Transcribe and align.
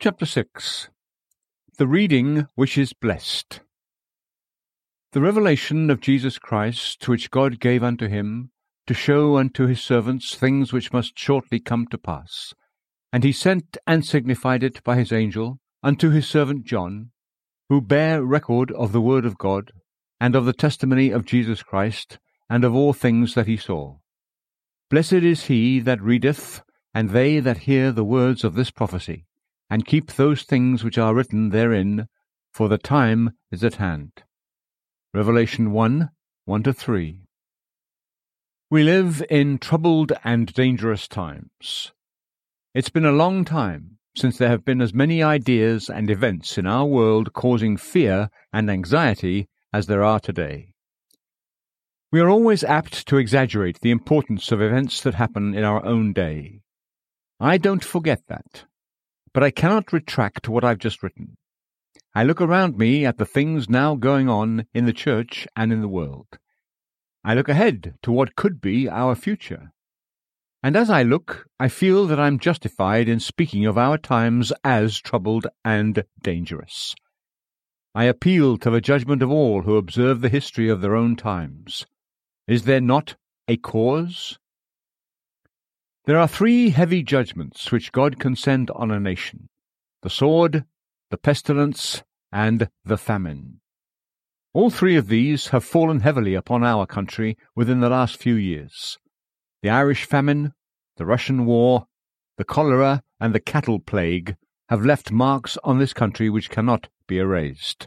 Chapter 0.00 0.26
6 0.26 0.90
The 1.76 1.88
Reading 1.88 2.46
which 2.54 2.78
is 2.78 2.92
Blessed 2.92 3.62
The 5.10 5.20
revelation 5.20 5.90
of 5.90 6.00
Jesus 6.00 6.38
Christ, 6.38 7.08
which 7.08 7.32
God 7.32 7.58
gave 7.58 7.82
unto 7.82 8.06
him, 8.06 8.52
to 8.86 8.94
show 8.94 9.36
unto 9.36 9.66
his 9.66 9.82
servants 9.82 10.36
things 10.36 10.72
which 10.72 10.92
must 10.92 11.18
shortly 11.18 11.58
come 11.58 11.88
to 11.88 11.98
pass. 11.98 12.54
And 13.12 13.24
he 13.24 13.32
sent 13.32 13.76
and 13.88 14.06
signified 14.06 14.62
it 14.62 14.84
by 14.84 14.94
his 14.94 15.10
angel 15.10 15.58
unto 15.82 16.10
his 16.10 16.28
servant 16.28 16.64
John, 16.64 17.10
who 17.68 17.80
bare 17.80 18.22
record 18.22 18.70
of 18.70 18.92
the 18.92 19.00
word 19.00 19.24
of 19.24 19.36
God, 19.36 19.72
and 20.20 20.36
of 20.36 20.44
the 20.44 20.52
testimony 20.52 21.10
of 21.10 21.24
Jesus 21.24 21.64
Christ, 21.64 22.20
and 22.48 22.62
of 22.62 22.72
all 22.72 22.92
things 22.92 23.34
that 23.34 23.48
he 23.48 23.56
saw. 23.56 23.96
Blessed 24.90 25.24
is 25.24 25.46
he 25.46 25.80
that 25.80 26.00
readeth, 26.00 26.62
and 26.94 27.10
they 27.10 27.40
that 27.40 27.66
hear 27.66 27.90
the 27.90 28.04
words 28.04 28.44
of 28.44 28.54
this 28.54 28.70
prophecy 28.70 29.24
and 29.70 29.86
keep 29.86 30.12
those 30.12 30.42
things 30.42 30.82
which 30.82 30.98
are 30.98 31.14
written 31.14 31.50
therein, 31.50 32.08
for 32.52 32.68
the 32.68 32.78
time 32.78 33.32
is 33.50 33.62
at 33.62 33.74
hand. 33.74 34.12
Revelation 35.14 35.72
1 35.72 36.10
1 36.44 36.62
to 36.62 36.72
3. 36.72 37.22
We 38.70 38.82
live 38.82 39.22
in 39.30 39.58
troubled 39.58 40.12
and 40.24 40.52
dangerous 40.52 41.08
times. 41.08 41.92
It's 42.74 42.90
been 42.90 43.06
a 43.06 43.12
long 43.12 43.44
time 43.44 43.98
since 44.16 44.36
there 44.36 44.48
have 44.48 44.64
been 44.64 44.80
as 44.80 44.92
many 44.92 45.22
ideas 45.22 45.88
and 45.88 46.10
events 46.10 46.58
in 46.58 46.66
our 46.66 46.84
world 46.84 47.32
causing 47.32 47.76
fear 47.76 48.30
and 48.52 48.70
anxiety 48.70 49.48
as 49.72 49.86
there 49.86 50.02
are 50.02 50.20
today. 50.20 50.72
We 52.10 52.20
are 52.20 52.28
always 52.28 52.64
apt 52.64 53.06
to 53.08 53.18
exaggerate 53.18 53.80
the 53.80 53.90
importance 53.90 54.50
of 54.50 54.62
events 54.62 55.02
that 55.02 55.14
happen 55.14 55.54
in 55.54 55.64
our 55.64 55.84
own 55.84 56.12
day. 56.12 56.60
I 57.38 57.58
don't 57.58 57.84
forget 57.84 58.22
that. 58.28 58.64
But 59.38 59.44
I 59.44 59.52
cannot 59.52 59.92
retract 59.92 60.48
what 60.48 60.64
I've 60.64 60.80
just 60.80 61.00
written. 61.00 61.36
I 62.12 62.24
look 62.24 62.40
around 62.40 62.76
me 62.76 63.06
at 63.06 63.18
the 63.18 63.24
things 63.24 63.68
now 63.68 63.94
going 63.94 64.28
on 64.28 64.66
in 64.74 64.84
the 64.84 64.92
church 64.92 65.46
and 65.54 65.72
in 65.72 65.80
the 65.80 65.86
world. 65.86 66.26
I 67.22 67.34
look 67.34 67.48
ahead 67.48 67.94
to 68.02 68.10
what 68.10 68.34
could 68.34 68.60
be 68.60 68.88
our 68.88 69.14
future. 69.14 69.70
And 70.60 70.74
as 70.74 70.90
I 70.90 71.04
look, 71.04 71.46
I 71.60 71.68
feel 71.68 72.08
that 72.08 72.18
I'm 72.18 72.40
justified 72.40 73.08
in 73.08 73.20
speaking 73.20 73.64
of 73.64 73.78
our 73.78 73.96
times 73.96 74.52
as 74.64 74.98
troubled 74.98 75.46
and 75.64 76.02
dangerous. 76.20 76.96
I 77.94 78.06
appeal 78.06 78.58
to 78.58 78.70
the 78.70 78.80
judgment 78.80 79.22
of 79.22 79.30
all 79.30 79.62
who 79.62 79.76
observe 79.76 80.20
the 80.20 80.28
history 80.28 80.68
of 80.68 80.80
their 80.80 80.96
own 80.96 81.14
times. 81.14 81.86
Is 82.48 82.64
there 82.64 82.80
not 82.80 83.14
a 83.46 83.56
cause? 83.56 84.40
There 86.08 86.18
are 86.18 86.26
three 86.26 86.70
heavy 86.70 87.02
judgments 87.02 87.70
which 87.70 87.92
God 87.92 88.18
can 88.18 88.34
send 88.34 88.70
on 88.70 88.90
a 88.90 88.98
nation 88.98 89.50
the 90.00 90.08
sword, 90.08 90.64
the 91.10 91.18
pestilence, 91.18 92.02
and 92.32 92.70
the 92.82 92.96
famine. 92.96 93.60
All 94.54 94.70
three 94.70 94.96
of 94.96 95.08
these 95.08 95.48
have 95.48 95.64
fallen 95.64 96.00
heavily 96.00 96.32
upon 96.32 96.64
our 96.64 96.86
country 96.86 97.36
within 97.54 97.80
the 97.80 97.90
last 97.90 98.16
few 98.16 98.36
years. 98.36 98.98
The 99.60 99.68
Irish 99.68 100.06
famine, 100.06 100.54
the 100.96 101.04
Russian 101.04 101.44
war, 101.44 101.88
the 102.38 102.44
cholera, 102.44 103.02
and 103.20 103.34
the 103.34 103.38
cattle 103.38 103.78
plague 103.78 104.36
have 104.70 104.86
left 104.86 105.12
marks 105.12 105.58
on 105.62 105.78
this 105.78 105.92
country 105.92 106.30
which 106.30 106.48
cannot 106.48 106.88
be 107.06 107.18
erased. 107.18 107.86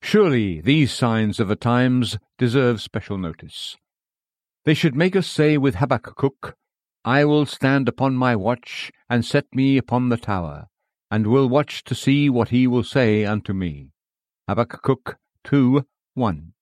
Surely 0.00 0.62
these 0.62 0.90
signs 0.90 1.38
of 1.38 1.48
the 1.48 1.54
times 1.54 2.16
deserve 2.38 2.80
special 2.80 3.18
notice. 3.18 3.76
They 4.64 4.72
should 4.72 4.94
make 4.94 5.14
us 5.14 5.26
say 5.26 5.58
with 5.58 5.74
Habakkuk 5.74 6.56
I 7.04 7.24
will 7.24 7.46
stand 7.46 7.88
upon 7.88 8.14
my 8.14 8.36
watch, 8.36 8.92
and 9.08 9.24
set 9.24 9.46
me 9.54 9.78
upon 9.78 10.08
the 10.08 10.16
tower, 10.16 10.68
and 11.10 11.26
will 11.26 11.48
watch 11.48 11.82
to 11.84 11.94
see 11.94 12.28
what 12.28 12.50
he 12.50 12.66
will 12.66 12.84
say 12.84 13.24
unto 13.24 13.52
me. 13.52 13.92
Habakkuk 14.48 15.18
2 15.44 15.86
1. 16.14 16.52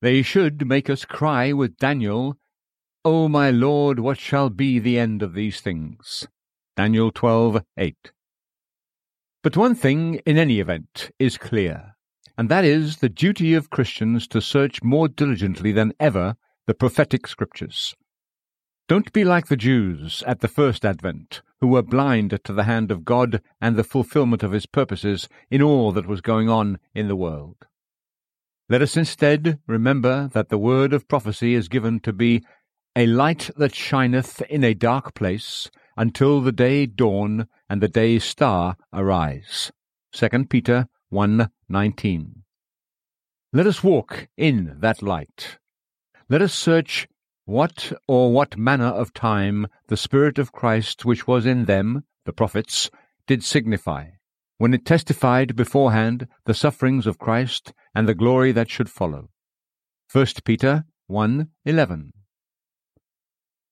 They 0.00 0.22
should 0.22 0.66
make 0.66 0.88
us 0.88 1.04
cry 1.04 1.52
with 1.52 1.78
Daniel, 1.78 2.36
O 3.06 3.28
my 3.28 3.50
Lord, 3.50 4.00
what 4.00 4.18
shall 4.18 4.48
be 4.48 4.78
the 4.78 4.98
end 4.98 5.22
of 5.22 5.34
these 5.34 5.60
things? 5.60 6.26
Daniel 6.74 7.10
twelve 7.12 7.62
eight. 7.76 8.12
But 9.42 9.58
one 9.58 9.74
thing, 9.74 10.22
in 10.24 10.38
any 10.38 10.58
event, 10.58 11.10
is 11.18 11.36
clear, 11.36 11.96
and 12.38 12.48
that 12.48 12.64
is 12.64 12.96
the 12.98 13.10
duty 13.10 13.52
of 13.52 13.68
Christians 13.68 14.26
to 14.28 14.40
search 14.40 14.82
more 14.82 15.06
diligently 15.06 15.70
than 15.70 15.92
ever 16.00 16.36
the 16.66 16.72
prophetic 16.72 17.26
scriptures. 17.26 17.94
Don't 18.86 19.14
be 19.14 19.24
like 19.24 19.46
the 19.46 19.56
Jews 19.56 20.22
at 20.26 20.40
the 20.40 20.48
first 20.48 20.84
advent, 20.84 21.40
who 21.62 21.68
were 21.68 21.82
blind 21.82 22.38
to 22.44 22.52
the 22.52 22.64
hand 22.64 22.90
of 22.90 23.06
God 23.06 23.40
and 23.58 23.76
the 23.76 23.84
fulfillment 23.84 24.42
of 24.42 24.52
his 24.52 24.66
purposes 24.66 25.26
in 25.50 25.62
all 25.62 25.90
that 25.92 26.06
was 26.06 26.20
going 26.20 26.50
on 26.50 26.78
in 26.94 27.08
the 27.08 27.16
world. 27.16 27.66
Let 28.68 28.82
us 28.82 28.94
instead 28.94 29.58
remember 29.66 30.28
that 30.34 30.50
the 30.50 30.58
word 30.58 30.92
of 30.92 31.08
prophecy 31.08 31.54
is 31.54 31.68
given 31.68 31.98
to 32.00 32.12
be 32.12 32.44
a 32.94 33.06
light 33.06 33.50
that 33.56 33.74
shineth 33.74 34.42
in 34.42 34.62
a 34.62 34.74
dark 34.74 35.14
place 35.14 35.70
until 35.96 36.42
the 36.42 36.52
day 36.52 36.84
dawn 36.84 37.48
and 37.70 37.80
the 37.80 37.88
day 37.88 38.18
star 38.18 38.76
arise. 38.92 39.72
2 40.12 40.50
Peter 40.50 40.88
1:19. 41.10 42.42
Let 43.50 43.66
us 43.66 43.82
walk 43.82 44.28
in 44.36 44.76
that 44.80 45.00
light. 45.00 45.58
Let 46.28 46.42
us 46.42 46.52
search 46.52 47.08
what 47.44 47.92
or 48.08 48.32
what 48.32 48.56
manner 48.56 48.86
of 48.86 49.12
time 49.12 49.66
the 49.88 49.96
Spirit 49.96 50.38
of 50.38 50.52
Christ 50.52 51.04
which 51.04 51.26
was 51.26 51.46
in 51.46 51.66
them, 51.66 52.04
the 52.24 52.32
prophets, 52.32 52.90
did 53.26 53.44
signify, 53.44 54.10
when 54.58 54.74
it 54.74 54.84
testified 54.84 55.56
beforehand 55.56 56.26
the 56.46 56.54
sufferings 56.54 57.06
of 57.06 57.18
Christ 57.18 57.72
and 57.94 58.08
the 58.08 58.14
glory 58.14 58.52
that 58.52 58.70
should 58.70 58.90
follow. 58.90 59.30
1 60.12 60.26
Peter 60.44 60.84
1 61.06 61.48
11. 61.64 62.12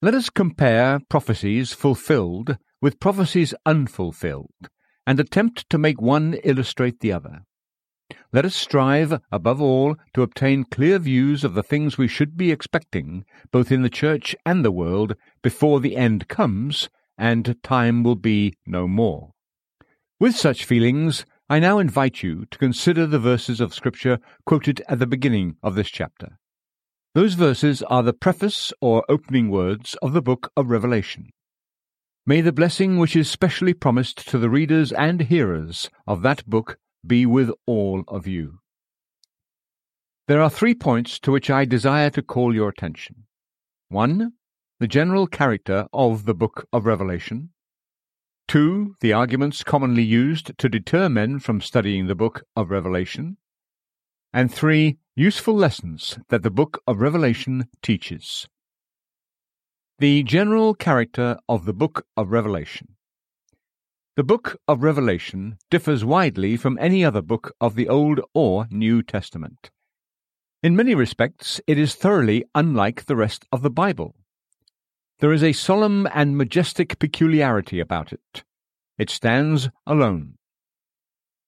Let 0.01 0.15
us 0.15 0.31
compare 0.31 1.01
prophecies 1.09 1.73
fulfilled 1.73 2.59
with 2.83 2.99
prophecies 2.99 3.55
unfulfilled, 3.65 4.69
and 5.07 5.21
attempt 5.21 5.71
to 5.71 5.79
make 5.79 6.03
one 6.03 6.35
illustrate 6.43 6.99
the 6.99 7.13
other. 7.13 7.45
Let 8.33 8.45
us 8.45 8.55
strive, 8.55 9.21
above 9.31 9.61
all, 9.61 9.97
to 10.15 10.23
obtain 10.23 10.65
clear 10.65 10.99
views 10.99 11.45
of 11.45 11.55
the 11.55 11.63
things 11.63 11.97
we 11.97 12.09
should 12.09 12.37
be 12.37 12.51
expecting, 12.51 13.25
both 13.51 13.73
in 13.73 13.83
the 13.83 13.91
Church 13.91 14.37
and 14.45 14.65
the 14.65 14.71
world, 14.73 15.15
before 15.43 15.81
the 15.81 15.97
end 15.97 16.29
comes, 16.29 16.89
and 17.17 17.57
time 17.63 18.03
will 18.03 18.17
be 18.17 18.55
no 18.67 18.89
more. 18.89 19.33
With 20.21 20.37
such 20.37 20.65
feelings, 20.65 21.25
I 21.49 21.59
now 21.59 21.79
invite 21.79 22.23
you 22.23 22.47
to 22.51 22.59
consider 22.59 23.07
the 23.07 23.19
verses 23.19 23.61
of 23.61 23.75
Scripture 23.75 24.19
quoted 24.47 24.83
at 24.89 24.99
the 24.99 25.07
beginning 25.07 25.57
of 25.63 25.75
this 25.75 25.89
chapter. 25.89 26.39
Those 27.15 27.35
verses 27.35 27.83
are 27.83 28.03
the 28.03 28.15
preface 28.15 28.73
or 28.81 29.05
opening 29.09 29.51
words 29.51 29.95
of 30.01 30.15
the 30.15 30.23
book 30.23 30.51
of 30.57 30.71
Revelation. 30.71 31.31
May 32.25 32.41
the 32.41 32.53
blessing 32.53 32.99
which 32.99 33.17
is 33.17 33.29
specially 33.29 33.75
promised 33.75 34.29
to 34.29 34.39
the 34.39 34.49
readers 34.49 34.93
and 34.93 35.21
hearers 35.21 35.91
of 36.07 36.23
that 36.23 36.47
book 36.47 36.79
be 37.07 37.27
with 37.27 37.51
all 37.67 38.05
of 38.09 38.27
you. 38.27 38.59
There 40.29 40.41
are 40.41 40.51
three 40.51 40.75
points 40.75 41.19
to 41.21 41.33
which 41.33 41.51
I 41.51 41.65
desire 41.65 42.11
to 42.11 42.23
call 42.23 42.55
your 42.55 42.69
attention. 42.69 43.25
One, 43.89 44.33
the 44.79 44.89
general 44.89 45.27
character 45.27 45.87
of 45.93 46.25
the 46.25 46.35
book 46.35 46.67
of 46.73 46.87
Revelation. 46.87 47.51
Two, 48.49 48.97
the 49.01 49.13
arguments 49.13 49.63
commonly 49.63 50.03
used 50.03 50.57
to 50.59 50.69
deter 50.69 51.09
men 51.09 51.39
from 51.39 51.61
studying 51.61 52.07
the 52.07 52.15
book 52.15 52.43
of 52.57 52.71
Revelation. 52.71 53.37
And 54.33 54.53
three, 54.53 54.99
useful 55.15 55.55
lessons 55.55 56.19
that 56.29 56.43
the 56.43 56.51
book 56.51 56.83
of 56.87 57.01
Revelation 57.01 57.69
teaches. 57.83 58.49
The 59.99 60.23
general 60.23 60.75
character 60.75 61.37
of 61.49 61.65
the 61.65 61.73
book 61.73 62.07
of 62.17 62.31
Revelation. 62.31 62.97
The 64.15 64.23
book 64.23 64.61
of 64.69 64.83
Revelation 64.83 65.57
differs 65.71 66.05
widely 66.05 66.59
from 66.59 66.77
any 66.79 67.03
other 67.03 67.23
book 67.23 67.51
of 67.63 67.77
the 67.77 67.89
Old 67.89 68.21
or 68.35 68.67
New 68.71 69.03
Testament. 69.03 69.71
In 70.63 70.77
many 70.77 70.95
respects, 70.95 71.63
it 71.67 71.79
is 71.79 71.95
thoroughly 71.95 72.45
unlike 72.55 73.07
the 73.07 73.17
rest 73.17 73.47
of 73.51 73.63
the 73.63 73.71
Bible. 73.71 74.15
There 75.21 75.33
is 75.33 75.43
a 75.43 75.55
solemn 75.55 76.07
and 76.13 76.37
majestic 76.37 76.99
peculiarity 76.99 77.81
about 77.81 78.13
it. 78.13 78.45
It 78.99 79.09
stands 79.09 79.71
alone. 79.87 80.35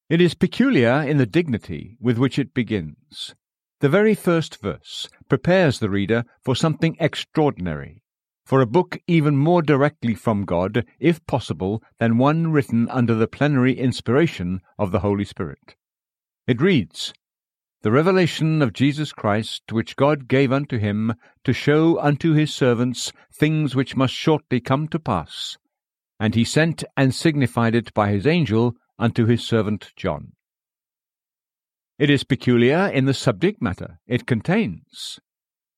It 0.08 0.22
is 0.22 0.32
peculiar 0.32 1.02
in 1.02 1.18
the 1.18 1.26
dignity 1.26 1.98
with 2.00 2.16
which 2.16 2.38
it 2.38 2.54
begins. 2.54 3.34
The 3.80 3.90
very 3.90 4.14
first 4.14 4.62
verse 4.62 5.06
prepares 5.28 5.80
the 5.80 5.90
reader 5.90 6.24
for 6.42 6.56
something 6.56 6.96
extraordinary 6.98 8.03
for 8.44 8.60
a 8.60 8.66
book 8.66 8.98
even 9.06 9.36
more 9.36 9.62
directly 9.62 10.14
from 10.14 10.44
God, 10.44 10.84
if 10.98 11.24
possible, 11.26 11.82
than 11.98 12.18
one 12.18 12.52
written 12.52 12.88
under 12.90 13.14
the 13.14 13.26
plenary 13.26 13.78
inspiration 13.78 14.60
of 14.78 14.92
the 14.92 15.00
Holy 15.00 15.24
Spirit. 15.24 15.76
It 16.46 16.60
reads, 16.60 17.14
The 17.82 17.90
revelation 17.90 18.60
of 18.60 18.72
Jesus 18.72 19.12
Christ, 19.12 19.72
which 19.72 19.96
God 19.96 20.28
gave 20.28 20.52
unto 20.52 20.78
him, 20.78 21.14
to 21.44 21.52
show 21.52 21.98
unto 22.00 22.32
his 22.32 22.52
servants 22.52 23.12
things 23.32 23.74
which 23.74 23.96
must 23.96 24.14
shortly 24.14 24.60
come 24.60 24.88
to 24.88 24.98
pass. 24.98 25.56
and 26.20 26.34
he 26.34 26.44
sent 26.44 26.84
and 26.96 27.14
signified 27.14 27.74
it 27.74 27.92
by 27.92 28.10
his 28.10 28.26
angel 28.26 28.74
unto 28.98 29.26
his 29.26 29.44
servant 29.44 29.92
John. 29.96 30.32
It 31.98 32.10
is 32.10 32.24
peculiar 32.24 32.88
in 32.88 33.04
the 33.04 33.14
subject 33.14 33.60
matter 33.60 33.98
it 34.06 34.26
contains. 34.26 35.18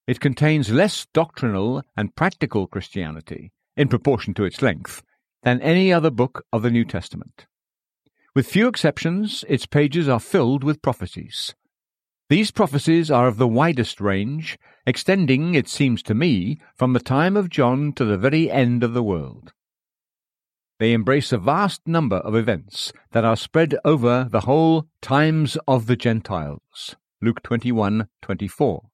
It 0.07 0.21
contains 0.21 0.71
less 0.71 1.07
doctrinal 1.13 1.83
and 1.97 2.15
practical 2.15 2.67
Christianity, 2.67 3.53
in 3.77 3.89
proportion 3.89 4.35
to 4.35 4.45
its 4.45 4.63
length, 4.63 5.03
than 5.43 5.61
any 5.61 5.93
other 5.93 6.11
book 6.11 6.45
of 6.53 6.63
the 6.63 6.71
New 6.71 6.85
Testament. 6.85 7.47
With 8.35 8.47
few 8.47 8.69
exceptions, 8.69 9.45
its 9.49 9.67
pages 9.67 10.09
are 10.09 10.21
filled 10.21 10.63
with 10.63 10.83
prophecies. 10.83 11.55
These 12.29 12.51
prophecies 12.51 13.11
are 13.11 13.29
of 13.29 13.37
the 13.39 13.49
widest 13.49 14.01
range, 14.01 14.59
extending, 14.87 15.55
it 15.55 15.69
seems 15.69 16.03
to 16.05 16.15
me, 16.15 16.61
from 16.75 16.93
the 16.93 17.01
time 17.01 17.37
of 17.37 17.49
John 17.49 17.93
to 17.95 18.05
the 18.05 18.19
very 18.19 18.51
end 18.51 18.85
of 18.85 18.95
the 18.95 19.03
world. 19.03 19.53
They 20.79 20.93
embrace 20.93 21.33
a 21.33 21.39
vast 21.39 21.87
number 21.87 22.17
of 22.17 22.35
events 22.35 22.93
that 23.13 23.25
are 23.25 23.37
spread 23.37 23.77
over 23.85 24.29
the 24.31 24.41
whole 24.41 24.87
times 25.01 25.57
of 25.67 25.87
the 25.87 25.97
Gentiles, 25.97 26.97
Luke 27.23 27.43
21:24, 27.43 28.91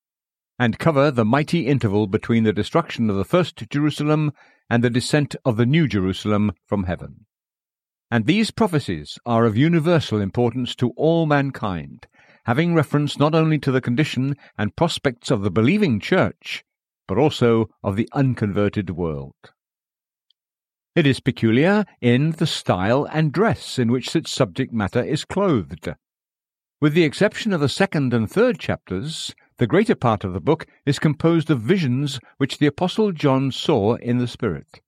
and 0.63 0.79
cover 0.79 1.11
the 1.11 1.25
mighty 1.25 1.67
interval 1.67 2.07
between 2.07 2.45
the 2.45 2.53
destruction 2.53 3.11
of 3.11 3.17
the 3.17 3.25
first 3.25 3.69
Jerusalem 3.69 4.33
and 4.71 4.85
the 4.85 4.91
descent 4.91 5.35
of 5.45 5.57
the 5.57 5.67
new 5.67 5.89
Jerusalem 5.89 6.53
from 6.69 6.85
heaven. 6.85 7.27
And 8.13 8.27
these 8.27 8.53
prophecies 8.53 9.19
are 9.27 9.45
of 9.45 9.57
universal 9.57 10.21
importance 10.21 10.77
to 10.77 10.91
all 10.91 11.27
mankind, 11.27 12.07
having 12.45 12.77
reference 12.77 13.19
not 13.19 13.35
only 13.35 13.59
to 13.59 13.73
the 13.73 13.81
condition 13.81 14.37
and 14.57 14.77
prospects 14.77 15.33
of 15.33 15.43
the 15.43 15.51
believing 15.51 15.99
church, 15.99 16.63
but 17.09 17.19
also 17.19 17.69
of 17.83 17.97
the 17.97 18.09
unconverted 18.13 18.91
world. 18.91 19.35
It 20.95 21.09
is 21.09 21.19
peculiar 21.19 21.87
in 22.01 22.31
the 22.31 22.47
style 22.47 23.09
and 23.11 23.33
dress 23.33 23.81
in 23.81 23.91
which 23.91 24.15
its 24.15 24.31
subject 24.31 24.73
matter 24.73 25.03
is 25.03 25.25
clothed. 25.25 25.89
With 26.81 26.95
the 26.95 27.03
exception 27.03 27.53
of 27.53 27.61
the 27.61 27.69
second 27.69 28.15
and 28.15 28.31
third 28.31 28.61
chapters, 28.61 29.35
the 29.59 29.67
greater 29.67 29.95
part 29.95 30.25
of 30.25 30.33
the 30.33 30.41
book 30.41 30.67
is 30.87 30.99
composed 30.99 31.51
of 31.51 31.61
visions 31.61 32.19
which 32.39 32.59
the 32.59 32.67
Apostle 32.67 33.13
John 33.13 33.53
saw 33.53 33.95
in 33.97 34.19
the 34.19 34.27
Spirit. 34.27 34.81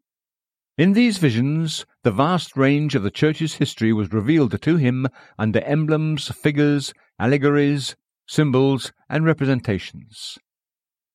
In 0.76 0.93
these 0.93 1.19
visions, 1.19 1.87
the 2.02 2.11
vast 2.11 2.56
range 2.56 2.94
of 2.94 3.02
the 3.05 3.11
Church's 3.11 3.55
history 3.55 3.93
was 3.93 4.12
revealed 4.12 4.61
to 4.61 4.76
him 4.76 5.06
under 5.38 5.61
emblems, 5.61 6.28
figures, 6.28 6.93
allegories, 7.19 7.94
symbols, 8.26 8.93
and 9.08 9.25
representations. 9.25 10.38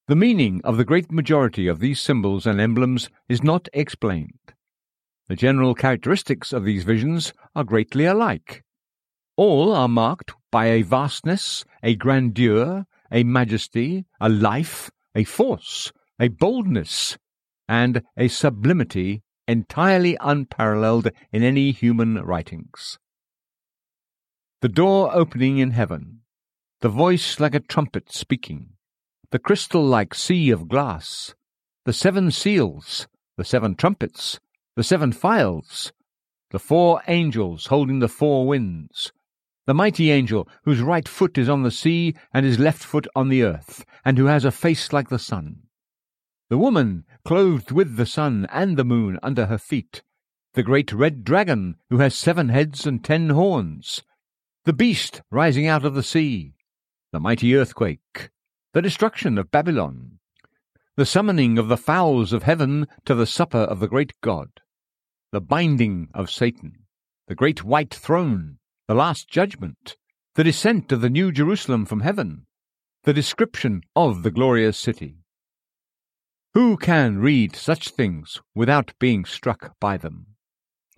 The 0.07 0.15
meaning 0.15 0.61
of 0.63 0.77
the 0.77 0.85
great 0.85 1.11
majority 1.11 1.67
of 1.67 1.79
these 1.79 2.01
symbols 2.01 2.45
and 2.45 2.59
emblems 2.61 3.09
is 3.27 3.43
not 3.43 3.67
explained. 3.73 4.39
The 5.27 5.35
general 5.35 5.75
characteristics 5.75 6.53
of 6.53 6.63
these 6.63 6.83
visions 6.83 7.33
are 7.55 7.63
greatly 7.63 8.05
alike. 8.05 8.63
All 9.35 9.73
are 9.73 9.87
marked 9.87 10.33
by 10.51 10.67
a 10.67 10.81
vastness, 10.81 11.65
a 11.83 11.95
grandeur, 11.95 12.85
a 13.11 13.23
majesty, 13.23 14.05
a 14.19 14.29
life, 14.29 14.91
a 15.15 15.23
force, 15.23 15.91
a 16.19 16.27
boldness, 16.27 17.17
and 17.67 18.03
a 18.17 18.27
sublimity 18.27 19.23
entirely 19.47 20.17
unparalleled 20.21 21.09
in 21.31 21.43
any 21.43 21.71
human 21.71 22.15
writings. 22.23 22.99
The 24.61 24.69
door 24.69 25.15
opening 25.15 25.57
in 25.57 25.71
heaven, 25.71 26.21
the 26.81 26.89
voice 26.89 27.39
like 27.39 27.55
a 27.55 27.59
trumpet 27.59 28.11
speaking, 28.11 28.71
the 29.31 29.39
crystal 29.39 29.83
like 29.83 30.13
sea 30.13 30.49
of 30.49 30.67
glass, 30.67 31.33
the 31.85 31.93
seven 31.93 32.31
seals, 32.31 33.07
the 33.37 33.45
seven 33.45 33.75
trumpets, 33.75 34.39
the 34.75 34.83
seven 34.83 35.11
phials, 35.11 35.91
the 36.51 36.59
four 36.59 37.01
angels 37.07 37.67
holding 37.67 37.99
the 37.99 38.07
four 38.07 38.47
winds, 38.47 39.11
the 39.69 39.73
mighty 39.75 40.09
angel 40.09 40.49
whose 40.63 40.81
right 40.81 41.07
foot 41.07 41.37
is 41.37 41.47
on 41.47 41.61
the 41.61 41.69
sea 41.69 42.15
and 42.33 42.43
his 42.43 42.57
left 42.57 42.83
foot 42.83 43.05
on 43.15 43.29
the 43.29 43.43
earth, 43.43 43.85
and 44.03 44.17
who 44.17 44.25
has 44.25 44.43
a 44.43 44.51
face 44.51 44.91
like 44.91 45.09
the 45.09 45.19
sun, 45.19 45.61
the 46.49 46.57
woman 46.57 47.05
clothed 47.23 47.69
with 47.71 47.95
the 47.95 48.05
sun 48.07 48.47
and 48.51 48.77
the 48.77 48.83
moon 48.83 49.19
under 49.21 49.45
her 49.45 49.59
feet, 49.59 50.01
the 50.55 50.63
great 50.63 50.91
red 50.91 51.23
dragon 51.23 51.75
who 51.91 51.99
has 51.99 52.15
seven 52.15 52.49
heads 52.49 52.87
and 52.87 53.05
ten 53.05 53.29
horns, 53.29 54.01
the 54.65 54.73
beast 54.73 55.21
rising 55.29 55.67
out 55.67 55.85
of 55.85 55.93
the 55.93 56.01
sea, 56.01 56.55
the 57.11 57.19
mighty 57.19 57.55
earthquake, 57.55 58.31
the 58.73 58.81
destruction 58.81 59.37
of 59.37 59.51
Babylon, 59.51 60.17
the 60.95 61.05
summoning 61.05 61.59
of 61.59 61.67
the 61.67 61.77
fowls 61.77 62.33
of 62.33 62.41
heaven 62.41 62.87
to 63.05 63.13
the 63.13 63.27
supper 63.27 63.59
of 63.59 63.79
the 63.79 63.87
great 63.87 64.13
God, 64.21 64.49
the 65.31 65.39
binding 65.39 66.07
of 66.15 66.31
Satan, 66.31 66.87
the 67.27 67.35
great 67.35 67.63
white 67.63 67.93
throne, 67.93 68.58
the 68.89 68.95
last 68.95 69.29
judgment, 69.29 69.97
the 70.33 70.43
descent 70.43 70.91
of 70.91 70.99
the 70.99 71.11
new 71.11 71.31
Jerusalem 71.31 71.85
from 71.85 71.99
heaven, 71.99 72.47
the 73.03 73.13
description 73.13 73.83
of 73.95 74.23
the 74.23 74.31
glorious 74.31 74.79
city. 74.79 75.19
Who 76.55 76.75
can 76.75 77.19
read 77.19 77.55
such 77.55 77.89
things 77.89 78.41
without 78.55 78.93
being 78.97 79.25
struck 79.25 79.79
by 79.79 79.97
them? 79.97 80.25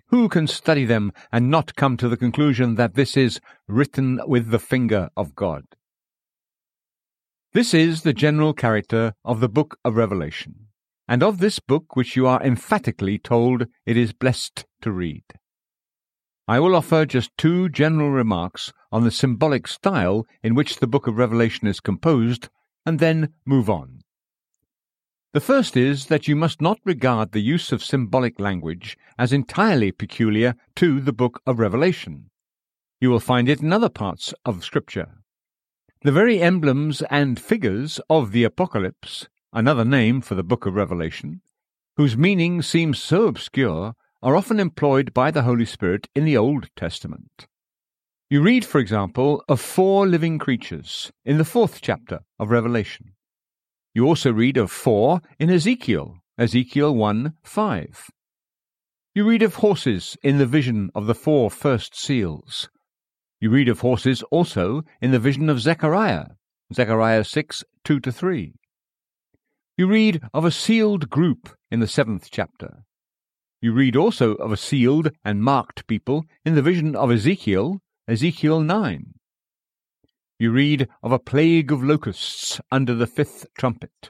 Who 0.07 0.29
can 0.29 0.47
study 0.47 0.85
them 0.85 1.11
and 1.33 1.51
not 1.51 1.75
come 1.75 1.97
to 1.97 2.07
the 2.07 2.15
conclusion 2.15 2.75
that 2.75 2.93
this 2.93 3.17
is 3.17 3.41
written 3.67 4.21
with 4.25 4.51
the 4.51 4.59
finger 4.59 5.09
of 5.17 5.35
God? 5.35 5.65
This 7.51 7.73
is 7.73 8.03
the 8.03 8.13
general 8.13 8.53
character 8.53 9.15
of 9.25 9.41
the 9.41 9.49
book 9.49 9.77
of 9.83 9.97
Revelation 9.97 10.67
and 11.09 11.21
of 11.21 11.39
this 11.39 11.59
book 11.59 11.97
which 11.97 12.15
you 12.15 12.25
are 12.25 12.41
emphatically 12.41 13.17
told 13.17 13.65
it 13.85 13.97
is 13.97 14.13
blessed 14.13 14.63
to 14.81 14.93
read. 14.93 15.25
I 16.51 16.59
will 16.59 16.75
offer 16.75 17.05
just 17.05 17.31
two 17.37 17.69
general 17.69 18.11
remarks 18.11 18.73
on 18.91 19.05
the 19.05 19.09
symbolic 19.09 19.69
style 19.69 20.27
in 20.43 20.53
which 20.53 20.79
the 20.79 20.85
book 20.85 21.07
of 21.07 21.15
Revelation 21.15 21.65
is 21.65 21.79
composed, 21.79 22.49
and 22.85 22.99
then 22.99 23.33
move 23.45 23.69
on. 23.69 24.01
The 25.31 25.39
first 25.39 25.77
is 25.77 26.07
that 26.07 26.27
you 26.27 26.35
must 26.35 26.59
not 26.59 26.81
regard 26.83 27.31
the 27.31 27.39
use 27.39 27.71
of 27.71 27.81
symbolic 27.81 28.37
language 28.37 28.97
as 29.17 29.31
entirely 29.31 29.93
peculiar 29.93 30.55
to 30.75 30.99
the 30.99 31.13
book 31.13 31.41
of 31.45 31.57
Revelation. 31.57 32.29
You 32.99 33.11
will 33.11 33.21
find 33.21 33.47
it 33.47 33.61
in 33.61 33.71
other 33.71 33.87
parts 33.87 34.33
of 34.43 34.65
Scripture. 34.65 35.23
The 36.01 36.11
very 36.11 36.41
emblems 36.41 37.01
and 37.03 37.39
figures 37.39 38.01
of 38.09 38.33
the 38.33 38.43
Apocalypse 38.43 39.29
another 39.53 39.85
name 39.85 40.19
for 40.19 40.35
the 40.35 40.43
book 40.43 40.65
of 40.65 40.75
Revelation, 40.75 41.39
whose 41.95 42.17
meaning 42.17 42.61
seems 42.61 43.01
so 43.01 43.27
obscure, 43.27 43.95
are 44.23 44.35
often 44.35 44.59
employed 44.59 45.13
by 45.13 45.31
the 45.31 45.43
Holy 45.43 45.65
Spirit 45.65 46.07
in 46.15 46.25
the 46.25 46.37
Old 46.37 46.69
Testament. 46.75 47.47
You 48.29 48.41
read, 48.41 48.63
for 48.63 48.79
example, 48.79 49.43
of 49.49 49.59
four 49.59 50.07
living 50.07 50.37
creatures 50.37 51.11
in 51.25 51.37
the 51.37 51.45
fourth 51.45 51.81
chapter 51.81 52.19
of 52.39 52.51
Revelation. 52.51 53.13
You 53.93 54.05
also 54.05 54.31
read 54.31 54.57
of 54.57 54.71
four 54.71 55.21
in 55.39 55.49
Ezekiel, 55.49 56.17
Ezekiel 56.37 56.95
1 56.95 57.33
5. 57.43 58.09
You 59.13 59.27
read 59.27 59.41
of 59.41 59.55
horses 59.55 60.15
in 60.23 60.37
the 60.37 60.45
vision 60.45 60.91
of 60.95 61.07
the 61.07 61.15
four 61.15 61.51
first 61.51 61.99
seals. 61.99 62.69
You 63.41 63.49
read 63.49 63.67
of 63.67 63.81
horses 63.81 64.23
also 64.31 64.83
in 65.01 65.11
the 65.11 65.19
vision 65.19 65.49
of 65.49 65.59
Zechariah, 65.59 66.27
Zechariah 66.73 67.25
6 67.25 67.63
2 67.83 67.99
3. 67.99 68.53
You 69.77 69.87
read 69.87 70.21
of 70.33 70.45
a 70.45 70.51
sealed 70.51 71.09
group 71.09 71.49
in 71.69 71.79
the 71.79 71.87
seventh 71.87 72.29
chapter. 72.31 72.85
You 73.61 73.73
read 73.73 73.95
also 73.95 74.33
of 74.35 74.51
a 74.51 74.57
sealed 74.57 75.11
and 75.23 75.43
marked 75.43 75.85
people 75.85 76.25
in 76.43 76.55
the 76.55 76.63
vision 76.63 76.95
of 76.95 77.11
Ezekiel, 77.11 77.79
Ezekiel 78.07 78.59
9. 78.59 79.13
You 80.39 80.51
read 80.51 80.87
of 81.03 81.11
a 81.11 81.19
plague 81.19 81.71
of 81.71 81.83
locusts 81.83 82.59
under 82.71 82.95
the 82.95 83.05
fifth 83.05 83.45
trumpet. 83.55 84.09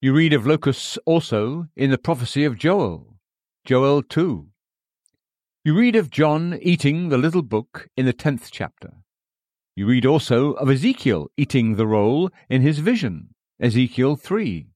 You 0.00 0.12
read 0.12 0.32
of 0.32 0.48
locusts 0.48 0.98
also 1.06 1.68
in 1.76 1.92
the 1.92 1.98
prophecy 1.98 2.42
of 2.44 2.58
Joel, 2.58 3.14
Joel 3.64 4.02
2. 4.02 4.48
You 5.64 5.78
read 5.78 5.94
of 5.94 6.10
John 6.10 6.58
eating 6.60 7.08
the 7.08 7.18
little 7.18 7.42
book 7.42 7.88
in 7.96 8.04
the 8.04 8.12
tenth 8.12 8.48
chapter. 8.50 8.94
You 9.76 9.86
read 9.86 10.04
also 10.04 10.54
of 10.54 10.68
Ezekiel 10.68 11.28
eating 11.36 11.76
the 11.76 11.86
roll 11.86 12.30
in 12.48 12.62
his 12.62 12.80
vision, 12.80 13.28
Ezekiel 13.60 14.16
3. 14.16 14.66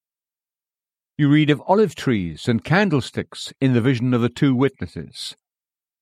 You 1.16 1.28
read 1.28 1.49
of 1.49 1.62
olive 1.68 1.94
trees 1.94 2.49
and 2.49 2.64
candlesticks 2.64 3.52
in 3.61 3.73
the 3.73 3.80
vision 3.80 4.12
of 4.14 4.21
the 4.21 4.28
two 4.28 4.52
witnesses. 4.52 5.37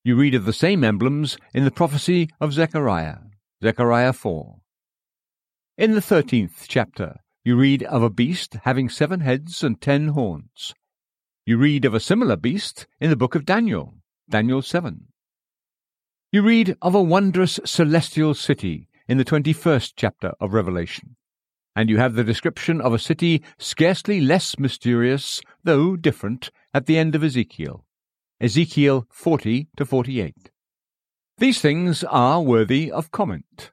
You 0.03 0.17
read 0.17 0.35
of 0.35 0.47
the 0.47 0.55
same 0.55 0.83
emblems 0.83 1.37
in 1.53 1.67
the 1.67 1.71
prophecy 1.71 2.31
of 2.41 2.55
Zechariah, 2.55 3.19
Zechariah 3.63 4.15
4. 4.15 4.57
In 5.77 5.93
the 5.93 6.01
thirteenth 6.01 6.65
chapter, 6.67 7.17
you 7.45 7.57
read 7.57 7.83
of 7.83 8.03
a 8.03 8.09
beast 8.09 8.57
having 8.63 8.89
seven 8.89 9.21
heads 9.21 9.63
and 9.63 9.79
ten 9.79 10.09
horns. 10.09 10.73
You 11.45 11.59
read 11.59 11.85
of 11.85 11.93
a 11.93 12.01
similar 12.01 12.37
beast 12.37 12.87
in 12.99 13.11
the 13.11 13.17
book 13.17 13.35
of 13.35 13.45
Daniel, 13.45 13.97
Daniel 14.31 14.63
7. 14.63 15.09
You 16.31 16.41
read 16.41 16.75
of 16.81 16.95
a 16.95 17.03
wondrous 17.03 17.61
celestial 17.67 18.33
city 18.33 18.89
in 19.07 19.19
the 19.19 19.25
twenty 19.25 19.53
first 19.53 19.95
chapter 19.95 20.33
of 20.41 20.55
Revelation 20.55 21.17
and 21.75 21.89
you 21.89 21.99
have 21.99 22.15
the 22.15 22.25
description 22.25 22.81
of 22.81 22.93
a 22.93 22.99
city 22.99 23.43
scarcely 23.59 24.21
less 24.21 24.59
mysterious, 24.59 25.41
though 25.65 25.97
different, 25.97 26.51
at 26.75 26.87
the 26.87 26.99
end 26.99 27.15
of 27.15 27.25
Ezekiel. 27.25 27.85
Ezekiel 28.41 29.07
40 29.11 29.69
to 29.77 29.85
48. 29.85 30.51
These 31.39 31.61
things 31.61 32.05
are 32.05 32.43
worthy 32.43 32.91
of 32.91 33.11
comment. 33.11 33.71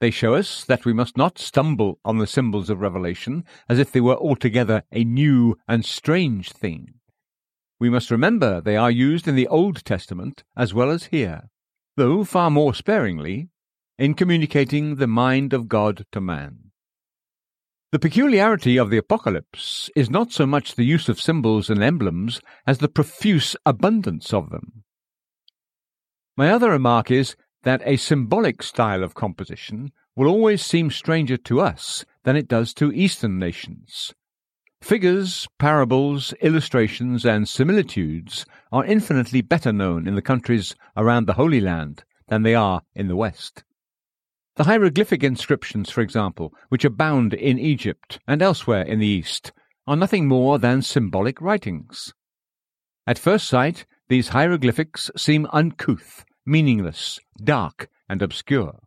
They 0.00 0.10
show 0.10 0.34
us 0.34 0.64
that 0.64 0.84
we 0.84 0.92
must 0.92 1.16
not 1.16 1.38
stumble 1.38 1.98
on 2.04 2.18
the 2.18 2.26
symbols 2.26 2.68
of 2.68 2.80
Revelation 2.80 3.44
as 3.68 3.78
if 3.78 3.90
they 3.90 4.00
were 4.00 4.16
altogether 4.16 4.82
a 4.92 5.04
new 5.04 5.56
and 5.66 5.84
strange 5.84 6.52
thing. 6.52 6.94
We 7.80 7.90
must 7.90 8.10
remember 8.10 8.60
they 8.60 8.76
are 8.76 8.90
used 8.90 9.26
in 9.26 9.34
the 9.34 9.48
Old 9.48 9.84
Testament 9.84 10.44
as 10.56 10.74
well 10.74 10.90
as 10.90 11.06
here, 11.06 11.48
though 11.96 12.24
far 12.24 12.50
more 12.50 12.74
sparingly, 12.74 13.48
in 13.98 14.14
communicating 14.14 14.96
the 14.96 15.06
mind 15.06 15.52
of 15.54 15.68
God 15.68 16.04
to 16.12 16.20
man. 16.20 16.65
The 17.96 18.08
peculiarity 18.10 18.76
of 18.76 18.90
the 18.90 18.98
Apocalypse 18.98 19.88
is 19.96 20.10
not 20.10 20.30
so 20.30 20.44
much 20.44 20.74
the 20.74 20.84
use 20.84 21.08
of 21.08 21.18
symbols 21.18 21.70
and 21.70 21.82
emblems 21.82 22.42
as 22.66 22.76
the 22.76 22.90
profuse 22.90 23.56
abundance 23.64 24.34
of 24.34 24.50
them. 24.50 24.84
My 26.36 26.50
other 26.50 26.72
remark 26.72 27.10
is 27.10 27.36
that 27.62 27.80
a 27.86 27.96
symbolic 27.96 28.62
style 28.62 29.02
of 29.02 29.14
composition 29.14 29.92
will 30.14 30.28
always 30.28 30.62
seem 30.62 30.90
stranger 30.90 31.38
to 31.38 31.62
us 31.62 32.04
than 32.24 32.36
it 32.36 32.48
does 32.48 32.74
to 32.74 32.92
Eastern 32.92 33.38
nations. 33.38 34.12
Figures, 34.82 35.48
parables, 35.58 36.34
illustrations, 36.42 37.24
and 37.24 37.48
similitudes 37.48 38.44
are 38.70 38.84
infinitely 38.84 39.40
better 39.40 39.72
known 39.72 40.06
in 40.06 40.16
the 40.16 40.20
countries 40.20 40.74
around 40.98 41.24
the 41.24 41.40
Holy 41.40 41.62
Land 41.62 42.04
than 42.28 42.42
they 42.42 42.54
are 42.54 42.82
in 42.94 43.08
the 43.08 43.16
West. 43.16 43.64
The 44.56 44.64
hieroglyphic 44.64 45.22
inscriptions, 45.22 45.90
for 45.90 46.00
example, 46.00 46.54
which 46.70 46.84
abound 46.86 47.34
in 47.34 47.58
Egypt 47.58 48.18
and 48.26 48.40
elsewhere 48.40 48.82
in 48.82 48.98
the 48.98 49.06
East, 49.06 49.52
are 49.86 49.96
nothing 49.96 50.26
more 50.26 50.58
than 50.58 50.80
symbolic 50.80 51.42
writings. 51.42 52.14
At 53.06 53.18
first 53.18 53.48
sight, 53.48 53.84
these 54.08 54.28
hieroglyphics 54.28 55.10
seem 55.14 55.46
uncouth, 55.52 56.24
meaningless, 56.46 57.20
dark, 57.42 57.90
and 58.08 58.22
obscure. 58.22 58.80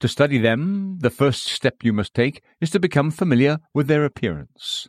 To 0.00 0.08
study 0.08 0.38
them, 0.38 0.98
the 0.98 1.10
first 1.10 1.46
step 1.46 1.84
you 1.84 1.92
must 1.92 2.12
take 2.12 2.42
is 2.60 2.70
to 2.70 2.80
become 2.80 3.12
familiar 3.12 3.60
with 3.72 3.86
their 3.86 4.04
appearance. 4.04 4.88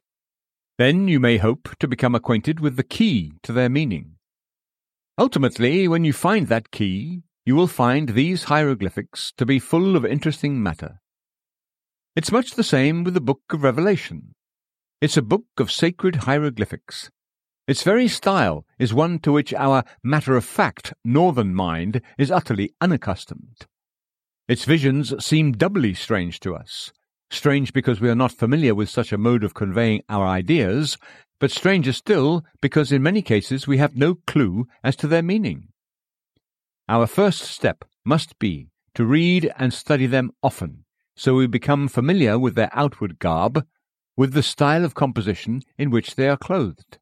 Then 0.80 1.08
you 1.08 1.20
may 1.20 1.38
hope 1.38 1.70
to 1.78 1.88
become 1.88 2.16
acquainted 2.16 2.60
with 2.60 2.78
the 2.78 2.84
key 2.84 3.34
to 3.44 3.54
their 3.54 3.70
meaning. 3.70 4.16
Ultimately, 5.20 5.88
when 5.88 6.04
you 6.04 6.14
find 6.14 6.48
that 6.48 6.72
key, 6.72 7.22
you 7.46 7.56
will 7.56 7.68
find 7.68 8.10
these 8.10 8.46
hieroglyphics 8.46 9.34
to 9.38 9.46
be 9.46 9.60
full 9.60 9.96
of 9.96 10.06
interesting 10.06 10.62
matter. 10.62 11.00
It's 12.16 12.32
much 12.32 12.52
the 12.52 12.64
same 12.64 13.04
with 13.04 13.14
the 13.14 13.22
book 13.22 13.42
of 13.52 13.64
Revelation. 13.64 14.34
It's 15.02 15.18
a 15.18 15.22
book 15.22 15.46
of 15.58 15.72
sacred 15.72 16.16
hieroglyphics, 16.24 17.10
its 17.66 17.84
very 17.84 18.10
style 18.10 18.66
is 18.78 18.94
one 18.94 19.20
to 19.20 19.32
which 19.32 19.54
our 19.54 19.86
matter 20.04 20.36
of 20.36 20.44
fact 20.44 20.94
northern 21.06 21.56
mind 21.56 22.02
is 22.18 22.30
utterly 22.30 22.74
unaccustomed. 22.82 23.68
Its 24.50 24.66
visions 24.66 25.14
seem 25.24 25.54
doubly 25.54 25.94
strange 25.94 26.42
to 26.42 26.56
us. 26.56 26.92
Strange 27.32 27.72
because 27.72 28.02
we 28.02 28.10
are 28.10 28.16
not 28.16 28.34
familiar 28.34 28.76
with 28.76 28.90
such 28.90 29.14
a 29.14 29.18
mode 29.18 29.46
of 29.46 29.54
conveying 29.54 30.04
our 30.10 30.28
ideas, 30.28 30.98
but 31.40 31.52
stranger 31.52 31.94
still 31.94 32.44
because 32.62 32.92
in 32.92 33.02
many 33.02 33.22
cases 33.22 33.66
we 33.66 33.78
have 33.78 33.96
no 33.96 34.16
clue 34.28 34.68
as 34.84 34.98
to 34.98 35.08
their 35.08 35.24
meaning. 35.24 35.70
Our 36.90 37.08
first 37.08 37.42
step 37.42 37.86
must 38.04 38.38
be 38.40 38.68
to 38.96 39.06
read 39.06 39.52
and 39.58 39.74
study 39.74 40.06
them 40.06 40.32
often, 40.44 40.84
so 41.16 41.36
we 41.36 41.48
become 41.48 41.88
familiar 41.88 42.38
with 42.38 42.56
their 42.56 42.70
outward 42.74 43.20
garb, 43.20 43.66
with 44.18 44.34
the 44.34 44.44
style 44.44 44.84
of 44.84 44.94
composition 44.94 45.62
in 45.78 45.90
which 45.92 46.16
they 46.16 46.28
are 46.28 46.38
clothed. 46.38 46.98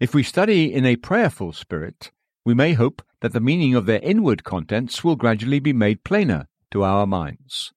If 0.00 0.12
we 0.12 0.22
study 0.22 0.72
in 0.72 0.84
a 0.84 0.96
prayerful 0.96 1.52
spirit, 1.52 2.10
we 2.44 2.52
may 2.52 2.72
hope 2.72 3.02
that 3.20 3.32
the 3.32 3.40
meaning 3.40 3.74
of 3.76 3.86
their 3.86 4.00
inward 4.00 4.42
contents 4.42 5.04
will 5.04 5.14
gradually 5.14 5.60
be 5.60 5.72
made 5.72 6.04
plainer 6.04 6.48
to 6.72 6.82
our 6.82 7.06
minds. 7.06 7.72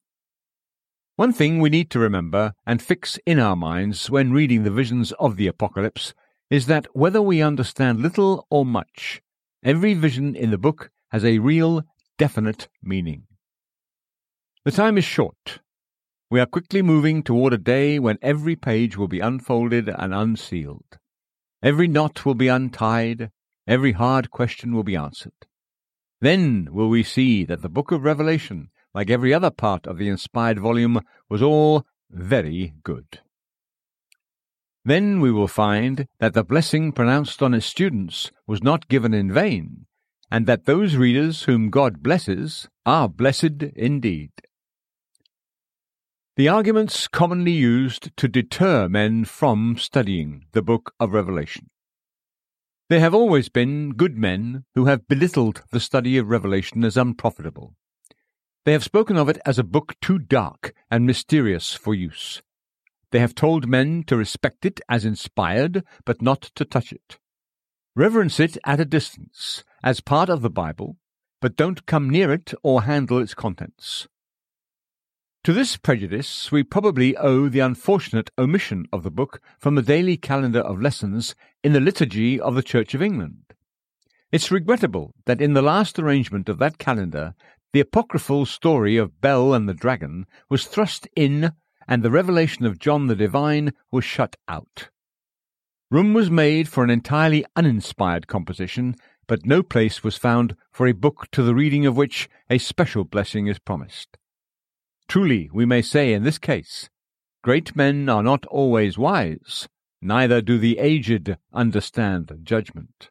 One 1.15 1.31
thing 1.31 1.59
we 1.59 1.69
need 1.69 1.91
to 1.91 1.99
remember 1.99 2.53
and 2.65 2.81
fix 2.81 3.19
in 3.27 3.39
our 3.39 3.55
minds 3.55 4.09
when 4.09 4.33
reading 4.33 4.63
the 4.63 4.71
visions 4.71 5.11
of 5.19 5.35
the 5.35 5.45
Apocalypse 5.45 6.15
is 6.49 6.65
that 6.65 6.87
whether 6.93 7.21
we 7.21 7.41
understand 7.41 8.01
little 8.01 8.47
or 8.49 8.65
much, 8.65 9.21
every 9.63 9.93
vision 9.93 10.35
in 10.35 10.49
the 10.49 10.57
book 10.57 10.89
has 11.13 11.23
a 11.23 11.37
real, 11.37 11.83
definite 12.17 12.67
meaning. 12.81 13.23
The 14.65 14.71
time 14.71 14.97
is 14.97 15.05
short. 15.05 15.59
We 16.31 16.39
are 16.39 16.47
quickly 16.47 16.81
moving 16.81 17.21
toward 17.21 17.53
a 17.53 17.59
day 17.59 17.99
when 17.99 18.17
every 18.23 18.55
page 18.55 18.97
will 18.97 19.07
be 19.07 19.19
unfolded 19.19 19.87
and 19.87 20.11
unsealed. 20.11 20.97
Every 21.61 21.87
knot 21.87 22.25
will 22.25 22.33
be 22.33 22.47
untied, 22.47 23.29
every 23.67 23.91
hard 23.91 24.31
question 24.31 24.73
will 24.73 24.83
be 24.83 24.95
answered. 24.95 25.45
Then 26.19 26.69
will 26.71 26.89
we 26.89 27.03
see 27.03 27.45
that 27.45 27.61
the 27.61 27.69
book 27.69 27.91
of 27.91 28.03
Revelation, 28.03 28.69
like 28.95 29.11
every 29.11 29.35
other 29.35 29.51
part 29.51 29.85
of 29.85 29.99
the 29.99 30.09
inspired 30.09 30.59
volume, 30.59 30.99
was 31.29 31.43
all 31.43 31.85
very 32.09 32.73
good. 32.83 33.19
Then 34.83 35.21
we 35.21 35.31
will 35.31 35.47
find 35.47 36.07
that 36.19 36.33
the 36.33 36.43
blessing 36.43 36.91
pronounced 36.91 37.43
on 37.43 37.53
its 37.53 37.67
students 37.67 38.31
was 38.47 38.63
not 38.63 38.87
given 38.87 39.13
in 39.13 39.31
vain, 39.31 39.85
and 40.33 40.47
that 40.47 40.65
those 40.65 40.95
readers 40.95 41.43
whom 41.43 41.69
God 41.69 42.01
blesses 42.01 42.67
are 42.87 43.07
blessed 43.07 43.61
indeed. 43.75 44.31
The 46.37 46.49
arguments 46.49 47.07
commonly 47.07 47.51
used 47.51 48.09
to 48.17 48.27
deter 48.27 48.89
men 48.89 49.25
from 49.25 49.77
studying 49.77 50.45
the 50.53 50.63
book 50.63 50.91
of 50.99 51.13
Revelation. 51.13 51.69
There 52.89 52.99
have 52.99 53.13
always 53.13 53.47
been 53.47 53.91
good 53.91 54.17
men 54.17 54.65
who 54.73 54.85
have 54.85 55.07
belittled 55.07 55.61
the 55.69 55.79
study 55.79 56.17
of 56.17 56.29
Revelation 56.29 56.83
as 56.83 56.97
unprofitable. 56.97 57.75
They 58.65 58.71
have 58.71 58.83
spoken 58.83 59.17
of 59.17 59.29
it 59.29 59.37
as 59.45 59.59
a 59.59 59.63
book 59.63 59.93
too 60.01 60.17
dark 60.17 60.73
and 60.89 61.05
mysterious 61.05 61.75
for 61.75 61.93
use. 61.93 62.41
They 63.11 63.19
have 63.19 63.35
told 63.35 63.67
men 63.67 64.03
to 64.07 64.17
respect 64.17 64.65
it 64.65 64.81
as 64.89 65.05
inspired, 65.05 65.83
but 66.05 66.23
not 66.23 66.41
to 66.55 66.65
touch 66.65 66.91
it. 66.91 67.19
Reverence 67.95 68.39
it 68.39 68.57
at 68.65 68.79
a 68.79 68.85
distance, 68.85 69.63
as 69.83 69.99
part 69.99 70.29
of 70.29 70.41
the 70.41 70.49
Bible, 70.49 70.97
but 71.41 71.57
don't 71.57 71.85
come 71.85 72.09
near 72.09 72.31
it 72.31 72.53
or 72.63 72.83
handle 72.83 73.19
its 73.19 73.33
contents. 73.33 74.07
To 75.43 75.51
this 75.51 75.75
prejudice 75.75 76.53
we 76.53 76.63
probably 76.63 77.17
owe 77.17 77.49
the 77.49 77.59
unfortunate 77.59 78.31
omission 78.37 78.85
of 78.93 79.03
the 79.03 79.11
book 79.11 79.41
from 79.59 79.75
the 79.75 79.81
daily 79.81 80.15
calendar 80.15 80.61
of 80.61 80.81
lessons 80.81 81.35
in 81.61 81.73
the 81.73 81.81
liturgy 81.81 82.39
of 82.39 82.55
the 82.55 82.63
Church 82.63 82.93
of 82.93 83.01
England. 83.01 83.53
It's 84.31 84.51
regrettable 84.51 85.13
that 85.25 85.41
in 85.41 85.53
the 85.53 85.61
last 85.61 85.99
arrangement 85.99 86.47
of 86.47 86.59
that 86.59 86.77
calendar 86.77 87.35
the 87.73 87.81
apocryphal 87.81 88.45
story 88.45 88.95
of 88.95 89.19
Bel 89.19 89.53
and 89.53 89.67
the 89.67 89.73
dragon 89.73 90.27
was 90.49 90.65
thrust 90.65 91.09
in 91.13 91.51
and 91.89 92.03
the 92.03 92.11
revelation 92.11 92.65
of 92.65 92.79
John 92.79 93.07
the 93.07 93.15
Divine 93.15 93.73
was 93.91 94.05
shut 94.05 94.37
out. 94.47 94.89
Room 95.91 96.13
was 96.13 96.31
made 96.31 96.69
for 96.69 96.83
an 96.83 96.89
entirely 96.89 97.45
uninspired 97.55 98.27
composition, 98.27 98.95
but 99.33 99.47
no 99.47 99.63
place 99.63 100.03
was 100.03 100.15
found 100.15 100.55
for 100.69 100.85
a 100.85 100.91
book 100.91 101.25
to 101.31 101.41
the 101.41 101.55
reading 101.55 101.87
of 101.87 101.97
which 101.97 102.29
a 102.51 102.59
special 102.59 103.03
blessing 103.03 103.47
is 103.47 103.57
promised. 103.57 104.15
Truly, 105.07 105.49
we 105.51 105.65
may 105.65 105.81
say 105.81 106.13
in 106.13 106.21
this 106.21 106.37
case, 106.37 106.87
great 107.41 107.75
men 107.75 108.07
are 108.09 108.21
not 108.21 108.45
always 108.45 108.95
wise, 108.95 109.67
neither 110.03 110.39
do 110.39 110.59
the 110.59 110.77
aged 110.77 111.35
understand 111.51 112.41
judgment. 112.43 113.09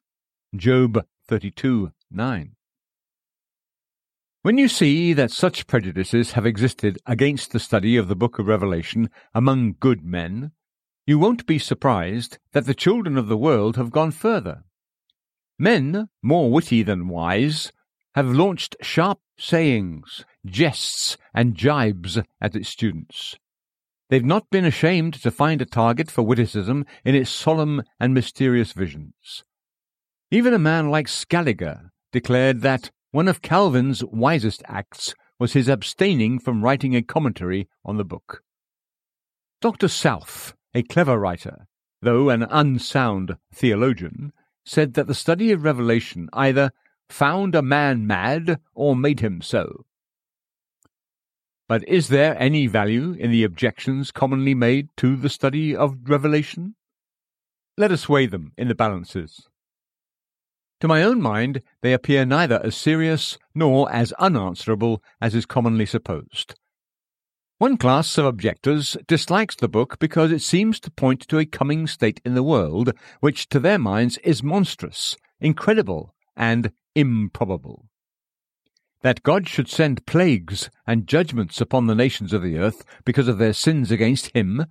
Job 0.54 1.04
32 1.26 1.90
9. 2.08 2.52
When 4.42 4.58
you 4.58 4.68
see 4.68 5.12
that 5.14 5.32
such 5.32 5.66
prejudices 5.66 6.34
have 6.34 6.46
existed 6.46 7.00
against 7.04 7.50
the 7.50 7.58
study 7.58 7.96
of 7.96 8.06
the 8.06 8.14
book 8.14 8.38
of 8.38 8.46
Revelation 8.46 9.10
among 9.34 9.74
good 9.80 10.04
men, 10.04 10.52
you 11.04 11.18
won't 11.18 11.46
be 11.46 11.58
surprised 11.58 12.38
that 12.52 12.66
the 12.66 12.76
children 12.76 13.18
of 13.18 13.26
the 13.26 13.36
world 13.36 13.74
have 13.74 13.90
gone 13.90 14.12
further. 14.12 14.62
Men, 15.62 16.08
more 16.24 16.50
witty 16.50 16.82
than 16.82 17.06
wise, 17.06 17.70
have 18.16 18.26
launched 18.26 18.74
sharp 18.82 19.20
sayings, 19.38 20.24
jests, 20.44 21.16
and 21.32 21.54
jibes 21.54 22.18
at 22.40 22.56
its 22.56 22.68
students. 22.68 23.36
They've 24.10 24.24
not 24.24 24.50
been 24.50 24.64
ashamed 24.64 25.14
to 25.22 25.30
find 25.30 25.62
a 25.62 25.64
target 25.64 26.10
for 26.10 26.22
witticism 26.22 26.84
in 27.04 27.14
its 27.14 27.30
solemn 27.30 27.84
and 28.00 28.12
mysterious 28.12 28.72
visions. 28.72 29.44
Even 30.32 30.52
a 30.52 30.58
man 30.58 30.90
like 30.90 31.06
Scaliger 31.06 31.92
declared 32.10 32.62
that 32.62 32.90
one 33.12 33.28
of 33.28 33.40
Calvin's 33.40 34.02
wisest 34.02 34.64
acts 34.66 35.14
was 35.38 35.52
his 35.52 35.68
abstaining 35.68 36.40
from 36.40 36.64
writing 36.64 36.96
a 36.96 37.02
commentary 37.02 37.68
on 37.84 37.98
the 37.98 38.04
book. 38.04 38.42
Dr. 39.60 39.86
South, 39.86 40.54
a 40.74 40.82
clever 40.82 41.20
writer, 41.20 41.68
though 42.00 42.30
an 42.30 42.42
unsound 42.50 43.36
theologian, 43.54 44.32
said 44.64 44.94
that 44.94 45.06
the 45.06 45.14
study 45.14 45.52
of 45.52 45.64
Revelation 45.64 46.28
either 46.32 46.72
found 47.08 47.54
a 47.54 47.62
man 47.62 48.06
mad 48.06 48.60
or 48.74 48.96
made 48.96 49.20
him 49.20 49.42
so. 49.42 49.84
But 51.68 51.86
is 51.88 52.08
there 52.08 52.36
any 52.38 52.66
value 52.66 53.12
in 53.12 53.30
the 53.30 53.44
objections 53.44 54.10
commonly 54.10 54.54
made 54.54 54.88
to 54.98 55.16
the 55.16 55.28
study 55.28 55.74
of 55.74 55.96
Revelation? 56.04 56.74
Let 57.76 57.90
us 57.90 58.08
weigh 58.08 58.26
them 58.26 58.52
in 58.56 58.68
the 58.68 58.74
balances. 58.74 59.48
To 60.80 60.88
my 60.88 61.02
own 61.02 61.22
mind, 61.22 61.62
they 61.80 61.92
appear 61.92 62.24
neither 62.24 62.60
as 62.62 62.76
serious 62.76 63.38
nor 63.54 63.90
as 63.92 64.12
unanswerable 64.14 65.02
as 65.20 65.34
is 65.34 65.46
commonly 65.46 65.86
supposed. 65.86 66.56
One 67.62 67.76
class 67.76 68.18
of 68.18 68.24
objectors 68.24 68.96
dislikes 69.06 69.54
the 69.54 69.68
book 69.68 70.00
because 70.00 70.32
it 70.32 70.42
seems 70.42 70.80
to 70.80 70.90
point 70.90 71.20
to 71.28 71.38
a 71.38 71.46
coming 71.46 71.86
state 71.86 72.20
in 72.24 72.34
the 72.34 72.42
world 72.42 72.92
which 73.20 73.48
to 73.50 73.60
their 73.60 73.78
minds 73.78 74.18
is 74.24 74.42
monstrous, 74.42 75.16
incredible, 75.40 76.12
and 76.36 76.72
improbable. 76.96 77.86
That 79.02 79.22
God 79.22 79.48
should 79.48 79.68
send 79.68 80.06
plagues 80.06 80.70
and 80.88 81.06
judgments 81.06 81.60
upon 81.60 81.86
the 81.86 81.94
nations 81.94 82.32
of 82.32 82.42
the 82.42 82.58
earth 82.58 82.84
because 83.04 83.28
of 83.28 83.38
their 83.38 83.52
sins 83.52 83.92
against 83.92 84.34
him, 84.34 84.66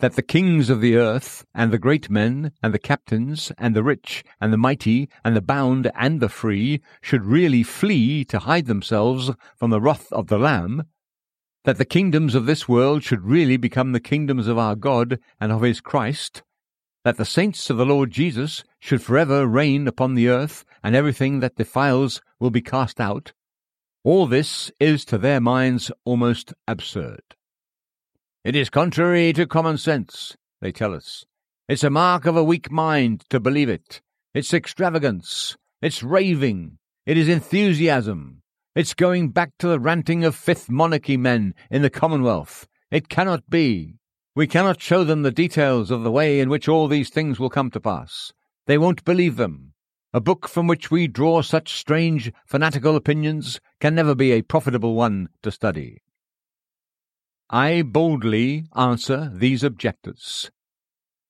that 0.00 0.16
the 0.16 0.20
kings 0.20 0.70
of 0.70 0.80
the 0.80 0.96
earth, 0.96 1.46
and 1.54 1.70
the 1.70 1.78
great 1.78 2.10
men, 2.10 2.50
and 2.60 2.74
the 2.74 2.80
captains, 2.80 3.52
and 3.58 3.76
the 3.76 3.84
rich, 3.84 4.24
and 4.40 4.52
the 4.52 4.58
mighty, 4.58 5.08
and 5.24 5.36
the 5.36 5.40
bound, 5.40 5.88
and 5.94 6.18
the 6.18 6.28
free, 6.28 6.82
should 7.00 7.24
really 7.24 7.62
flee 7.62 8.24
to 8.24 8.40
hide 8.40 8.66
themselves 8.66 9.30
from 9.54 9.70
the 9.70 9.80
wrath 9.80 10.12
of 10.12 10.26
the 10.26 10.38
Lamb, 10.38 10.82
that 11.64 11.78
the 11.78 11.84
kingdoms 11.84 12.34
of 12.34 12.46
this 12.46 12.68
world 12.68 13.02
should 13.02 13.24
really 13.24 13.56
become 13.56 13.92
the 13.92 14.00
kingdoms 14.00 14.46
of 14.46 14.58
our 14.58 14.76
God 14.76 15.18
and 15.40 15.50
of 15.50 15.62
his 15.62 15.80
Christ, 15.80 16.42
that 17.04 17.16
the 17.16 17.24
saints 17.24 17.70
of 17.70 17.76
the 17.76 17.86
Lord 17.86 18.10
Jesus 18.10 18.64
should 18.80 19.02
forever 19.02 19.46
reign 19.46 19.88
upon 19.88 20.14
the 20.14 20.28
earth, 20.28 20.64
and 20.82 20.94
everything 20.94 21.40
that 21.40 21.56
defiles 21.56 22.20
will 22.38 22.50
be 22.50 22.60
cast 22.60 23.00
out, 23.00 23.32
all 24.04 24.26
this 24.26 24.70
is 24.78 25.06
to 25.06 25.16
their 25.16 25.40
minds 25.40 25.90
almost 26.04 26.52
absurd. 26.68 27.22
It 28.44 28.54
is 28.54 28.68
contrary 28.68 29.32
to 29.32 29.46
common 29.46 29.78
sense, 29.78 30.36
they 30.60 30.72
tell 30.72 30.94
us. 30.94 31.24
It's 31.68 31.82
a 31.82 31.88
mark 31.88 32.26
of 32.26 32.36
a 32.36 32.44
weak 32.44 32.70
mind 32.70 33.24
to 33.30 33.40
believe 33.40 33.70
it. 33.70 34.02
It's 34.34 34.52
extravagance. 34.52 35.56
It's 35.80 36.02
raving. 36.02 36.76
It 37.06 37.16
is 37.16 37.30
enthusiasm. 37.30 38.42
It's 38.74 38.92
going 38.92 39.28
back 39.28 39.52
to 39.60 39.68
the 39.68 39.78
ranting 39.78 40.24
of 40.24 40.34
Fifth 40.34 40.68
Monarchy 40.68 41.16
men 41.16 41.54
in 41.70 41.82
the 41.82 41.90
Commonwealth. 41.90 42.66
It 42.90 43.08
cannot 43.08 43.48
be. 43.48 43.98
We 44.34 44.48
cannot 44.48 44.82
show 44.82 45.04
them 45.04 45.22
the 45.22 45.30
details 45.30 45.92
of 45.92 46.02
the 46.02 46.10
way 46.10 46.40
in 46.40 46.48
which 46.48 46.68
all 46.68 46.88
these 46.88 47.08
things 47.08 47.38
will 47.38 47.50
come 47.50 47.70
to 47.70 47.78
pass. 47.78 48.32
They 48.66 48.76
won't 48.76 49.04
believe 49.04 49.36
them. 49.36 49.74
A 50.12 50.20
book 50.20 50.48
from 50.48 50.66
which 50.66 50.90
we 50.90 51.06
draw 51.06 51.40
such 51.40 51.72
strange, 51.72 52.32
fanatical 52.46 52.96
opinions 52.96 53.60
can 53.78 53.94
never 53.94 54.12
be 54.12 54.32
a 54.32 54.42
profitable 54.42 54.96
one 54.96 55.28
to 55.44 55.52
study. 55.52 56.02
I 57.48 57.82
boldly 57.82 58.64
answer 58.74 59.30
these 59.32 59.62
objectors. 59.62 60.50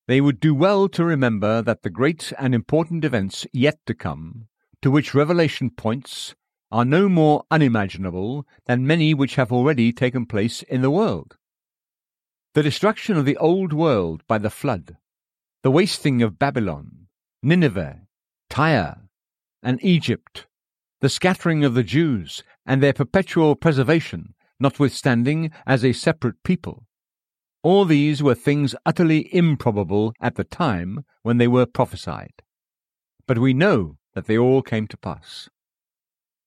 They 0.08 0.22
would 0.22 0.40
do 0.40 0.54
well 0.54 0.88
to 0.88 1.04
remember 1.04 1.60
that 1.60 1.82
the 1.82 1.90
great 1.90 2.32
and 2.38 2.54
important 2.54 3.04
events 3.04 3.46
yet 3.52 3.76
to 3.84 3.92
come, 3.92 4.48
to 4.80 4.90
which 4.90 5.14
Revelation 5.14 5.68
points, 5.68 6.34
are 6.74 6.84
no 6.84 7.08
more 7.08 7.44
unimaginable 7.52 8.44
than 8.66 8.84
many 8.84 9.14
which 9.14 9.36
have 9.36 9.52
already 9.52 9.92
taken 9.92 10.26
place 10.26 10.60
in 10.62 10.82
the 10.82 10.90
world. 10.90 11.36
The 12.54 12.64
destruction 12.64 13.16
of 13.16 13.24
the 13.24 13.36
old 13.36 13.72
world 13.72 14.24
by 14.26 14.38
the 14.38 14.50
flood, 14.50 14.96
the 15.62 15.70
wasting 15.70 16.20
of 16.20 16.36
Babylon, 16.36 17.06
Nineveh, 17.44 18.08
Tyre, 18.50 19.08
and 19.62 19.78
Egypt, 19.84 20.48
the 21.00 21.08
scattering 21.08 21.62
of 21.62 21.74
the 21.74 21.84
Jews, 21.84 22.42
and 22.66 22.82
their 22.82 22.92
perpetual 22.92 23.54
preservation, 23.54 24.34
notwithstanding, 24.58 25.52
as 25.68 25.84
a 25.84 25.92
separate 25.92 26.42
people. 26.42 26.88
All 27.62 27.84
these 27.84 28.20
were 28.20 28.34
things 28.34 28.74
utterly 28.84 29.32
improbable 29.32 30.12
at 30.20 30.34
the 30.34 30.42
time 30.42 31.04
when 31.22 31.38
they 31.38 31.46
were 31.46 31.66
prophesied. 31.66 32.42
But 33.28 33.38
we 33.38 33.54
know 33.54 33.96
that 34.14 34.26
they 34.26 34.36
all 34.36 34.60
came 34.60 34.88
to 34.88 34.96
pass 34.96 35.48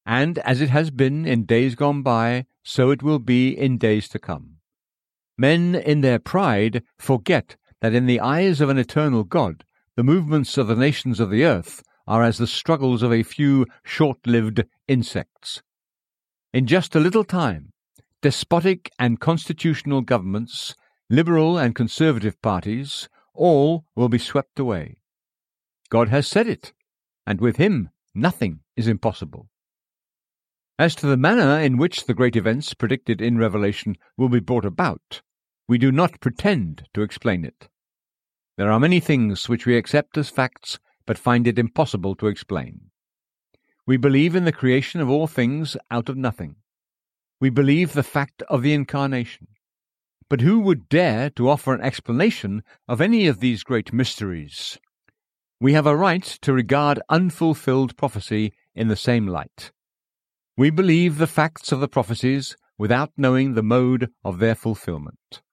and 0.07 0.39
as 0.39 0.61
it 0.61 0.69
has 0.69 0.89
been 0.89 1.25
in 1.25 1.43
days 1.43 1.75
gone 1.75 2.01
by, 2.01 2.45
so 2.63 2.91
it 2.91 3.03
will 3.03 3.19
be 3.19 3.49
in 3.49 3.77
days 3.77 4.07
to 4.07 4.17
come. 4.17 4.55
Men 5.37 5.75
in 5.75 5.99
their 5.99 6.17
pride 6.17 6.81
forget 6.97 7.57
that 7.81 7.93
in 7.93 8.05
the 8.05 8.21
eyes 8.21 8.61
of 8.61 8.69
an 8.69 8.77
eternal 8.77 9.25
God, 9.25 9.65
the 9.97 10.03
movements 10.03 10.57
of 10.57 10.67
the 10.67 10.77
nations 10.77 11.19
of 11.19 11.29
the 11.29 11.43
earth 11.43 11.83
are 12.07 12.23
as 12.23 12.37
the 12.37 12.47
struggles 12.47 13.03
of 13.03 13.11
a 13.11 13.21
few 13.21 13.65
short 13.83 14.25
lived 14.25 14.63
insects. 14.87 15.61
In 16.53 16.65
just 16.67 16.95
a 16.95 17.01
little 17.01 17.25
time, 17.25 17.73
despotic 18.21 18.89
and 18.97 19.19
constitutional 19.19 19.99
governments, 19.99 20.73
liberal 21.09 21.57
and 21.57 21.75
conservative 21.75 22.41
parties, 22.41 23.09
all 23.33 23.83
will 23.93 24.09
be 24.09 24.17
swept 24.17 24.57
away. 24.57 25.01
God 25.89 26.07
has 26.07 26.27
said 26.27 26.47
it, 26.47 26.71
and 27.25 27.41
with 27.41 27.57
him 27.57 27.89
nothing 28.15 28.61
is 28.77 28.87
impossible. 28.87 29.49
As 30.79 30.93
to 30.95 31.07
the 31.07 31.17
manner 31.17 31.59
in 31.59 31.77
which 31.77 32.05
the 32.05 32.13
great 32.13 32.35
events 32.35 32.75
predicted 32.75 33.19
in 33.19 33.39
Revelation 33.39 33.95
will 34.15 34.29
be 34.29 34.39
brought 34.39 34.65
about, 34.65 35.23
we 35.67 35.79
do 35.79 35.91
not 35.91 36.19
pretend 36.19 36.87
to 36.93 37.01
explain 37.01 37.43
it. 37.43 37.67
There 38.57 38.71
are 38.71 38.79
many 38.79 38.99
things 38.99 39.49
which 39.49 39.65
we 39.65 39.75
accept 39.75 40.17
as 40.19 40.29
facts, 40.29 40.77
but 41.07 41.17
find 41.17 41.47
it 41.47 41.57
impossible 41.57 42.13
to 42.17 42.27
explain. 42.27 42.91
We 43.87 43.97
believe 43.97 44.35
in 44.35 44.45
the 44.45 44.51
creation 44.51 45.01
of 45.01 45.09
all 45.09 45.25
things 45.25 45.77
out 45.89 46.09
of 46.09 46.17
nothing. 46.17 46.57
We 47.39 47.49
believe 47.49 47.93
the 47.93 48.03
fact 48.03 48.43
of 48.43 48.61
the 48.61 48.73
Incarnation. 48.73 49.47
But 50.29 50.41
who 50.41 50.59
would 50.59 50.89
dare 50.89 51.31
to 51.31 51.49
offer 51.49 51.73
an 51.73 51.81
explanation 51.81 52.61
of 52.87 53.01
any 53.01 53.25
of 53.25 53.39
these 53.39 53.63
great 53.63 53.93
mysteries? 53.93 54.77
We 55.59 55.73
have 55.73 55.87
a 55.87 55.95
right 55.95 56.23
to 56.23 56.53
regard 56.53 56.99
unfulfilled 57.09 57.97
prophecy 57.97 58.53
in 58.75 58.89
the 58.89 58.95
same 58.95 59.25
light. 59.25 59.71
We 60.57 60.71
believe 60.71 61.19
the 61.19 61.27
facts 61.27 61.71
of 61.71 61.79
the 61.81 61.87
prophecies 61.87 62.57
without 62.79 63.11
knowing 63.15 63.53
the 63.53 63.61
mode 63.61 64.09
of 64.25 64.39
their 64.39 64.55
fulfillment. 64.55 65.43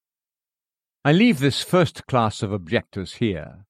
I 1.04 1.12
leave 1.12 1.40
this 1.40 1.62
first 1.62 2.06
class 2.06 2.42
of 2.42 2.52
objectors 2.52 3.16
here. 3.16 3.66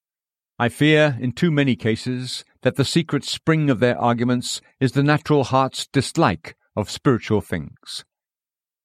I 0.61 0.69
fear, 0.69 1.19
in 1.21 1.33
too 1.33 1.51
many 1.51 1.75
cases, 1.75 2.45
that 2.63 2.77
the 2.77 2.85
secret 2.85 3.25
spring 3.25 3.69
of 3.69 3.81
their 3.81 4.01
arguments 4.01 4.61
is 4.79 4.93
the 4.93 5.03
natural 5.03 5.43
heart's 5.43 5.89
dislike 5.89 6.55
of 6.77 6.89
spiritual 6.89 7.41
things. 7.41 8.05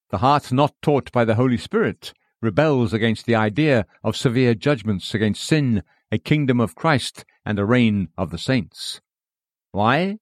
The 0.10 0.18
heart 0.18 0.52
not 0.52 0.74
taught 0.82 1.12
by 1.12 1.26
the 1.26 1.36
Holy 1.36 1.58
Spirit 1.58 2.14
rebels 2.42 2.94
against 2.94 3.28
the 3.28 3.36
idea 3.36 3.86
of 4.04 4.18
severe 4.18 4.56
judgments 4.56 5.14
against 5.14 5.44
sin, 5.44 5.84
a 6.12 6.18
kingdom 6.18 6.60
of 6.60 6.74
Christ, 6.74 7.26
and 7.46 7.60
a 7.60 7.66
reign 7.66 8.08
of 8.18 8.32
the 8.32 8.40
saints. 8.40 9.02
Why? 9.72 10.18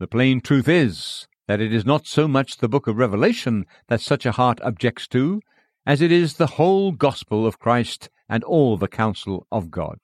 The 0.00 0.08
plain 0.08 0.40
truth 0.40 0.66
is 0.66 1.28
that 1.48 1.60
it 1.60 1.72
is 1.72 1.84
not 1.84 2.06
so 2.06 2.26
much 2.26 2.56
the 2.56 2.68
book 2.68 2.86
of 2.86 2.96
Revelation 2.96 3.66
that 3.88 4.00
such 4.00 4.26
a 4.26 4.32
heart 4.32 4.60
objects 4.62 5.06
to, 5.08 5.40
as 5.86 6.00
it 6.00 6.10
is 6.10 6.34
the 6.34 6.46
whole 6.46 6.92
gospel 6.92 7.46
of 7.46 7.58
Christ 7.58 8.10
and 8.28 8.42
all 8.44 8.76
the 8.76 8.88
counsel 8.88 9.46
of 9.52 9.70
God. 9.70 9.98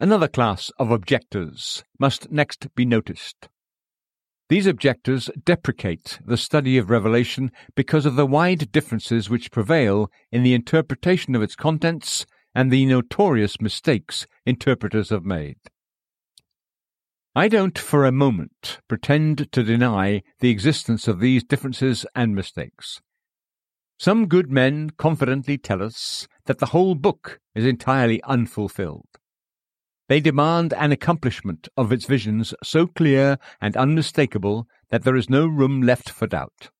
Another 0.00 0.28
class 0.28 0.70
of 0.78 0.90
objectors 0.90 1.84
must 1.98 2.30
next 2.30 2.74
be 2.74 2.84
noticed. 2.84 3.48
These 4.48 4.66
objectors 4.66 5.28
deprecate 5.44 6.20
the 6.24 6.36
study 6.36 6.78
of 6.78 6.90
Revelation 6.90 7.50
because 7.74 8.06
of 8.06 8.14
the 8.14 8.26
wide 8.26 8.70
differences 8.70 9.28
which 9.28 9.50
prevail 9.50 10.10
in 10.30 10.42
the 10.42 10.54
interpretation 10.54 11.34
of 11.34 11.42
its 11.42 11.56
contents 11.56 12.26
and 12.54 12.70
the 12.70 12.86
notorious 12.86 13.60
mistakes 13.60 14.26
interpreters 14.46 15.10
have 15.10 15.24
made. 15.24 15.56
I 17.36 17.48
don't 17.48 17.78
for 17.78 18.06
a 18.06 18.12
moment 18.12 18.80
pretend 18.88 19.52
to 19.52 19.62
deny 19.62 20.22
the 20.40 20.48
existence 20.48 21.06
of 21.06 21.20
these 21.20 21.44
differences 21.44 22.06
and 22.14 22.34
mistakes. 22.34 23.02
Some 23.98 24.26
good 24.26 24.50
men 24.50 24.88
confidently 24.96 25.58
tell 25.58 25.82
us 25.82 26.26
that 26.46 26.60
the 26.60 26.72
whole 26.72 26.94
book 26.94 27.38
is 27.54 27.66
entirely 27.66 28.22
unfulfilled. 28.22 29.18
They 30.08 30.18
demand 30.18 30.72
an 30.72 30.92
accomplishment 30.92 31.68
of 31.76 31.92
its 31.92 32.06
visions 32.06 32.54
so 32.62 32.86
clear 32.86 33.36
and 33.60 33.76
unmistakable 33.76 34.66
that 34.88 35.04
there 35.04 35.14
is 35.14 35.28
no 35.28 35.46
room 35.46 35.82
left 35.82 36.08
for 36.08 36.26
doubt. 36.26 36.70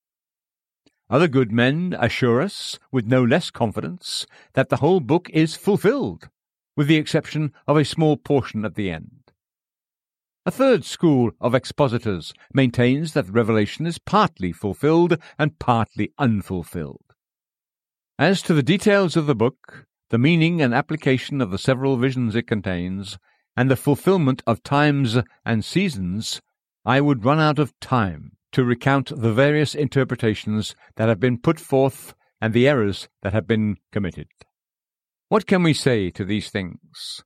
Other 1.11 1.29
good 1.29 1.53
men 1.53 1.95
assure 2.01 2.41
us, 2.41 2.79
with 2.91 3.05
no 3.05 3.23
less 3.23 3.51
confidence, 3.51 4.27
that 4.55 4.71
the 4.71 4.79
whole 4.79 5.01
book 5.01 5.29
is 5.35 5.55
fulfilled, 5.55 6.31
with 6.79 6.87
the 6.87 6.97
exception 6.97 7.53
of 7.69 7.77
a 7.77 7.85
small 7.85 8.17
portion 8.17 8.65
at 8.65 8.75
the 8.75 8.91
end. 8.91 9.26
A 10.47 10.53
third 10.53 10.85
school 10.85 11.33
of 11.41 11.57
expositors 11.57 12.33
maintains 12.55 13.15
that 13.15 13.29
Revelation 13.29 13.85
is 13.85 13.99
partly 13.99 14.53
fulfilled 14.53 15.19
and 15.41 15.59
partly 15.59 16.13
unfulfilled. 16.19 17.03
As 18.17 18.43
to 18.43 18.55
the 18.55 18.63
details 18.63 19.17
of 19.17 19.27
the 19.27 19.35
book, 19.35 19.87
the 20.11 20.19
meaning 20.19 20.63
and 20.63 20.73
application 20.73 21.41
of 21.41 21.51
the 21.51 21.59
several 21.59 21.97
visions 21.97 22.37
it 22.37 22.47
contains, 22.47 23.19
and 23.57 23.69
the 23.69 23.75
fulfillment 23.75 24.41
of 24.47 24.63
times 24.63 25.19
and 25.45 25.65
seasons, 25.65 26.41
I 26.85 27.01
would 27.01 27.25
run 27.25 27.41
out 27.41 27.59
of 27.59 27.77
time 27.81 28.37
to 28.53 28.65
recount 28.65 29.11
the 29.21 29.33
various 29.33 29.75
interpretations 29.75 30.77
that 30.95 31.09
have 31.09 31.19
been 31.19 31.39
put 31.39 31.59
forth 31.59 32.15
and 32.41 32.55
the 32.55 32.69
errors 32.69 33.09
that 33.23 33.33
have 33.33 33.49
been 33.49 33.79
committed. 33.91 34.29
What 35.29 35.49
can 35.49 35.65
we 35.65 35.75
say 35.75 36.11
to 36.11 36.25
these 36.25 36.51
things? 36.51 37.25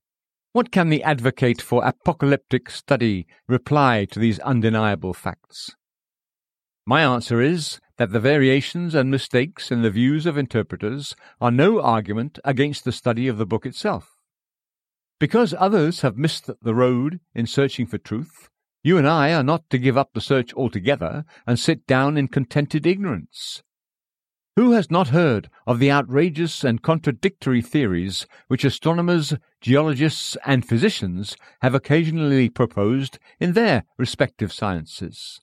What 0.52 0.72
can 0.72 0.88
the 0.88 1.04
advocate 1.04 1.62
for 1.62 1.84
apocalyptic 1.84 2.70
study 2.70 3.28
reply 3.46 4.04
to 4.10 4.18
these 4.18 4.40
undeniable 4.40 5.14
facts? 5.14 5.76
My 6.84 7.02
answer 7.02 7.40
is 7.40 7.78
that 7.98 8.10
the 8.10 8.18
variations 8.18 8.96
and 8.96 9.12
mistakes 9.12 9.70
in 9.70 9.82
the 9.82 9.92
views 9.92 10.26
of 10.26 10.36
interpreters 10.36 11.14
are 11.40 11.52
no 11.52 11.80
argument 11.80 12.40
against 12.44 12.84
the 12.84 12.90
study 12.90 13.28
of 13.28 13.38
the 13.38 13.46
book 13.46 13.64
itself. 13.64 14.16
Because 15.20 15.54
others 15.56 16.00
have 16.00 16.16
missed 16.16 16.50
the 16.60 16.74
road 16.74 17.20
in 17.32 17.46
searching 17.46 17.86
for 17.86 17.98
truth, 17.98 18.48
you 18.82 18.98
and 18.98 19.06
I 19.06 19.32
are 19.32 19.44
not 19.44 19.70
to 19.70 19.78
give 19.78 19.96
up 19.96 20.14
the 20.14 20.20
search 20.20 20.52
altogether 20.54 21.24
and 21.46 21.60
sit 21.60 21.86
down 21.86 22.16
in 22.16 22.26
contented 22.26 22.88
ignorance. 22.88 23.62
Who 24.61 24.73
has 24.73 24.90
not 24.90 25.09
heard 25.09 25.49
of 25.66 25.79
the 25.79 25.90
outrageous 25.90 26.64
and 26.64 26.83
contradictory 26.83 27.62
theories 27.62 28.27
which 28.49 28.62
astronomers, 28.62 29.33
geologists, 29.62 30.37
and 30.44 30.68
physicians 30.68 31.35
have 31.62 31.75
occasionally 31.75 32.51
proposed 32.51 33.18
in 33.38 33.55
their 33.55 33.85
respective 33.96 34.53
sciences? 34.53 35.40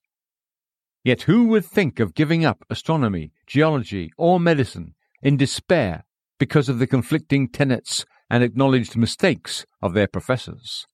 Yet 1.04 1.24
who 1.24 1.48
would 1.48 1.66
think 1.66 2.00
of 2.00 2.14
giving 2.14 2.46
up 2.46 2.64
astronomy, 2.70 3.32
geology, 3.48 4.12
or 4.18 4.40
medicine 4.40 4.94
in 5.24 5.36
despair 5.36 6.04
because 6.38 6.70
of 6.70 6.78
the 6.78 6.86
conflicting 6.86 7.50
tenets 7.50 8.06
and 8.30 8.44
acknowledged 8.44 8.96
mistakes 8.96 9.66
of 9.82 9.96
their 9.96 10.08
professors? 10.08 10.86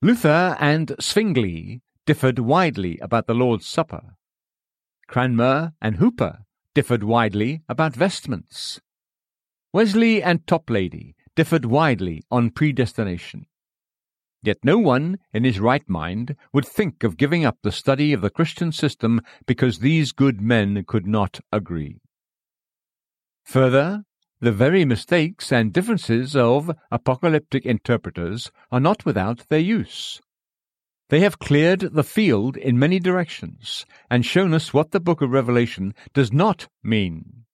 Luther 0.00 0.56
and 0.58 0.96
Zwingli 1.00 1.80
differed 2.06 2.40
widely 2.40 2.98
about 2.98 3.28
the 3.28 3.34
Lord's 3.34 3.66
Supper. 3.66 4.16
Cranmer 5.06 5.74
and 5.80 5.98
Hooper 5.98 6.40
differed 6.74 7.04
widely 7.04 7.62
about 7.68 7.94
vestments. 7.94 8.80
Wesley 9.72 10.22
and 10.22 10.46
Toplady 10.46 11.14
differed 11.34 11.64
widely 11.64 12.22
on 12.30 12.50
predestination. 12.50 13.46
Yet 14.42 14.58
no 14.64 14.78
one 14.78 15.18
in 15.32 15.44
his 15.44 15.60
right 15.60 15.88
mind 15.88 16.34
would 16.52 16.66
think 16.66 17.04
of 17.04 17.16
giving 17.16 17.44
up 17.44 17.58
the 17.62 17.72
study 17.72 18.12
of 18.12 18.22
the 18.22 18.30
Christian 18.30 18.72
system 18.72 19.20
because 19.46 19.78
these 19.78 20.12
good 20.12 20.40
men 20.40 20.84
could 20.86 21.06
not 21.06 21.40
agree. 21.52 22.00
Further, 23.44 24.04
the 24.40 24.52
very 24.52 24.84
mistakes 24.84 25.52
and 25.52 25.72
differences 25.72 26.34
of 26.34 26.70
apocalyptic 26.90 27.64
interpreters 27.64 28.50
are 28.72 28.80
not 28.80 29.04
without 29.04 29.48
their 29.48 29.60
use. 29.60 30.20
They 31.12 31.20
have 31.20 31.38
cleared 31.38 31.80
the 31.80 32.04
field 32.04 32.56
in 32.56 32.78
many 32.78 32.98
directions 32.98 33.84
and 34.10 34.24
shown 34.24 34.54
us 34.54 34.72
what 34.72 34.92
the 34.92 34.98
book 34.98 35.20
of 35.20 35.28
Revelation 35.28 35.94
does 36.14 36.32
not 36.32 36.68
mean. 36.82 37.44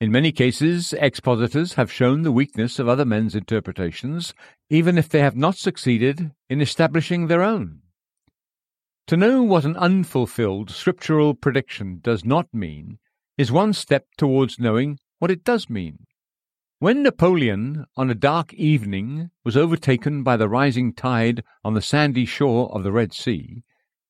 In 0.00 0.12
many 0.12 0.30
cases, 0.30 0.92
expositors 0.92 1.74
have 1.74 1.90
shown 1.90 2.22
the 2.22 2.30
weakness 2.30 2.78
of 2.78 2.86
other 2.86 3.04
men's 3.04 3.34
interpretations, 3.34 4.32
even 4.70 4.96
if 4.96 5.08
they 5.08 5.18
have 5.18 5.34
not 5.34 5.56
succeeded 5.56 6.30
in 6.48 6.60
establishing 6.60 7.26
their 7.26 7.42
own. 7.42 7.80
To 9.08 9.16
know 9.16 9.42
what 9.42 9.64
an 9.64 9.76
unfulfilled 9.76 10.70
scriptural 10.70 11.34
prediction 11.34 11.98
does 12.00 12.24
not 12.24 12.46
mean 12.54 13.00
is 13.36 13.50
one 13.50 13.72
step 13.72 14.06
towards 14.16 14.60
knowing 14.60 15.00
what 15.18 15.32
it 15.32 15.42
does 15.42 15.68
mean. 15.68 16.06
When 16.80 17.02
Napoleon, 17.02 17.86
on 17.96 18.08
a 18.08 18.14
dark 18.14 18.54
evening, 18.54 19.30
was 19.44 19.56
overtaken 19.56 20.22
by 20.22 20.36
the 20.36 20.48
rising 20.48 20.92
tide 20.92 21.42
on 21.64 21.74
the 21.74 21.82
sandy 21.82 22.24
shore 22.24 22.72
of 22.72 22.84
the 22.84 22.92
Red 22.92 23.12
Sea, 23.12 23.64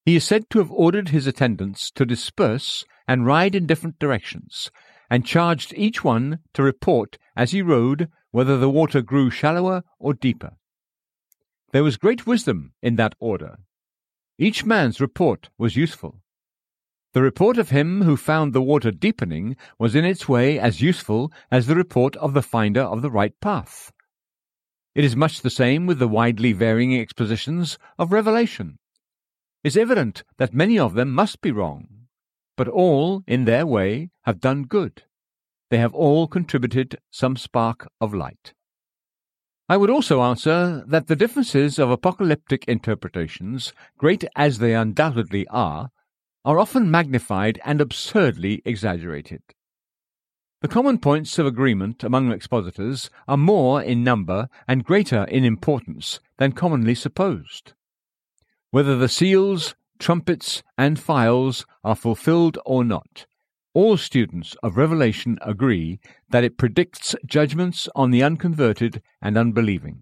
he 0.04 0.16
is 0.16 0.24
said 0.24 0.50
to 0.50 0.58
have 0.58 0.70
ordered 0.70 1.08
his 1.08 1.26
attendants 1.26 1.90
to 1.92 2.04
disperse 2.04 2.84
and 3.06 3.24
ride 3.24 3.54
in 3.54 3.66
different 3.66 3.98
directions, 3.98 4.70
and 5.08 5.24
charged 5.24 5.72
each 5.78 6.04
one 6.04 6.40
to 6.52 6.62
report 6.62 7.16
as 7.34 7.52
he 7.52 7.62
rode 7.62 8.10
whether 8.32 8.58
the 8.58 8.68
water 8.68 9.00
grew 9.00 9.30
shallower 9.30 9.82
or 9.98 10.12
deeper. 10.12 10.58
There 11.72 11.84
was 11.84 11.96
great 11.96 12.26
wisdom 12.26 12.74
in 12.82 12.96
that 12.96 13.14
order. 13.18 13.60
Each 14.36 14.66
man's 14.66 15.00
report 15.00 15.48
was 15.56 15.74
useful. 15.74 16.20
The 17.14 17.22
report 17.22 17.56
of 17.56 17.70
him 17.70 18.02
who 18.02 18.16
found 18.16 18.52
the 18.52 18.62
water 18.62 18.90
deepening 18.90 19.56
was 19.78 19.94
in 19.94 20.04
its 20.04 20.28
way 20.28 20.58
as 20.58 20.82
useful 20.82 21.32
as 21.50 21.66
the 21.66 21.74
report 21.74 22.16
of 22.16 22.34
the 22.34 22.42
finder 22.42 22.82
of 22.82 23.00
the 23.00 23.10
right 23.10 23.32
path. 23.40 23.92
It 24.94 25.04
is 25.04 25.16
much 25.16 25.40
the 25.40 25.50
same 25.50 25.86
with 25.86 25.98
the 25.98 26.08
widely 26.08 26.52
varying 26.52 26.98
expositions 26.98 27.78
of 27.98 28.12
Revelation. 28.12 28.78
It's 29.64 29.76
evident 29.76 30.22
that 30.36 30.52
many 30.52 30.78
of 30.78 30.94
them 30.94 31.12
must 31.12 31.40
be 31.40 31.50
wrong, 31.50 32.08
but 32.56 32.68
all, 32.68 33.22
in 33.26 33.44
their 33.44 33.66
way, 33.66 34.10
have 34.22 34.40
done 34.40 34.64
good. 34.64 35.04
They 35.70 35.78
have 35.78 35.94
all 35.94 36.26
contributed 36.26 36.98
some 37.10 37.36
spark 37.36 37.88
of 38.00 38.12
light. 38.12 38.52
I 39.68 39.76
would 39.76 39.90
also 39.90 40.22
answer 40.22 40.84
that 40.86 41.08
the 41.08 41.16
differences 41.16 41.78
of 41.78 41.90
apocalyptic 41.90 42.64
interpretations, 42.66 43.72
great 43.98 44.24
as 44.34 44.58
they 44.58 44.74
undoubtedly 44.74 45.46
are, 45.48 45.90
are 46.48 46.58
often 46.58 46.90
magnified 46.90 47.60
and 47.62 47.78
absurdly 47.78 48.62
exaggerated. 48.64 49.42
The 50.62 50.68
common 50.68 50.96
points 50.96 51.38
of 51.38 51.44
agreement 51.44 52.02
among 52.02 52.32
expositors 52.32 53.10
are 53.28 53.36
more 53.36 53.82
in 53.82 54.02
number 54.02 54.48
and 54.66 54.82
greater 54.82 55.24
in 55.24 55.44
importance 55.44 56.20
than 56.38 56.52
commonly 56.52 56.94
supposed. 56.94 57.74
Whether 58.70 58.96
the 58.96 59.10
seals, 59.10 59.74
trumpets, 59.98 60.62
and 60.78 60.98
phials 60.98 61.66
are 61.84 61.94
fulfilled 61.94 62.56
or 62.64 62.82
not. 62.82 63.26
All 63.74 63.98
students 63.98 64.56
of 64.62 64.78
Revelation 64.78 65.38
agree 65.42 66.00
that 66.30 66.44
it 66.44 66.56
predicts 66.56 67.14
judgments 67.26 67.90
on 67.94 68.10
the 68.10 68.22
unconverted 68.22 69.02
and 69.20 69.36
unbelieving. 69.36 70.00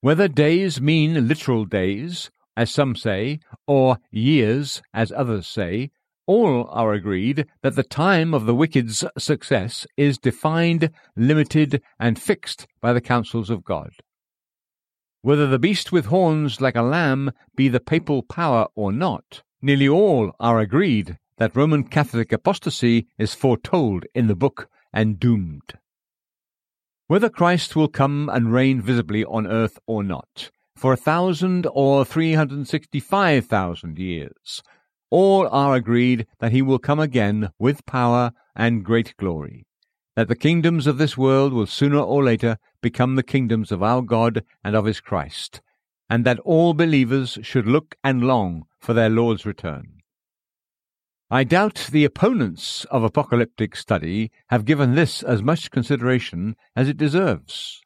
Whether 0.00 0.26
days 0.26 0.80
mean 0.80 1.28
literal 1.28 1.66
days, 1.66 2.30
as 2.58 2.72
some 2.72 2.96
say, 2.96 3.38
or 3.68 3.98
years, 4.10 4.82
as 4.92 5.12
others 5.12 5.46
say, 5.46 5.92
all 6.26 6.68
are 6.72 6.92
agreed 6.92 7.46
that 7.62 7.76
the 7.76 7.84
time 7.84 8.34
of 8.34 8.46
the 8.46 8.54
wicked's 8.54 9.04
success 9.16 9.86
is 9.96 10.18
defined, 10.18 10.90
limited, 11.14 11.80
and 12.00 12.20
fixed 12.20 12.66
by 12.80 12.92
the 12.92 13.00
counsels 13.00 13.48
of 13.48 13.62
God. 13.62 13.90
Whether 15.22 15.46
the 15.46 15.60
beast 15.60 15.92
with 15.92 16.06
horns 16.06 16.60
like 16.60 16.74
a 16.74 16.82
lamb 16.82 17.30
be 17.54 17.68
the 17.68 17.78
papal 17.78 18.24
power 18.24 18.66
or 18.74 18.90
not, 18.90 19.42
nearly 19.62 19.88
all 19.88 20.32
are 20.40 20.58
agreed 20.58 21.16
that 21.36 21.54
Roman 21.54 21.84
Catholic 21.84 22.32
apostasy 22.32 23.06
is 23.18 23.34
foretold 23.34 24.04
in 24.16 24.26
the 24.26 24.34
book 24.34 24.68
and 24.92 25.20
doomed. 25.20 25.74
Whether 27.06 27.30
Christ 27.30 27.76
will 27.76 27.88
come 27.88 28.28
and 28.28 28.52
reign 28.52 28.82
visibly 28.82 29.24
on 29.24 29.46
earth 29.46 29.78
or 29.86 30.02
not, 30.02 30.50
for 30.78 30.92
a 30.92 30.96
thousand 30.96 31.66
or 31.72 32.04
three 32.04 32.34
hundred 32.34 32.58
and 32.58 32.68
sixty-five 32.68 33.46
thousand 33.46 33.98
years, 33.98 34.62
all 35.10 35.48
are 35.48 35.74
agreed 35.74 36.26
that 36.38 36.52
he 36.52 36.62
will 36.62 36.78
come 36.78 37.00
again 37.00 37.50
with 37.58 37.86
power 37.86 38.32
and 38.54 38.84
great 38.84 39.16
glory 39.16 39.66
that 40.18 40.26
the 40.26 40.34
kingdoms 40.34 40.88
of 40.88 40.98
this 40.98 41.16
world 41.16 41.52
will 41.52 41.64
sooner 41.64 42.00
or 42.00 42.24
later 42.24 42.58
become 42.82 43.14
the 43.14 43.22
kingdoms 43.22 43.70
of 43.70 43.84
our 43.84 44.02
God 44.02 44.44
and 44.64 44.74
of 44.74 44.84
his 44.84 44.98
Christ, 44.98 45.60
and 46.10 46.24
that 46.24 46.40
all 46.40 46.74
believers 46.74 47.38
should 47.42 47.68
look 47.68 47.94
and 48.02 48.24
long 48.24 48.64
for 48.80 48.94
their 48.94 49.08
Lord's 49.08 49.46
return. 49.46 50.00
I 51.30 51.44
doubt 51.44 51.90
the 51.92 52.04
opponents 52.04 52.84
of 52.86 53.04
apocalyptic 53.04 53.76
study 53.76 54.32
have 54.48 54.64
given 54.64 54.96
this 54.96 55.22
as 55.22 55.40
much 55.40 55.70
consideration 55.70 56.56
as 56.74 56.88
it 56.88 56.96
deserves. 56.96 57.80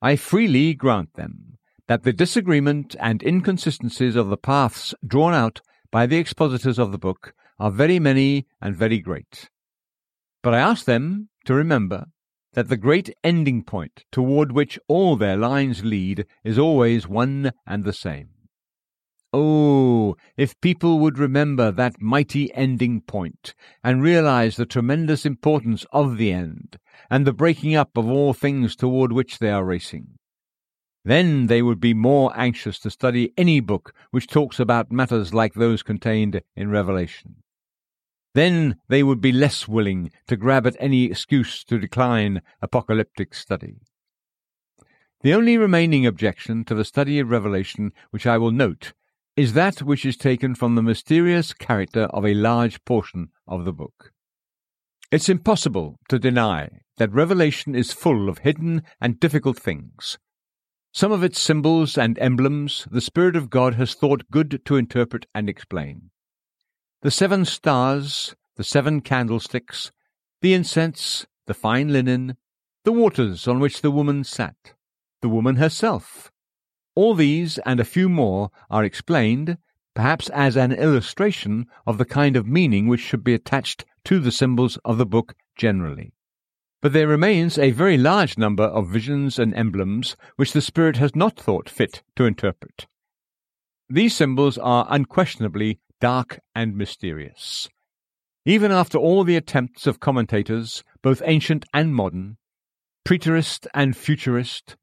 I 0.00 0.14
freely 0.14 0.74
grant 0.74 1.14
them 1.14 1.55
that 1.88 2.02
the 2.02 2.12
disagreement 2.12 2.96
and 3.00 3.22
inconsistencies 3.22 4.16
of 4.16 4.28
the 4.28 4.36
paths 4.36 4.94
drawn 5.06 5.34
out 5.34 5.60
by 5.90 6.06
the 6.06 6.18
expositors 6.18 6.78
of 6.78 6.92
the 6.92 6.98
book 6.98 7.32
are 7.58 7.70
very 7.70 7.98
many 7.98 8.46
and 8.60 8.76
very 8.76 8.98
great. 8.98 9.48
But 10.42 10.54
I 10.54 10.58
ask 10.58 10.84
them 10.84 11.28
to 11.44 11.54
remember 11.54 12.06
that 12.54 12.68
the 12.68 12.76
great 12.76 13.10
ending 13.22 13.62
point 13.62 14.04
toward 14.10 14.52
which 14.52 14.78
all 14.88 15.16
their 15.16 15.36
lines 15.36 15.84
lead 15.84 16.26
is 16.42 16.58
always 16.58 17.06
one 17.06 17.52
and 17.66 17.84
the 17.84 17.92
same. 17.92 18.30
Oh, 19.32 20.16
if 20.36 20.58
people 20.60 20.98
would 21.00 21.18
remember 21.18 21.70
that 21.70 22.00
mighty 22.00 22.52
ending 22.54 23.02
point 23.02 23.54
and 23.84 24.02
realize 24.02 24.56
the 24.56 24.64
tremendous 24.64 25.26
importance 25.26 25.84
of 25.92 26.16
the 26.16 26.32
end 26.32 26.78
and 27.10 27.26
the 27.26 27.34
breaking 27.34 27.74
up 27.74 27.96
of 27.96 28.08
all 28.08 28.32
things 28.32 28.74
toward 28.74 29.12
which 29.12 29.38
they 29.38 29.50
are 29.50 29.64
racing. 29.64 30.18
Then 31.06 31.46
they 31.46 31.62
would 31.62 31.78
be 31.78 31.94
more 31.94 32.32
anxious 32.34 32.80
to 32.80 32.90
study 32.90 33.32
any 33.36 33.60
book 33.60 33.94
which 34.10 34.26
talks 34.26 34.58
about 34.58 34.90
matters 34.90 35.32
like 35.32 35.54
those 35.54 35.84
contained 35.84 36.42
in 36.56 36.68
Revelation. 36.68 37.36
Then 38.34 38.78
they 38.88 39.04
would 39.04 39.20
be 39.20 39.30
less 39.30 39.68
willing 39.68 40.10
to 40.26 40.36
grab 40.36 40.66
at 40.66 40.76
any 40.80 41.04
excuse 41.04 41.62
to 41.66 41.78
decline 41.78 42.42
apocalyptic 42.60 43.34
study. 43.34 43.76
The 45.20 45.32
only 45.32 45.56
remaining 45.56 46.06
objection 46.06 46.64
to 46.64 46.74
the 46.74 46.84
study 46.84 47.20
of 47.20 47.30
Revelation 47.30 47.92
which 48.10 48.26
I 48.26 48.36
will 48.36 48.50
note 48.50 48.92
is 49.36 49.52
that 49.52 49.82
which 49.82 50.04
is 50.04 50.16
taken 50.16 50.56
from 50.56 50.74
the 50.74 50.82
mysterious 50.82 51.52
character 51.52 52.06
of 52.06 52.26
a 52.26 52.34
large 52.34 52.84
portion 52.84 53.28
of 53.46 53.64
the 53.64 53.72
book. 53.72 54.10
It's 55.12 55.28
impossible 55.28 56.00
to 56.08 56.18
deny 56.18 56.80
that 56.96 57.12
Revelation 57.12 57.76
is 57.76 57.92
full 57.92 58.28
of 58.28 58.38
hidden 58.38 58.82
and 59.00 59.20
difficult 59.20 59.56
things. 59.56 60.18
Some 60.96 61.12
of 61.12 61.22
its 61.22 61.38
symbols 61.38 61.98
and 61.98 62.18
emblems 62.20 62.88
the 62.90 63.02
Spirit 63.02 63.36
of 63.36 63.50
God 63.50 63.74
has 63.74 63.92
thought 63.92 64.30
good 64.30 64.62
to 64.64 64.76
interpret 64.76 65.26
and 65.34 65.46
explain. 65.46 66.08
The 67.02 67.10
seven 67.10 67.44
stars, 67.44 68.34
the 68.56 68.64
seven 68.64 69.02
candlesticks, 69.02 69.92
the 70.40 70.54
incense, 70.54 71.26
the 71.46 71.52
fine 71.52 71.92
linen, 71.92 72.38
the 72.84 72.92
waters 72.92 73.46
on 73.46 73.60
which 73.60 73.82
the 73.82 73.90
woman 73.90 74.24
sat, 74.24 74.72
the 75.20 75.28
woman 75.28 75.56
herself. 75.56 76.32
All 76.94 77.14
these 77.14 77.58
and 77.66 77.78
a 77.78 77.84
few 77.84 78.08
more 78.08 78.50
are 78.70 78.82
explained, 78.82 79.58
perhaps 79.94 80.30
as 80.30 80.56
an 80.56 80.72
illustration 80.72 81.66
of 81.86 81.98
the 81.98 82.06
kind 82.06 82.36
of 82.36 82.46
meaning 82.46 82.86
which 82.86 83.02
should 83.02 83.22
be 83.22 83.34
attached 83.34 83.84
to 84.06 84.18
the 84.18 84.32
symbols 84.32 84.78
of 84.82 84.96
the 84.96 85.04
book 85.04 85.34
generally. 85.56 86.14
But 86.82 86.92
there 86.92 87.08
remains 87.08 87.58
a 87.58 87.70
very 87.70 87.96
large 87.96 88.36
number 88.36 88.64
of 88.64 88.88
visions 88.88 89.38
and 89.38 89.54
emblems 89.54 90.16
which 90.36 90.52
the 90.52 90.60
Spirit 90.60 90.96
has 90.98 91.16
not 91.16 91.38
thought 91.38 91.68
fit 91.68 92.02
to 92.16 92.24
interpret. 92.24 92.86
These 93.88 94.14
symbols 94.14 94.58
are 94.58 94.86
unquestionably 94.88 95.80
dark 96.00 96.40
and 96.54 96.76
mysterious. 96.76 97.68
Even 98.44 98.70
after 98.70 98.98
all 98.98 99.24
the 99.24 99.36
attempts 99.36 99.86
of 99.86 100.00
commentators, 100.00 100.84
both 101.02 101.22
ancient 101.24 101.64
and 101.72 101.94
modern, 101.94 102.36
preterist 103.04 103.66
and 103.74 103.96
futurist, 103.96 104.76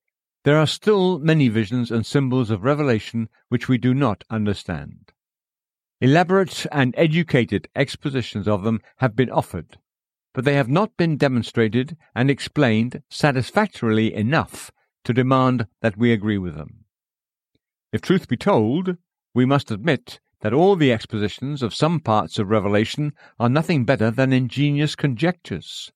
there 0.43 0.57
are 0.57 0.67
still 0.67 1.19
many 1.19 1.47
visions 1.47 1.91
and 1.91 2.05
symbols 2.05 2.49
of 2.49 2.63
revelation 2.63 3.29
which 3.49 3.69
we 3.69 3.77
do 3.77 3.93
not 3.93 4.23
understand. 4.29 5.11
Elaborate 6.01 6.65
and 6.71 6.93
educated 6.97 7.69
expositions 7.75 8.47
of 8.47 8.63
them 8.63 8.81
have 8.97 9.15
been 9.15 9.29
offered, 9.29 9.77
but 10.33 10.45
they 10.45 10.55
have 10.55 10.69
not 10.69 10.97
been 10.97 11.17
demonstrated 11.17 11.95
and 12.15 12.29
explained 12.29 13.01
satisfactorily 13.09 14.13
enough 14.13 14.71
to 15.03 15.13
demand 15.13 15.67
that 15.81 15.97
we 15.97 16.11
agree 16.11 16.37
with 16.37 16.55
them. 16.55 16.85
If 17.91 18.01
truth 18.01 18.27
be 18.27 18.37
told, 18.37 18.97
we 19.33 19.45
must 19.45 19.71
admit 19.71 20.19
that 20.41 20.53
all 20.53 20.75
the 20.75 20.91
expositions 20.91 21.61
of 21.61 21.73
some 21.73 21.99
parts 21.99 22.39
of 22.39 22.49
Revelation 22.49 23.13
are 23.39 23.49
nothing 23.49 23.85
better 23.85 24.11
than 24.11 24.33
ingenious 24.33 24.95
conjectures. 24.95 25.91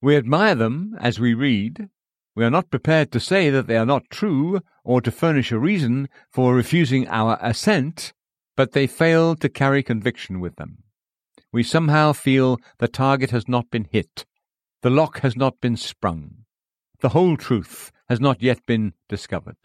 We 0.00 0.16
admire 0.16 0.54
them 0.54 0.96
as 1.00 1.20
we 1.20 1.34
read. 1.34 1.90
We 2.34 2.44
are 2.44 2.50
not 2.50 2.70
prepared 2.70 3.12
to 3.12 3.20
say 3.20 3.50
that 3.50 3.66
they 3.66 3.76
are 3.76 3.84
not 3.84 4.08
true 4.08 4.60
or 4.84 5.02
to 5.02 5.10
furnish 5.10 5.52
a 5.52 5.58
reason 5.58 6.08
for 6.30 6.54
refusing 6.54 7.06
our 7.08 7.38
assent, 7.42 8.12
but 8.56 8.72
they 8.72 8.86
fail 8.86 9.36
to 9.36 9.48
carry 9.48 9.82
conviction 9.82 10.40
with 10.40 10.56
them. 10.56 10.84
We 11.52 11.62
somehow 11.64 12.12
feel 12.12 12.58
the 12.78 12.86
target 12.86 13.30
has 13.30 13.48
not 13.48 13.70
been 13.70 13.88
hit, 13.90 14.24
the 14.82 14.90
lock 14.90 15.20
has 15.20 15.36
not 15.36 15.60
been 15.60 15.76
sprung, 15.76 16.44
the 17.00 17.08
whole 17.08 17.36
truth 17.36 17.90
has 18.08 18.20
not 18.20 18.40
yet 18.40 18.64
been 18.66 18.92
discovered. 19.08 19.56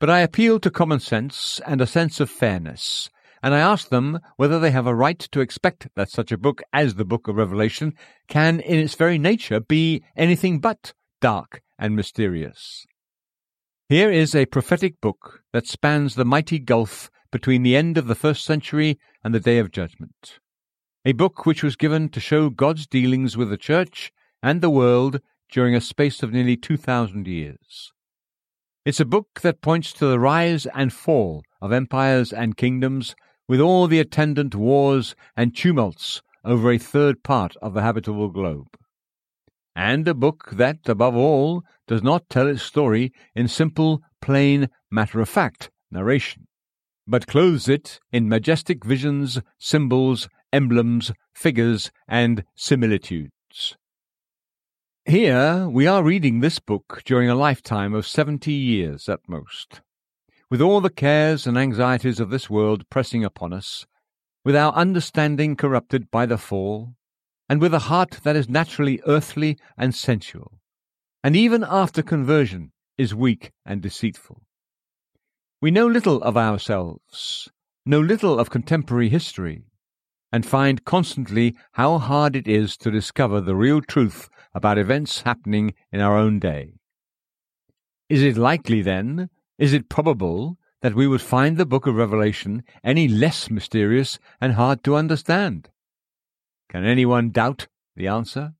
But 0.00 0.08
I 0.08 0.20
appeal 0.20 0.58
to 0.60 0.70
common 0.70 1.00
sense 1.00 1.60
and 1.66 1.80
a 1.80 1.86
sense 1.86 2.20
of 2.20 2.30
fairness, 2.30 3.10
and 3.42 3.54
I 3.54 3.60
ask 3.60 3.90
them 3.90 4.18
whether 4.36 4.58
they 4.58 4.70
have 4.70 4.86
a 4.86 4.94
right 4.94 5.18
to 5.18 5.40
expect 5.40 5.88
that 5.94 6.10
such 6.10 6.32
a 6.32 6.38
book 6.38 6.62
as 6.72 6.94
the 6.94 7.04
Book 7.04 7.28
of 7.28 7.36
Revelation 7.36 7.92
can, 8.26 8.60
in 8.60 8.78
its 8.78 8.94
very 8.94 9.18
nature, 9.18 9.60
be 9.60 10.02
anything 10.16 10.58
but 10.58 10.94
dark 11.20 11.60
and 11.78 11.94
mysterious. 11.94 12.86
Here 13.88 14.10
is 14.10 14.34
a 14.34 14.46
prophetic 14.46 15.00
book 15.00 15.42
that 15.52 15.66
spans 15.66 16.14
the 16.14 16.24
mighty 16.24 16.58
gulf 16.58 17.10
between 17.30 17.62
the 17.62 17.76
end 17.76 17.98
of 17.98 18.06
the 18.06 18.14
first 18.14 18.44
century 18.44 18.98
and 19.22 19.34
the 19.34 19.40
day 19.40 19.58
of 19.58 19.70
judgment. 19.70 20.38
A 21.06 21.12
book 21.12 21.46
which 21.46 21.62
was 21.62 21.76
given 21.76 22.08
to 22.08 22.18
show 22.18 22.50
God's 22.50 22.84
dealings 22.84 23.36
with 23.36 23.48
the 23.48 23.56
church 23.56 24.10
and 24.42 24.60
the 24.60 24.68
world 24.68 25.20
during 25.52 25.72
a 25.72 25.80
space 25.80 26.20
of 26.20 26.32
nearly 26.32 26.56
2,000 26.56 27.28
years. 27.28 27.92
It's 28.84 28.98
a 28.98 29.04
book 29.04 29.42
that 29.42 29.60
points 29.60 29.92
to 29.92 30.06
the 30.06 30.18
rise 30.18 30.66
and 30.74 30.92
fall 30.92 31.44
of 31.62 31.70
empires 31.70 32.32
and 32.32 32.56
kingdoms, 32.56 33.14
with 33.46 33.60
all 33.60 33.86
the 33.86 34.00
attendant 34.00 34.56
wars 34.56 35.14
and 35.36 35.56
tumults 35.56 36.22
over 36.44 36.72
a 36.72 36.76
third 36.76 37.22
part 37.22 37.54
of 37.62 37.72
the 37.72 37.82
habitable 37.82 38.28
globe. 38.28 38.76
And 39.76 40.08
a 40.08 40.14
book 40.14 40.50
that, 40.54 40.88
above 40.88 41.14
all, 41.14 41.62
does 41.86 42.02
not 42.02 42.28
tell 42.28 42.48
its 42.48 42.64
story 42.64 43.12
in 43.32 43.46
simple, 43.46 44.02
plain, 44.20 44.70
matter 44.90 45.20
of 45.20 45.28
fact 45.28 45.70
narration, 45.88 46.48
but 47.06 47.28
clothes 47.28 47.68
it 47.68 48.00
in 48.10 48.28
majestic 48.28 48.84
visions, 48.84 49.40
symbols, 49.56 50.28
emblems, 50.52 51.12
figures, 51.34 51.90
and 52.08 52.44
similitudes. 52.54 53.76
Here 55.04 55.68
we 55.68 55.86
are 55.86 56.02
reading 56.02 56.40
this 56.40 56.58
book 56.58 57.02
during 57.04 57.28
a 57.28 57.34
lifetime 57.34 57.94
of 57.94 58.06
seventy 58.06 58.52
years 58.52 59.08
at 59.08 59.20
most. 59.28 59.80
With 60.50 60.60
all 60.60 60.80
the 60.80 60.90
cares 60.90 61.46
and 61.46 61.56
anxieties 61.56 62.20
of 62.20 62.30
this 62.30 62.48
world 62.48 62.88
pressing 62.90 63.24
upon 63.24 63.52
us, 63.52 63.86
with 64.44 64.56
our 64.56 64.72
understanding 64.74 65.56
corrupted 65.56 66.10
by 66.10 66.26
the 66.26 66.38
fall, 66.38 66.94
and 67.48 67.60
with 67.60 67.74
a 67.74 67.80
heart 67.90 68.18
that 68.22 68.36
is 68.36 68.48
naturally 68.48 69.00
earthly 69.06 69.58
and 69.76 69.94
sensual, 69.94 70.58
and 71.22 71.36
even 71.36 71.64
after 71.68 72.02
conversion 72.02 72.72
is 72.98 73.14
weak 73.14 73.52
and 73.64 73.80
deceitful. 73.80 74.42
We 75.60 75.70
know 75.70 75.86
little 75.86 76.22
of 76.22 76.36
ourselves, 76.36 77.48
know 77.84 78.00
little 78.00 78.38
of 78.38 78.50
contemporary 78.50 79.08
history, 79.08 79.65
and 80.36 80.44
find 80.44 80.84
constantly 80.84 81.56
how 81.72 81.96
hard 81.96 82.36
it 82.36 82.46
is 82.46 82.76
to 82.76 82.90
discover 82.90 83.40
the 83.40 83.56
real 83.56 83.80
truth 83.80 84.28
about 84.52 84.76
events 84.76 85.22
happening 85.22 85.72
in 85.90 85.98
our 85.98 86.14
own 86.14 86.38
day. 86.38 86.74
Is 88.10 88.22
it 88.22 88.36
likely, 88.36 88.82
then, 88.82 89.30
is 89.56 89.72
it 89.72 89.88
probable, 89.88 90.58
that 90.82 90.94
we 90.94 91.06
would 91.06 91.22
find 91.22 91.56
the 91.56 91.64
book 91.64 91.86
of 91.86 91.94
Revelation 91.94 92.64
any 92.84 93.08
less 93.08 93.50
mysterious 93.50 94.18
and 94.38 94.52
hard 94.52 94.84
to 94.84 94.94
understand? 94.94 95.70
Can 96.68 96.84
anyone 96.84 97.30
doubt 97.30 97.68
the 97.96 98.06
answer? 98.06 98.52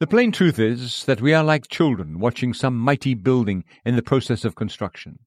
The 0.00 0.06
plain 0.06 0.32
truth 0.32 0.58
is 0.58 1.04
that 1.04 1.20
we 1.20 1.34
are 1.34 1.44
like 1.44 1.68
children 1.68 2.20
watching 2.20 2.54
some 2.54 2.78
mighty 2.78 3.12
building 3.12 3.64
in 3.84 3.96
the 3.96 4.02
process 4.02 4.46
of 4.46 4.54
construction. 4.54 5.18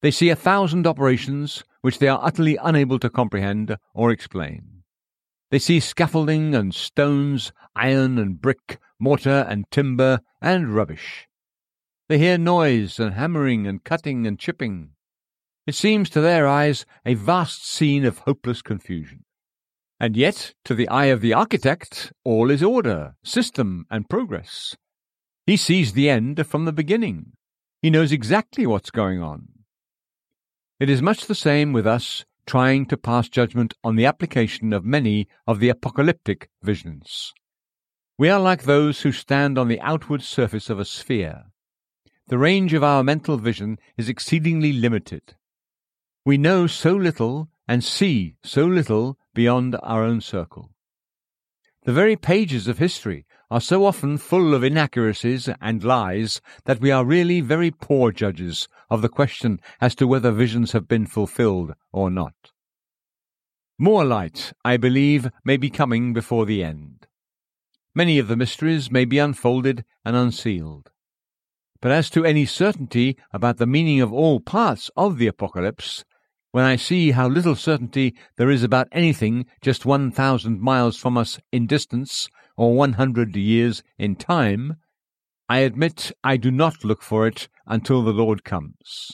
They 0.00 0.12
see 0.12 0.28
a 0.28 0.36
thousand 0.36 0.86
operations 0.86 1.64
which 1.82 1.98
they 1.98 2.08
are 2.08 2.20
utterly 2.22 2.56
unable 2.62 2.98
to 2.98 3.10
comprehend 3.10 3.76
or 3.94 4.10
explain. 4.10 4.82
They 5.50 5.58
see 5.58 5.80
scaffolding 5.80 6.54
and 6.54 6.74
stones, 6.74 7.52
iron 7.76 8.18
and 8.18 8.40
brick, 8.40 8.78
mortar 8.98 9.46
and 9.48 9.66
timber 9.70 10.20
and 10.40 10.74
rubbish. 10.74 11.28
They 12.08 12.18
hear 12.18 12.38
noise 12.38 12.98
and 12.98 13.14
hammering 13.14 13.66
and 13.66 13.84
cutting 13.84 14.26
and 14.26 14.38
chipping. 14.38 14.90
It 15.66 15.74
seems 15.74 16.08
to 16.10 16.20
their 16.20 16.48
eyes 16.48 16.86
a 17.04 17.14
vast 17.14 17.66
scene 17.66 18.04
of 18.04 18.18
hopeless 18.20 18.62
confusion. 18.62 19.24
And 20.00 20.16
yet, 20.16 20.54
to 20.64 20.74
the 20.74 20.88
eye 20.88 21.06
of 21.06 21.20
the 21.20 21.32
architect, 21.32 22.12
all 22.24 22.50
is 22.50 22.62
order, 22.62 23.14
system, 23.22 23.86
and 23.90 24.08
progress. 24.08 24.76
He 25.46 25.56
sees 25.56 25.92
the 25.92 26.08
end 26.08 26.44
from 26.46 26.64
the 26.64 26.72
beginning. 26.72 27.32
He 27.80 27.90
knows 27.90 28.10
exactly 28.10 28.66
what's 28.66 28.90
going 28.90 29.22
on. 29.22 29.48
It 30.82 30.90
is 30.90 31.00
much 31.00 31.26
the 31.26 31.36
same 31.36 31.72
with 31.72 31.86
us 31.86 32.24
trying 32.44 32.86
to 32.86 32.96
pass 32.96 33.28
judgment 33.28 33.72
on 33.84 33.94
the 33.94 34.04
application 34.04 34.72
of 34.72 34.84
many 34.84 35.28
of 35.46 35.60
the 35.60 35.68
apocalyptic 35.68 36.50
visions. 36.60 37.32
We 38.18 38.28
are 38.28 38.40
like 38.40 38.64
those 38.64 39.02
who 39.02 39.12
stand 39.12 39.58
on 39.58 39.68
the 39.68 39.80
outward 39.80 40.22
surface 40.22 40.68
of 40.68 40.80
a 40.80 40.84
sphere. 40.84 41.44
The 42.26 42.36
range 42.36 42.72
of 42.74 42.82
our 42.82 43.04
mental 43.04 43.36
vision 43.36 43.78
is 43.96 44.08
exceedingly 44.08 44.72
limited. 44.72 45.36
We 46.24 46.36
know 46.36 46.66
so 46.66 46.96
little 46.96 47.48
and 47.68 47.84
see 47.84 48.34
so 48.42 48.66
little 48.66 49.16
beyond 49.34 49.76
our 49.84 50.02
own 50.02 50.20
circle. 50.20 50.72
The 51.84 51.92
very 51.92 52.16
pages 52.16 52.66
of 52.66 52.78
history 52.78 53.24
are 53.52 53.60
so 53.60 53.84
often 53.84 54.16
full 54.16 54.54
of 54.54 54.64
inaccuracies 54.64 55.46
and 55.60 55.84
lies 55.84 56.40
that 56.64 56.80
we 56.80 56.90
are 56.90 57.04
really 57.04 57.42
very 57.42 57.70
poor 57.70 58.10
judges 58.10 58.66
of 58.88 59.02
the 59.02 59.10
question 59.10 59.60
as 59.78 59.94
to 59.94 60.06
whether 60.06 60.30
visions 60.30 60.72
have 60.72 60.88
been 60.88 61.04
fulfilled 61.04 61.74
or 61.92 62.10
not. 62.10 62.32
More 63.78 64.06
light, 64.06 64.54
I 64.64 64.78
believe, 64.78 65.28
may 65.44 65.58
be 65.58 65.68
coming 65.68 66.14
before 66.14 66.46
the 66.46 66.64
end. 66.64 67.06
Many 67.94 68.18
of 68.18 68.28
the 68.28 68.36
mysteries 68.36 68.90
may 68.90 69.04
be 69.04 69.18
unfolded 69.18 69.84
and 70.02 70.16
unsealed. 70.16 70.90
But 71.82 71.92
as 71.92 72.08
to 72.10 72.24
any 72.24 72.46
certainty 72.46 73.18
about 73.34 73.58
the 73.58 73.66
meaning 73.66 74.00
of 74.00 74.14
all 74.14 74.40
parts 74.40 74.90
of 74.96 75.18
the 75.18 75.26
Apocalypse, 75.26 76.06
when 76.52 76.64
I 76.64 76.76
see 76.76 77.10
how 77.10 77.28
little 77.28 77.56
certainty 77.56 78.14
there 78.38 78.50
is 78.50 78.62
about 78.62 78.88
anything 78.92 79.44
just 79.60 79.84
one 79.84 80.10
thousand 80.10 80.62
miles 80.62 80.96
from 80.96 81.18
us 81.18 81.38
in 81.52 81.66
distance 81.66 82.30
or 82.56 82.74
one 82.74 82.94
hundred 82.94 83.36
years 83.36 83.82
in 83.98 84.16
time, 84.16 84.76
I 85.48 85.58
admit 85.58 86.12
I 86.24 86.36
do 86.36 86.50
not 86.50 86.84
look 86.84 87.02
for 87.02 87.26
it 87.26 87.48
until 87.66 88.02
the 88.02 88.12
Lord 88.12 88.44
comes. 88.44 89.12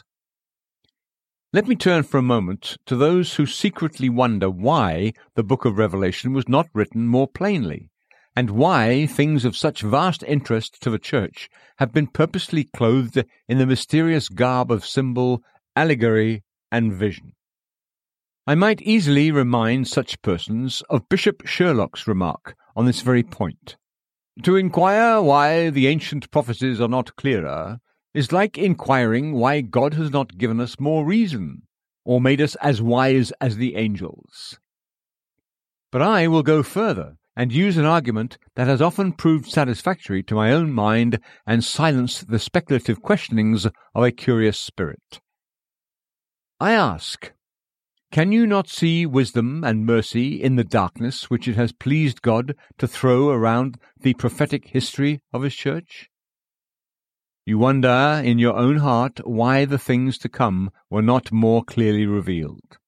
Let 1.53 1.67
me 1.67 1.77
turn 1.77 2.03
for 2.03 2.19
a 2.19 2.23
moment 2.23 2.77
to 2.87 2.95
those 2.95 3.35
who 3.35 3.47
secretly 3.47 4.09
wonder 4.11 4.51
why 4.51 5.15
the 5.35 5.43
book 5.43 5.65
of 5.65 5.79
Revelation 5.79 6.33
was 6.35 6.49
not 6.49 6.69
written 6.75 7.09
more 7.09 7.27
plainly, 7.27 7.91
and 8.37 8.51
why 8.51 9.07
things 9.07 9.45
of 9.45 9.57
such 9.57 9.81
vast 9.81 10.23
interest 10.25 10.81
to 10.83 10.91
the 10.91 10.99
Church 10.99 11.49
have 11.79 11.93
been 11.93 12.07
purposely 12.07 12.65
clothed 12.65 13.25
in 13.49 13.59
the 13.59 13.67
mysterious 13.67 14.29
garb 14.29 14.71
of 14.71 14.85
symbol, 14.85 15.43
allegory, 15.75 16.45
and 16.71 16.93
vision. 16.93 17.33
I 18.47 18.55
might 18.55 18.83
easily 18.83 19.31
remind 19.31 19.89
such 19.89 20.23
persons 20.23 20.83
of 20.89 21.09
Bishop 21.09 21.47
Sherlock's 21.47 22.07
remark 22.07 22.55
on 22.79 22.87
this 22.87 23.01
very 23.01 23.25
point. 23.25 23.77
To 24.45 24.55
inquire 24.55 25.21
why 25.21 25.69
the 25.69 25.89
ancient 25.89 26.31
prophecies 26.31 26.81
are 26.81 26.89
not 26.89 27.17
clearer 27.17 27.79
is 28.15 28.31
like 28.31 28.57
inquiring 28.57 29.33
why 29.33 29.63
God 29.63 29.95
has 29.95 30.13
not 30.13 30.39
given 30.39 30.61
us 30.61 30.79
more 30.79 31.05
reason, 31.05 31.63
or 32.05 32.21
made 32.21 32.41
us 32.41 32.55
as 32.63 32.81
wise 32.81 33.33
as 33.41 33.57
the 33.57 33.75
angels. 33.75 34.61
But 35.91 36.03
I 36.03 36.29
will 36.29 36.45
go 36.45 36.63
further 36.63 37.17
and 37.35 37.53
use 37.53 37.77
an 37.79 37.85
argument 37.85 38.39
that 38.55 38.69
has 38.69 38.81
often 38.81 39.13
proved 39.13 39.51
satisfactory 39.51 40.23
to 40.23 40.37
my 40.37 40.53
own 40.53 40.73
mind 40.73 41.19
and 41.49 41.65
silenced 41.65 42.29
the 42.29 42.39
speculative 42.39 43.03
questionings 43.03 43.67
of 43.67 44.05
a 44.05 44.13
curious 44.13 44.59
spirit. 44.59 45.21
I 46.61 46.73
ask, 46.73 47.33
can 48.11 48.33
you 48.33 48.47
not 48.47 48.69
see 48.69 49.05
wisdom 49.05 49.63
and 49.65 49.85
mercy 49.85 50.43
in 50.43 50.57
the 50.57 50.65
darkness 50.65 51.29
which 51.29 51.47
it 51.47 51.57
has 51.57 51.73
pleased 51.73 52.23
God 52.23 52.55
to 52.79 52.89
throw 52.89 53.29
around 53.29 53.79
the 54.01 54.15
prophetic 54.15 54.69
history 54.69 55.21
of 55.33 55.43
His 55.43 55.55
Church? 55.55 56.09
You 57.45 57.59
wonder 57.59 58.21
in 58.25 58.39
your 58.39 58.57
own 58.57 58.77
heart 58.77 59.21
why 59.27 59.65
the 59.65 59.79
things 59.79 60.17
to 60.19 60.29
come 60.29 60.71
were 60.91 61.03
not 61.03 61.33
more 61.33 61.63
clearly 61.63 62.07
revealed. 62.07 62.79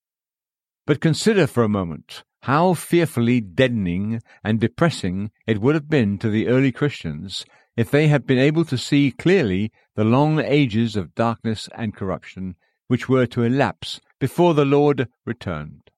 But 0.87 1.01
consider 1.01 1.47
for 1.47 1.65
a 1.65 1.69
moment 1.69 2.25
how 2.43 2.73
fearfully 2.75 3.41
deadening 3.41 4.23
and 4.43 4.59
depressing 4.59 5.31
it 5.47 5.61
would 5.61 5.75
have 5.75 5.89
been 5.89 6.19
to 6.19 6.31
the 6.31 6.49
early 6.49 6.73
Christians 6.73 7.45
if 7.77 7.91
they 7.91 8.09
had 8.09 8.27
been 8.27 8.39
able 8.39 8.65
to 8.65 8.79
see 8.79 9.13
clearly 9.13 9.71
the 9.97 10.05
long 10.05 10.41
ages 10.41 10.97
of 10.97 11.15
darkness 11.15 11.69
and 11.75 11.95
corruption 11.95 12.57
which 12.89 13.09
were 13.09 13.27
to 13.27 13.43
elapse 13.43 14.01
before 14.21 14.55
the 14.55 14.65
Lord 14.65 15.09
returned. 15.27 15.91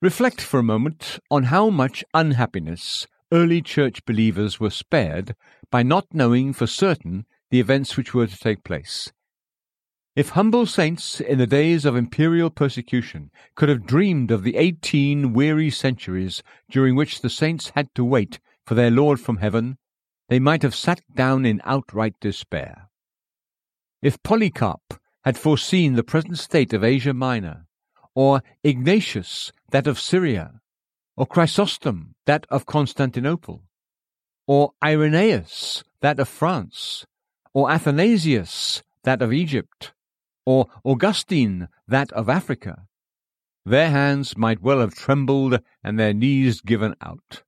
Reflect 0.00 0.40
for 0.40 0.58
a 0.58 0.64
moment 0.64 1.20
on 1.30 1.44
how 1.44 1.70
much 1.70 2.02
unhappiness 2.12 3.06
early 3.30 3.62
church 3.62 4.04
believers 4.04 4.58
were 4.58 4.70
spared 4.70 5.36
by 5.70 5.82
not 5.82 6.06
knowing 6.12 6.52
for 6.52 6.66
certain 6.66 7.24
the 7.50 7.60
events 7.60 7.96
which 7.96 8.12
were 8.12 8.26
to 8.26 8.36
take 8.36 8.64
place. 8.64 9.12
If 10.16 10.30
humble 10.30 10.66
saints 10.66 11.20
in 11.20 11.38
the 11.38 11.46
days 11.46 11.84
of 11.84 11.96
imperial 11.96 12.50
persecution 12.50 13.30
could 13.54 13.68
have 13.68 13.86
dreamed 13.86 14.30
of 14.30 14.42
the 14.42 14.56
eighteen 14.56 15.32
weary 15.32 15.70
centuries 15.70 16.42
during 16.70 16.96
which 16.96 17.20
the 17.20 17.30
saints 17.30 17.72
had 17.74 17.88
to 17.94 18.04
wait 18.04 18.40
for 18.66 18.74
their 18.74 18.90
Lord 18.90 19.20
from 19.20 19.38
heaven, 19.38 19.78
they 20.28 20.38
might 20.38 20.62
have 20.62 20.74
sat 20.74 21.00
down 21.14 21.46
in 21.46 21.60
outright 21.64 22.14
despair. 22.20 22.90
If 24.02 24.22
Polycarp 24.22 25.00
had 25.24 25.38
foreseen 25.38 25.94
the 25.94 26.02
present 26.02 26.38
state 26.38 26.72
of 26.72 26.82
Asia 26.84 27.14
Minor, 27.14 27.66
or 28.14 28.42
Ignatius 28.64 29.52
that 29.70 29.86
of 29.86 30.00
Syria, 30.00 30.60
or 31.16 31.26
Chrysostom 31.26 32.14
that 32.26 32.46
of 32.50 32.66
Constantinople, 32.66 33.62
or 34.46 34.72
Irenaeus 34.82 35.84
that 36.00 36.18
of 36.18 36.28
France, 36.28 37.06
or 37.54 37.70
Athanasius, 37.70 38.82
that 39.04 39.22
of 39.22 39.32
Egypt, 39.32 39.92
or 40.44 40.66
Augustine, 40.84 41.68
that 41.86 42.12
of 42.12 42.28
Africa, 42.28 42.86
their 43.64 43.90
hands 43.90 44.36
might 44.36 44.60
well 44.60 44.80
have 44.80 44.94
trembled 44.94 45.60
and 45.84 45.98
their 45.98 46.12
knees 46.12 46.60
given 46.60 46.96
out. 47.00 47.42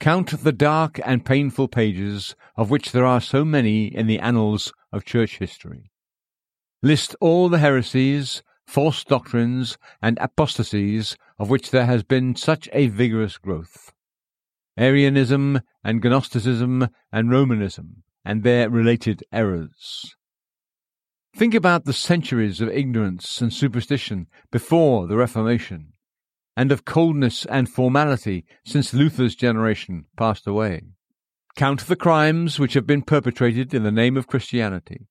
Count 0.00 0.42
the 0.42 0.52
dark 0.52 0.98
and 1.04 1.24
painful 1.24 1.68
pages, 1.68 2.34
of 2.56 2.70
which 2.70 2.92
there 2.92 3.04
are 3.04 3.20
so 3.20 3.44
many 3.44 3.84
in 3.84 4.06
the 4.06 4.18
annals 4.18 4.72
of 4.90 5.04
church 5.04 5.38
history. 5.38 5.91
List 6.82 7.14
all 7.20 7.48
the 7.48 7.58
heresies, 7.58 8.42
false 8.66 9.04
doctrines, 9.04 9.78
and 10.02 10.18
apostasies 10.20 11.16
of 11.38 11.48
which 11.48 11.70
there 11.70 11.86
has 11.86 12.02
been 12.02 12.34
such 12.34 12.68
a 12.72 12.88
vigorous 12.88 13.38
growth. 13.38 13.92
Arianism 14.76 15.60
and 15.84 16.02
Gnosticism 16.02 16.88
and 17.12 17.30
Romanism, 17.30 18.02
and 18.24 18.42
their 18.42 18.68
related 18.68 19.22
errors. 19.32 20.16
Think 21.36 21.54
about 21.54 21.84
the 21.84 21.92
centuries 21.92 22.60
of 22.60 22.68
ignorance 22.68 23.40
and 23.40 23.52
superstition 23.52 24.26
before 24.50 25.06
the 25.06 25.16
Reformation, 25.16 25.92
and 26.56 26.72
of 26.72 26.84
coldness 26.84 27.46
and 27.46 27.68
formality 27.68 28.44
since 28.64 28.92
Luther's 28.92 29.34
generation 29.34 30.06
passed 30.16 30.46
away. 30.46 30.82
Count 31.54 31.86
the 31.86 31.96
crimes 31.96 32.58
which 32.58 32.74
have 32.74 32.86
been 32.86 33.02
perpetrated 33.02 33.72
in 33.72 33.82
the 33.82 33.92
name 33.92 34.16
of 34.16 34.26
Christianity, 34.26 35.06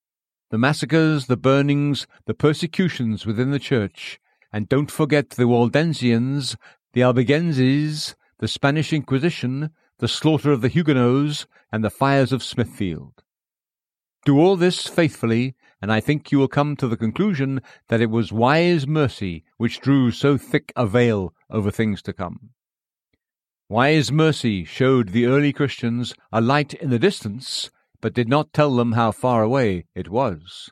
the 0.51 0.57
massacres, 0.57 1.27
the 1.27 1.37
burnings, 1.37 2.05
the 2.25 2.33
persecutions 2.33 3.25
within 3.25 3.51
the 3.51 3.59
Church, 3.59 4.19
and 4.51 4.67
don't 4.67 4.91
forget 4.91 5.31
the 5.31 5.47
Waldensians, 5.47 6.57
the 6.91 7.01
Albigenses, 7.01 8.15
the 8.39 8.49
Spanish 8.49 8.91
Inquisition, 8.91 9.69
the 9.99 10.09
slaughter 10.09 10.51
of 10.51 10.61
the 10.61 10.67
Huguenots, 10.67 11.47
and 11.71 11.83
the 11.83 11.89
fires 11.89 12.33
of 12.33 12.43
Smithfield. 12.43 13.23
Do 14.25 14.37
all 14.37 14.57
this 14.57 14.87
faithfully, 14.87 15.55
and 15.81 15.91
I 15.91 16.01
think 16.01 16.31
you 16.31 16.37
will 16.37 16.49
come 16.49 16.75
to 16.75 16.87
the 16.87 16.97
conclusion 16.97 17.61
that 17.87 18.01
it 18.01 18.09
was 18.09 18.33
wise 18.33 18.85
mercy 18.85 19.45
which 19.55 19.79
drew 19.79 20.11
so 20.11 20.37
thick 20.37 20.73
a 20.75 20.85
veil 20.85 21.33
over 21.49 21.71
things 21.71 22.01
to 22.03 22.13
come. 22.13 22.49
Wise 23.69 24.11
mercy 24.11 24.65
showed 24.65 25.09
the 25.09 25.27
early 25.27 25.53
Christians 25.53 26.13
a 26.29 26.41
light 26.41 26.73
in 26.73 26.89
the 26.89 26.99
distance, 26.99 27.71
but 28.01 28.13
did 28.13 28.27
not 28.27 28.51
tell 28.51 28.75
them 28.75 28.93
how 28.93 29.11
far 29.11 29.43
away 29.43 29.85
it 29.95 30.09
was. 30.09 30.69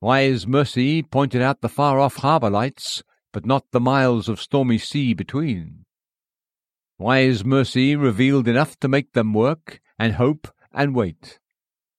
Wise 0.00 0.46
mercy 0.46 1.02
pointed 1.02 1.40
out 1.40 1.60
the 1.62 1.68
far 1.68 1.98
off 1.98 2.16
harbour 2.16 2.50
lights, 2.50 3.02
but 3.32 3.46
not 3.46 3.64
the 3.70 3.80
miles 3.80 4.28
of 4.28 4.40
stormy 4.40 4.76
sea 4.76 5.14
between. 5.14 5.84
Wise 6.98 7.44
mercy 7.44 7.96
revealed 7.96 8.46
enough 8.46 8.78
to 8.80 8.88
make 8.88 9.12
them 9.12 9.32
work 9.32 9.80
and 9.98 10.14
hope 10.14 10.48
and 10.72 10.94
wait. 10.94 11.38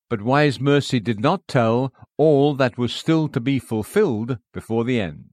But 0.09 0.21
wise 0.21 0.59
mercy 0.59 0.99
did 0.99 1.19
not 1.19 1.47
tell 1.47 1.91
all 2.17 2.53
that 2.55 2.77
was 2.77 2.93
still 2.93 3.27
to 3.29 3.39
be 3.39 3.57
fulfilled 3.57 4.37
before 4.53 4.83
the 4.83 4.99
end. 4.99 5.31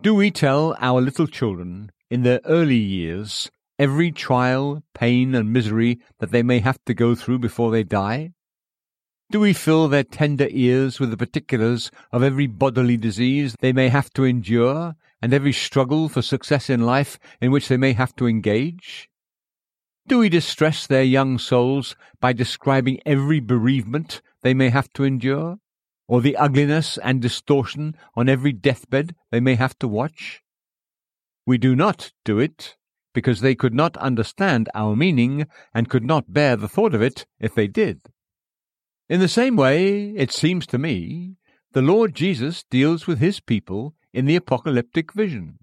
Do 0.00 0.14
we 0.14 0.30
tell 0.30 0.76
our 0.80 1.00
little 1.00 1.26
children 1.26 1.92
in 2.10 2.22
their 2.22 2.40
early 2.46 2.78
years 2.78 3.50
every 3.80 4.12
trial, 4.12 4.82
pain, 4.92 5.34
and 5.34 5.50
misery 5.50 5.98
that 6.18 6.30
they 6.30 6.42
may 6.42 6.58
have 6.58 6.78
to 6.84 6.92
go 6.92 7.14
through 7.14 7.38
before 7.38 7.70
they 7.70 7.82
die? 7.82 8.30
Do 9.30 9.40
we 9.40 9.54
fill 9.54 9.88
their 9.88 10.04
tender 10.04 10.48
ears 10.50 11.00
with 11.00 11.10
the 11.10 11.16
particulars 11.16 11.90
of 12.12 12.22
every 12.22 12.46
bodily 12.46 12.98
disease 12.98 13.56
they 13.60 13.72
may 13.72 13.88
have 13.88 14.10
to 14.10 14.24
endure 14.24 14.96
and 15.22 15.32
every 15.32 15.54
struggle 15.54 16.10
for 16.10 16.20
success 16.20 16.68
in 16.68 16.82
life 16.82 17.18
in 17.40 17.50
which 17.50 17.68
they 17.68 17.78
may 17.78 17.94
have 17.94 18.14
to 18.16 18.26
engage? 18.26 19.08
Do 20.06 20.18
we 20.18 20.28
distress 20.28 20.86
their 20.86 21.02
young 21.02 21.38
souls 21.38 21.96
by 22.20 22.34
describing 22.34 23.00
every 23.06 23.40
bereavement 23.40 24.20
they 24.42 24.52
may 24.52 24.68
have 24.68 24.92
to 24.94 25.04
endure, 25.04 25.56
or 26.06 26.20
the 26.20 26.36
ugliness 26.36 26.98
and 26.98 27.22
distortion 27.22 27.96
on 28.14 28.28
every 28.28 28.52
deathbed 28.52 29.14
they 29.30 29.40
may 29.40 29.54
have 29.54 29.78
to 29.78 29.88
watch? 29.88 30.42
We 31.46 31.56
do 31.56 31.74
not 31.74 32.12
do 32.26 32.38
it 32.38 32.76
because 33.12 33.40
they 33.40 33.54
could 33.54 33.74
not 33.74 33.96
understand 33.96 34.68
our 34.74 34.94
meaning 34.94 35.46
and 35.74 35.88
could 35.88 36.04
not 36.04 36.32
bear 36.32 36.56
the 36.56 36.68
thought 36.68 36.94
of 36.94 37.02
it 37.02 37.26
if 37.38 37.54
they 37.54 37.66
did. 37.66 38.00
In 39.08 39.20
the 39.20 39.28
same 39.28 39.56
way, 39.56 40.10
it 40.10 40.30
seems 40.30 40.66
to 40.68 40.78
me, 40.78 41.36
the 41.72 41.82
Lord 41.82 42.14
Jesus 42.14 42.64
deals 42.70 43.06
with 43.06 43.18
his 43.18 43.40
people 43.40 43.94
in 44.12 44.26
the 44.26 44.36
apocalyptic 44.36 45.12
vision. 45.12 45.58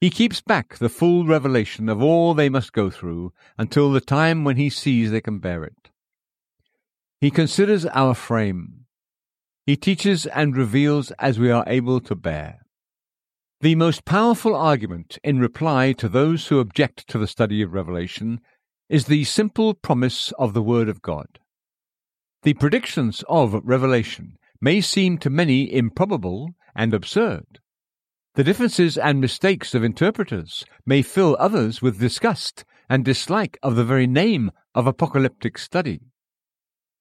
He 0.00 0.10
keeps 0.10 0.40
back 0.40 0.78
the 0.78 0.88
full 0.88 1.26
revelation 1.26 1.88
of 1.88 2.02
all 2.02 2.34
they 2.34 2.48
must 2.48 2.72
go 2.72 2.90
through 2.90 3.32
until 3.56 3.92
the 3.92 4.00
time 4.00 4.42
when 4.42 4.56
he 4.56 4.68
sees 4.68 5.10
they 5.10 5.20
can 5.20 5.38
bear 5.38 5.62
it. 5.62 5.90
He 7.20 7.30
considers 7.30 7.86
our 7.86 8.14
frame. 8.14 8.86
He 9.64 9.76
teaches 9.76 10.26
and 10.26 10.56
reveals 10.56 11.12
as 11.20 11.38
we 11.38 11.52
are 11.52 11.62
able 11.68 12.00
to 12.00 12.16
bear. 12.16 12.61
The 13.62 13.76
most 13.76 14.04
powerful 14.04 14.56
argument 14.56 15.20
in 15.22 15.38
reply 15.38 15.92
to 15.92 16.08
those 16.08 16.48
who 16.48 16.58
object 16.58 17.06
to 17.06 17.16
the 17.16 17.28
study 17.28 17.62
of 17.62 17.72
Revelation 17.72 18.40
is 18.88 19.06
the 19.06 19.22
simple 19.22 19.72
promise 19.72 20.32
of 20.32 20.52
the 20.52 20.64
Word 20.64 20.88
of 20.88 21.00
God. 21.00 21.38
The 22.42 22.54
predictions 22.54 23.22
of 23.28 23.54
Revelation 23.62 24.36
may 24.60 24.80
seem 24.80 25.16
to 25.18 25.30
many 25.30 25.72
improbable 25.72 26.56
and 26.74 26.92
absurd. 26.92 27.60
The 28.34 28.42
differences 28.42 28.98
and 28.98 29.20
mistakes 29.20 29.76
of 29.76 29.84
interpreters 29.84 30.64
may 30.84 31.02
fill 31.02 31.36
others 31.38 31.80
with 31.80 32.00
disgust 32.00 32.64
and 32.90 33.04
dislike 33.04 33.60
of 33.62 33.76
the 33.76 33.84
very 33.84 34.08
name 34.08 34.50
of 34.74 34.88
apocalyptic 34.88 35.56
study. 35.56 36.00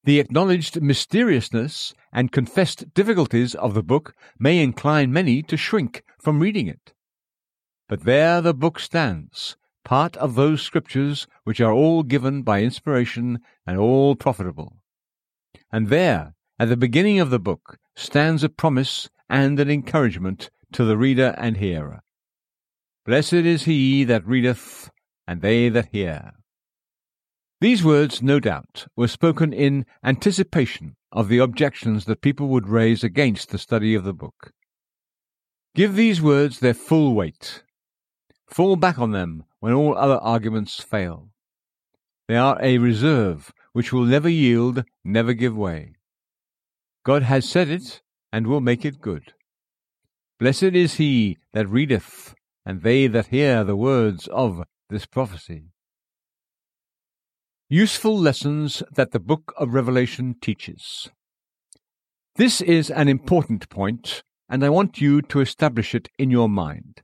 The 0.04 0.20
acknowledged 0.20 0.82
mysteriousness 0.82 1.94
and 2.12 2.32
confessed 2.32 2.94
difficulties 2.94 3.54
of 3.54 3.74
the 3.74 3.84
book 3.84 4.16
may 4.40 4.60
incline 4.60 5.14
many 5.14 5.44
to 5.44 5.56
shrink 5.58 6.04
from 6.20 6.40
reading 6.40 6.68
it. 6.68 6.94
But 7.88 8.04
there 8.04 8.42
the 8.42 8.54
book 8.54 8.80
stands, 8.80 9.58
part 9.84 10.18
of 10.18 10.36
those 10.36 10.62
scriptures 10.62 11.28
which 11.44 11.62
are 11.62 11.72
all 11.72 12.02
given 12.02 12.42
by 12.42 12.64
inspiration 12.64 13.40
and 13.68 13.78
all 13.78 14.16
profitable. 14.16 14.78
And 15.72 15.90
there, 15.90 16.34
at 16.58 16.70
the 16.70 16.78
beginning 16.78 17.20
of 17.20 17.30
the 17.30 17.40
book, 17.40 17.78
stands 17.96 18.44
a 18.44 18.50
promise 18.50 19.10
and 19.30 19.60
an 19.60 19.70
encouragement 19.70 20.50
to 20.72 20.84
the 20.84 20.98
reader 20.98 21.36
and 21.38 21.58
hearer. 21.58 22.02
Blessed 23.06 23.34
is 23.34 23.64
he 23.64 24.04
that 24.06 24.26
readeth, 24.26 24.90
and 25.28 25.42
they 25.42 25.70
that 25.70 25.90
hear. 25.92 26.34
These 27.62 27.84
words, 27.84 28.24
no 28.24 28.40
doubt, 28.40 28.88
were 28.96 29.08
spoken 29.08 29.54
in 29.54 29.86
anticipation 30.04 30.96
of 31.12 31.28
the 31.28 31.38
objections 31.38 32.06
that 32.06 32.22
people 32.22 32.48
would 32.48 32.68
raise 32.68 33.04
against 33.04 33.50
the 33.50 33.60
study 33.60 33.94
of 33.94 34.04
the 34.04 34.16
book. 34.16 34.52
Give 35.76 35.96
these 35.96 36.24
words 36.24 36.60
their 36.60 36.74
full 36.74 37.14
weight. 37.14 37.62
Fall 38.48 38.78
back 38.78 38.98
on 38.98 39.12
them 39.12 39.44
when 39.60 39.74
all 39.74 39.96
other 39.96 40.18
arguments 40.18 40.80
fail. 40.82 41.30
They 42.28 42.36
are 42.36 42.58
a 42.64 42.80
reserve 42.80 43.54
which 43.74 43.94
will 43.94 44.06
never 44.06 44.28
yield, 44.28 44.84
never 45.04 45.34
give 45.34 45.56
way. 45.56 45.94
God 47.06 47.22
has 47.22 47.48
said 47.48 47.70
it, 47.70 48.02
and 48.34 48.48
will 48.48 48.62
make 48.62 48.84
it 48.84 49.02
good. 49.02 49.34
Blessed 50.40 50.74
is 50.74 50.96
he 50.96 51.38
that 51.54 51.70
readeth, 51.70 52.34
and 52.66 52.82
they 52.82 53.06
that 53.06 53.28
hear 53.28 53.64
the 53.64 53.76
words 53.76 54.28
of 54.30 54.64
this 54.90 55.06
prophecy. 55.06 55.66
Useful 57.74 58.20
lessons 58.20 58.84
that 58.92 59.12
the 59.12 59.20
book 59.22 59.54
of 59.56 59.74
Revelation 59.74 60.36
teaches. 60.42 61.10
This 62.36 62.60
is 62.60 62.92
an 62.92 63.08
important 63.08 63.70
point, 63.70 64.24
and 64.50 64.62
I 64.62 64.68
want 64.68 65.00
you 65.00 65.22
to 65.22 65.40
establish 65.40 65.96
it 65.96 66.10
in 66.20 66.30
your 66.30 66.50
mind. 66.50 67.02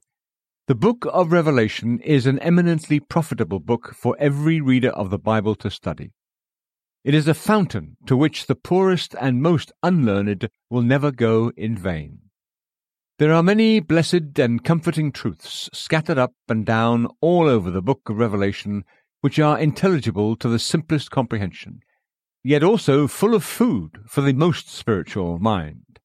The 0.68 0.76
book 0.76 1.07
of 1.13 1.32
Revelation 1.32 2.01
is 2.01 2.26
an 2.26 2.38
eminently 2.39 2.99
profitable 2.99 3.61
book 3.61 3.95
for 3.95 4.18
every 4.20 4.59
reader 4.59 4.89
of 4.89 5.09
the 5.09 5.18
Bible 5.18 5.55
to 5.55 5.72
study. 5.72 6.11
It 7.05 7.13
is 7.13 7.30
a 7.30 7.34
fountain 7.34 7.95
to 8.05 8.18
which 8.18 8.47
the 8.47 8.55
poorest 8.55 9.15
and 9.22 9.41
most 9.41 9.72
unlearned 9.84 10.49
will 10.70 10.82
never 10.82 11.11
go 11.11 11.53
in 11.55 11.78
vain. 11.78 12.20
There 13.20 13.32
are 13.32 13.41
many 13.41 13.80
blessed 13.80 14.38
and 14.38 14.61
comforting 14.61 15.13
truths 15.13 15.70
scattered 15.72 16.18
up 16.18 16.34
and 16.49 16.65
down 16.65 17.07
all 17.22 17.47
over 17.47 17.72
the 17.72 17.82
book 17.82 18.01
of 18.09 18.18
Revelation 18.18 18.84
which 19.22 19.39
are 19.39 19.59
intelligible 19.59 20.36
to 20.36 20.47
the 20.47 20.59
simplest 20.59 21.11
comprehension, 21.11 21.82
yet 22.43 22.63
also 22.63 23.07
full 23.07 23.34
of 23.34 23.43
food 23.43 23.99
for 24.07 24.22
the 24.22 24.34
most 24.34 24.70
spiritual 24.70 25.39
mind. 25.39 25.99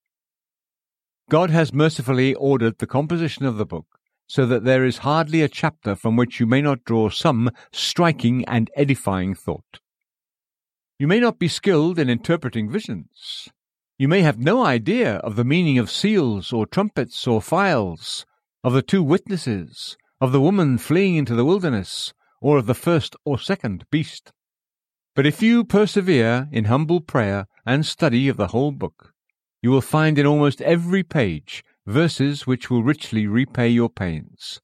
God 1.31 1.51
has 1.51 1.73
mercifully 1.73 2.35
ordered 2.35 2.79
the 2.79 2.87
composition 2.87 3.47
of 3.47 3.57
the 3.57 3.67
book 3.67 3.87
so 4.27 4.47
that 4.47 4.65
there 4.65 4.85
is 4.85 4.99
hardly 4.99 5.43
a 5.43 5.49
chapter 5.49 5.95
from 5.95 6.17
which 6.17 6.41
you 6.41 6.47
may 6.47 6.63
not 6.63 6.85
draw 6.85 7.11
some 7.11 7.51
striking 7.71 8.45
and 8.47 8.71
edifying 8.77 9.35
thought. 9.35 9.81
You 10.99 11.07
may 11.07 11.21
not 11.21 11.39
be 11.39 11.49
skilled 11.49 11.99
in 11.99 12.09
interpreting 12.09 12.71
visions. 12.71 13.49
You 13.99 14.09
may 14.09 14.23
have 14.23 14.39
no 14.39 14.65
idea 14.65 15.17
of 15.17 15.37
the 15.37 15.45
meaning 15.45 15.79
of 15.79 15.91
seals 15.91 16.53
or 16.53 16.67
trumpets 16.67 17.27
or 17.27 17.43
phials, 17.43 18.25
of 18.65 18.73
the 18.73 18.83
two 18.83 19.03
witnesses, 19.03 19.97
of 20.21 20.33
the 20.33 20.41
woman 20.41 20.79
fleeing 20.79 21.17
into 21.17 21.35
the 21.35 21.45
wilderness, 21.45 22.13
or 22.43 22.59
of 22.59 22.67
the 22.67 22.75
first 22.75 23.17
or 23.25 23.39
second 23.39 23.85
beast. 23.91 24.33
But 25.15 25.27
if 25.27 25.41
you 25.41 25.65
persevere 25.65 26.49
in 26.53 26.65
humble 26.65 27.01
prayer 27.01 27.47
and 27.65 27.87
study 27.87 28.29
of 28.29 28.37
the 28.37 28.49
whole 28.49 28.73
book, 28.73 29.13
you 29.63 29.71
will 29.71 29.81
find 29.81 30.19
in 30.19 30.27
almost 30.27 30.61
every 30.61 31.05
page 31.05 31.65
verses 31.87 32.47
which 32.47 32.69
will 32.69 32.83
richly 32.83 33.27
repay 33.27 33.69
your 33.69 33.89
pains. 33.89 34.61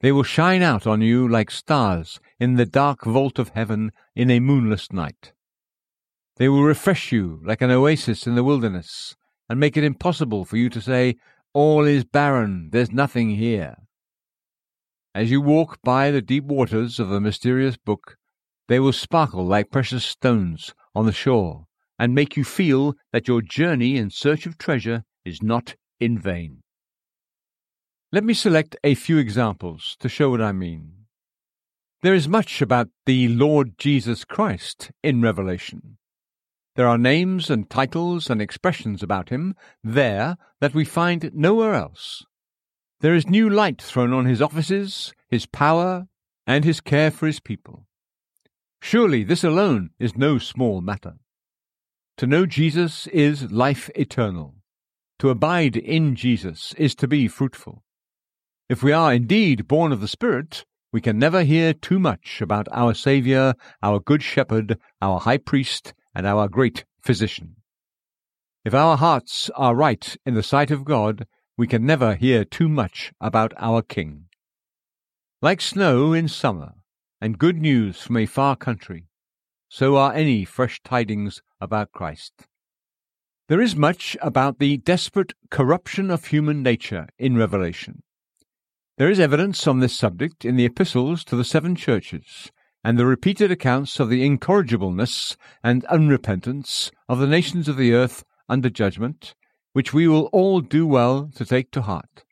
They 0.00 0.12
will 0.12 0.24
shine 0.24 0.62
out 0.62 0.86
on 0.86 1.00
you 1.00 1.26
like 1.28 1.50
stars 1.50 2.20
in 2.38 2.54
the 2.54 2.66
dark 2.66 3.04
vault 3.04 3.38
of 3.38 3.50
heaven 3.50 3.92
in 4.14 4.30
a 4.30 4.40
moonless 4.40 4.92
night. 4.92 5.32
They 6.36 6.48
will 6.48 6.64
refresh 6.64 7.12
you 7.12 7.40
like 7.44 7.62
an 7.62 7.70
oasis 7.70 8.26
in 8.26 8.34
the 8.34 8.44
wilderness, 8.44 9.16
and 9.48 9.58
make 9.58 9.76
it 9.76 9.84
impossible 9.84 10.44
for 10.44 10.56
you 10.56 10.68
to 10.70 10.80
say, 10.80 11.16
All 11.54 11.86
is 11.86 12.04
barren, 12.04 12.70
there's 12.72 12.92
nothing 12.92 13.30
here. 13.30 13.76
As 15.16 15.30
you 15.30 15.40
walk 15.40 15.78
by 15.82 16.10
the 16.10 16.20
deep 16.20 16.44
waters 16.44 17.00
of 17.00 17.08
the 17.08 17.22
mysterious 17.22 17.78
book, 17.78 18.18
they 18.68 18.78
will 18.78 18.92
sparkle 18.92 19.46
like 19.46 19.70
precious 19.70 20.04
stones 20.04 20.74
on 20.94 21.06
the 21.06 21.12
shore, 21.12 21.68
and 21.98 22.14
make 22.14 22.36
you 22.36 22.44
feel 22.44 22.92
that 23.14 23.26
your 23.26 23.40
journey 23.40 23.96
in 23.96 24.10
search 24.10 24.44
of 24.44 24.58
treasure 24.58 25.04
is 25.24 25.42
not 25.42 25.74
in 25.98 26.18
vain. 26.18 26.62
Let 28.12 28.24
me 28.24 28.34
select 28.34 28.76
a 28.84 28.94
few 28.94 29.16
examples 29.16 29.96
to 30.00 30.10
show 30.10 30.28
what 30.28 30.42
I 30.42 30.52
mean. 30.52 31.06
There 32.02 32.14
is 32.14 32.28
much 32.28 32.60
about 32.60 32.90
the 33.06 33.28
Lord 33.28 33.78
Jesus 33.78 34.22
Christ 34.22 34.90
in 35.02 35.22
Revelation. 35.22 35.96
There 36.74 36.86
are 36.86 36.98
names 36.98 37.48
and 37.48 37.70
titles 37.70 38.28
and 38.28 38.42
expressions 38.42 39.02
about 39.02 39.30
him 39.30 39.54
there 39.82 40.36
that 40.60 40.74
we 40.74 40.84
find 40.84 41.30
nowhere 41.32 41.72
else. 41.72 42.26
There 43.00 43.14
is 43.14 43.28
new 43.28 43.50
light 43.50 43.82
thrown 43.82 44.12
on 44.14 44.24
his 44.24 44.40
offices, 44.40 45.12
his 45.28 45.44
power, 45.44 46.08
and 46.46 46.64
his 46.64 46.80
care 46.80 47.10
for 47.10 47.26
his 47.26 47.40
people. 47.40 47.86
Surely 48.80 49.22
this 49.22 49.44
alone 49.44 49.90
is 49.98 50.16
no 50.16 50.38
small 50.38 50.80
matter. 50.80 51.14
To 52.18 52.26
know 52.26 52.46
Jesus 52.46 53.06
is 53.08 53.52
life 53.52 53.90
eternal. 53.94 54.54
To 55.18 55.28
abide 55.28 55.76
in 55.76 56.14
Jesus 56.14 56.74
is 56.78 56.94
to 56.96 57.06
be 57.06 57.28
fruitful. 57.28 57.82
If 58.68 58.82
we 58.82 58.92
are 58.92 59.12
indeed 59.12 59.68
born 59.68 59.92
of 59.92 60.00
the 60.00 60.08
Spirit, 60.08 60.64
we 60.92 61.02
can 61.02 61.18
never 61.18 61.42
hear 61.42 61.74
too 61.74 61.98
much 61.98 62.40
about 62.40 62.68
our 62.72 62.94
Saviour, 62.94 63.54
our 63.82 64.00
Good 64.00 64.22
Shepherd, 64.22 64.78
our 65.02 65.20
High 65.20 65.36
Priest, 65.36 65.92
and 66.14 66.26
our 66.26 66.48
Great 66.48 66.86
Physician. 67.02 67.56
If 68.64 68.72
our 68.72 68.96
hearts 68.96 69.50
are 69.54 69.74
right 69.74 70.16
in 70.24 70.34
the 70.34 70.42
sight 70.42 70.70
of 70.70 70.84
God, 70.84 71.26
we 71.56 71.66
can 71.66 71.86
never 71.86 72.14
hear 72.14 72.44
too 72.44 72.68
much 72.68 73.12
about 73.20 73.54
our 73.56 73.82
King. 73.82 74.26
Like 75.40 75.60
snow 75.60 76.12
in 76.12 76.28
summer, 76.28 76.74
and 77.20 77.38
good 77.38 77.56
news 77.56 78.00
from 78.02 78.18
a 78.18 78.26
far 78.26 78.56
country, 78.56 79.08
so 79.68 79.96
are 79.96 80.12
any 80.12 80.44
fresh 80.44 80.80
tidings 80.82 81.42
about 81.60 81.92
Christ. 81.92 82.46
There 83.48 83.60
is 83.60 83.76
much 83.76 84.16
about 84.20 84.58
the 84.58 84.76
desperate 84.76 85.32
corruption 85.50 86.10
of 86.10 86.26
human 86.26 86.62
nature 86.62 87.08
in 87.18 87.36
Revelation. 87.36 88.02
There 88.98 89.10
is 89.10 89.20
evidence 89.20 89.66
on 89.66 89.80
this 89.80 89.96
subject 89.96 90.44
in 90.44 90.56
the 90.56 90.64
epistles 90.64 91.24
to 91.24 91.36
the 91.36 91.44
seven 91.44 91.74
churches, 91.74 92.50
and 92.82 92.98
the 92.98 93.06
repeated 93.06 93.50
accounts 93.50 93.98
of 93.98 94.08
the 94.08 94.28
incorrigibleness 94.28 95.36
and 95.62 95.84
unrepentance 95.84 96.90
of 97.08 97.18
the 97.18 97.26
nations 97.26 97.68
of 97.68 97.76
the 97.76 97.92
earth 97.92 98.24
under 98.48 98.70
judgment, 98.70 99.34
which 99.76 99.92
we 99.92 100.08
will 100.08 100.30
all 100.32 100.62
do 100.62 100.86
well 100.86 101.30
to 101.34 101.44
take 101.44 101.70
to 101.70 101.82
heart. 101.82 102.24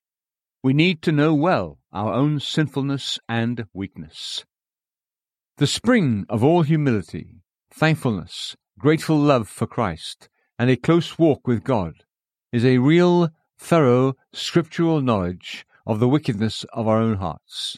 We 0.63 0.73
need 0.73 1.03
to 1.03 1.13
know 1.13 1.35
well 1.35 1.79
our 1.93 2.11
own 2.11 2.41
sinfulness 2.41 3.19
and 3.29 3.67
weakness. 3.75 4.47
The 5.59 5.67
spring 5.67 6.25
of 6.31 6.43
all 6.43 6.63
humility, 6.63 7.43
thankfulness, 7.71 8.57
grateful 8.79 9.19
love 9.19 9.47
for 9.47 9.67
Christ, 9.67 10.31
and 10.59 10.71
a 10.71 10.77
close 10.77 11.19
walk 11.19 11.47
with 11.47 11.65
God 11.65 12.05
is 12.51 12.65
a 12.65 12.79
real, 12.79 13.29
thorough, 13.59 14.15
scriptural 14.33 15.03
knowledge 15.03 15.67
of 15.87 16.01
the 16.01 16.09
wickedness 16.09 16.65
of 16.73 16.89
our 16.89 16.99
own 16.99 17.17
hearts. 17.17 17.77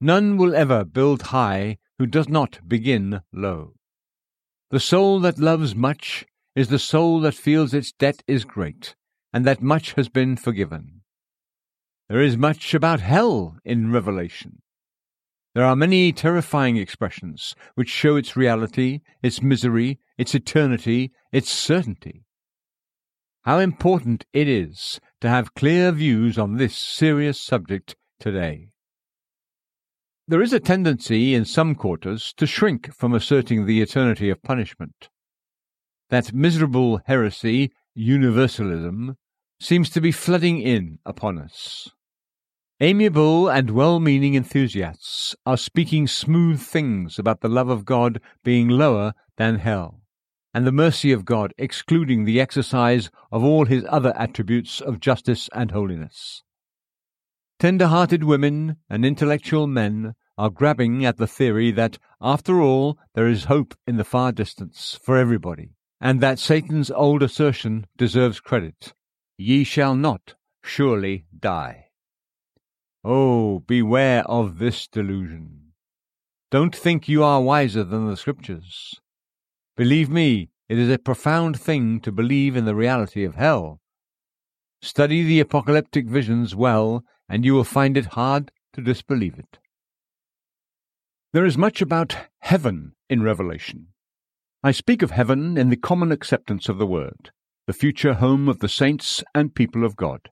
None 0.00 0.36
will 0.36 0.56
ever 0.56 0.84
build 0.84 1.22
high 1.30 1.78
who 2.00 2.06
does 2.06 2.28
not 2.28 2.58
begin 2.66 3.20
low. 3.32 3.74
The 4.70 4.80
soul 4.80 5.20
that 5.20 5.38
loves 5.38 5.76
much 5.76 6.26
is 6.54 6.68
the 6.68 6.78
soul 6.78 7.20
that 7.20 7.34
feels 7.34 7.72
its 7.72 7.92
debt 7.92 8.22
is 8.26 8.44
great, 8.44 8.94
and 9.32 9.44
that 9.44 9.62
much 9.62 9.94
has 9.94 10.08
been 10.08 10.36
forgiven. 10.36 11.00
There 12.08 12.20
is 12.20 12.36
much 12.36 12.74
about 12.74 13.00
hell 13.00 13.56
in 13.64 13.90
Revelation. 13.90 14.60
There 15.54 15.64
are 15.64 15.76
many 15.76 16.12
terrifying 16.12 16.76
expressions 16.76 17.54
which 17.74 17.88
show 17.88 18.16
its 18.16 18.36
reality, 18.36 19.00
its 19.22 19.42
misery, 19.42 19.98
its 20.18 20.34
eternity, 20.34 21.12
its 21.30 21.50
certainty. 21.50 22.24
How 23.42 23.58
important 23.58 24.26
it 24.32 24.48
is 24.48 25.00
to 25.20 25.28
have 25.28 25.54
clear 25.54 25.90
views 25.90 26.38
on 26.38 26.56
this 26.56 26.76
serious 26.76 27.40
subject 27.40 27.96
today. 28.20 28.68
There 30.28 30.42
is 30.42 30.52
a 30.52 30.60
tendency 30.60 31.34
in 31.34 31.44
some 31.44 31.74
quarters 31.74 32.32
to 32.36 32.46
shrink 32.46 32.94
from 32.94 33.14
asserting 33.14 33.66
the 33.66 33.80
eternity 33.80 34.30
of 34.30 34.42
punishment 34.42 35.08
that 36.12 36.32
miserable 36.34 37.00
heresy, 37.06 37.72
universalism, 37.94 39.16
seems 39.58 39.88
to 39.88 40.00
be 40.00 40.12
flooding 40.12 40.60
in 40.60 40.98
upon 41.06 41.38
us. 41.38 41.88
Amiable 42.80 43.48
and 43.48 43.70
well 43.70 43.98
meaning 43.98 44.34
enthusiasts 44.34 45.34
are 45.46 45.56
speaking 45.56 46.06
smooth 46.06 46.60
things 46.60 47.18
about 47.18 47.40
the 47.40 47.48
love 47.48 47.70
of 47.70 47.86
God 47.86 48.20
being 48.44 48.68
lower 48.68 49.14
than 49.38 49.58
hell. 49.58 50.02
and 50.54 50.66
the 50.66 50.72
mercy 50.72 51.12
of 51.12 51.24
God 51.24 51.54
excluding 51.56 52.24
the 52.24 52.40
exercise 52.40 53.10
of 53.30 53.42
all 53.42 53.64
his 53.64 53.84
other 53.88 54.12
attributes 54.16 54.80
of 54.80 55.00
justice 55.00 55.48
and 55.54 55.70
holiness. 55.70 56.42
Tender 57.58 57.86
hearted 57.86 58.24
women 58.24 58.76
and 58.90 59.04
intellectual 59.04 59.66
men 59.66 60.14
are 60.36 60.50
grabbing 60.50 61.04
at 61.04 61.16
the 61.16 61.26
theory 61.26 61.70
that, 61.70 61.98
after 62.20 62.60
all, 62.60 62.98
there 63.14 63.28
is 63.28 63.44
hope 63.44 63.74
in 63.86 63.96
the 63.96 64.04
far 64.04 64.32
distance 64.32 64.98
for 65.02 65.16
everybody, 65.16 65.70
and 66.02 66.20
that 66.20 66.40
Satan's 66.40 66.90
old 66.90 67.22
assertion 67.22 67.86
deserves 67.96 68.40
credit 68.40 68.92
Ye 69.38 69.62
shall 69.62 69.94
not 69.94 70.34
surely 70.62 71.26
die. 71.38 71.86
Oh, 73.04 73.60
beware 73.60 74.24
of 74.24 74.58
this 74.58 74.86
delusion. 74.88 75.72
Don't 76.50 76.74
think 76.76 77.08
you 77.08 77.24
are 77.24 77.40
wiser 77.40 77.82
than 77.82 78.06
the 78.06 78.16
Scriptures. 78.16 79.00
Believe 79.76 80.10
me, 80.10 80.50
it 80.68 80.78
is 80.78 80.90
a 80.90 80.98
profound 80.98 81.58
thing 81.58 82.00
to 82.00 82.12
believe 82.12 82.56
in 82.56 82.64
the 82.64 82.74
reality 82.74 83.24
of 83.24 83.36
hell. 83.36 83.80
Study 84.82 85.22
the 85.22 85.40
apocalyptic 85.40 86.06
visions 86.06 86.54
well, 86.54 87.04
and 87.28 87.44
you 87.44 87.54
will 87.54 87.64
find 87.64 87.96
it 87.96 88.06
hard 88.06 88.52
to 88.74 88.82
disbelieve 88.82 89.38
it. 89.38 89.58
There 91.32 91.46
is 91.46 91.56
much 91.56 91.80
about 91.80 92.16
heaven 92.40 92.92
in 93.08 93.22
Revelation. 93.22 93.91
I 94.64 94.70
speak 94.70 95.02
of 95.02 95.10
heaven 95.10 95.58
in 95.58 95.70
the 95.70 95.76
common 95.76 96.12
acceptance 96.12 96.68
of 96.68 96.78
the 96.78 96.86
word, 96.86 97.32
the 97.66 97.72
future 97.72 98.14
home 98.14 98.48
of 98.48 98.60
the 98.60 98.68
saints 98.68 99.24
and 99.34 99.52
people 99.52 99.84
of 99.84 99.96
God. 99.96 100.28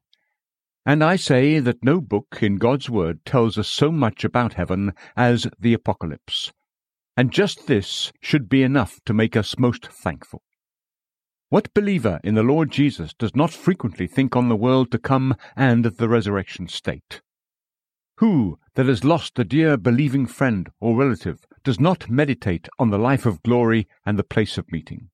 And 0.87 1.03
I 1.03 1.17
say 1.17 1.59
that 1.59 1.83
no 1.83 2.01
book 2.01 2.39
in 2.41 2.55
God's 2.55 2.89
Word 2.89 3.25
tells 3.25 3.59
us 3.59 3.67
so 3.67 3.91
much 3.91 4.25
about 4.25 4.55
heaven 4.55 4.93
as 5.17 5.49
the 5.59 5.75
Apocalypse, 5.75 6.53
and 7.17 7.33
just 7.33 7.67
this 7.67 8.13
should 8.21 8.49
be 8.49 8.63
enough 8.63 9.01
to 9.07 9.13
make 9.13 9.37
us 9.37 9.59
most 9.59 9.89
thankful. 9.89 10.43
What 11.49 11.75
believer 11.75 12.21
in 12.23 12.37
the 12.37 12.45
Lord 12.45 12.71
Jesus 12.71 13.13
does 13.13 13.35
not 13.35 13.51
frequently 13.51 14.07
think 14.07 14.37
on 14.37 14.49
the 14.49 14.55
world 14.55 14.93
to 14.93 14.99
come 15.01 15.35
and 15.57 15.85
the 15.85 16.09
resurrection 16.09 16.69
state? 16.69 17.21
Who 18.19 18.61
that 18.77 18.87
has 18.87 19.03
lost 19.03 19.41
a 19.41 19.45
dear 19.45 19.77
believing 19.77 20.27
friend 20.27 20.71
or 20.79 20.97
relative 20.97 21.45
does 21.65 21.79
not 21.79 22.11
meditate 22.11 22.69
on 22.79 22.91
the 22.91 22.99
life 22.99 23.27
of 23.27 23.43
glory 23.43 23.87
and 24.05 24.19
the 24.19 24.25
place 24.25 24.59
of 24.59 24.71
meeting? 24.73 25.11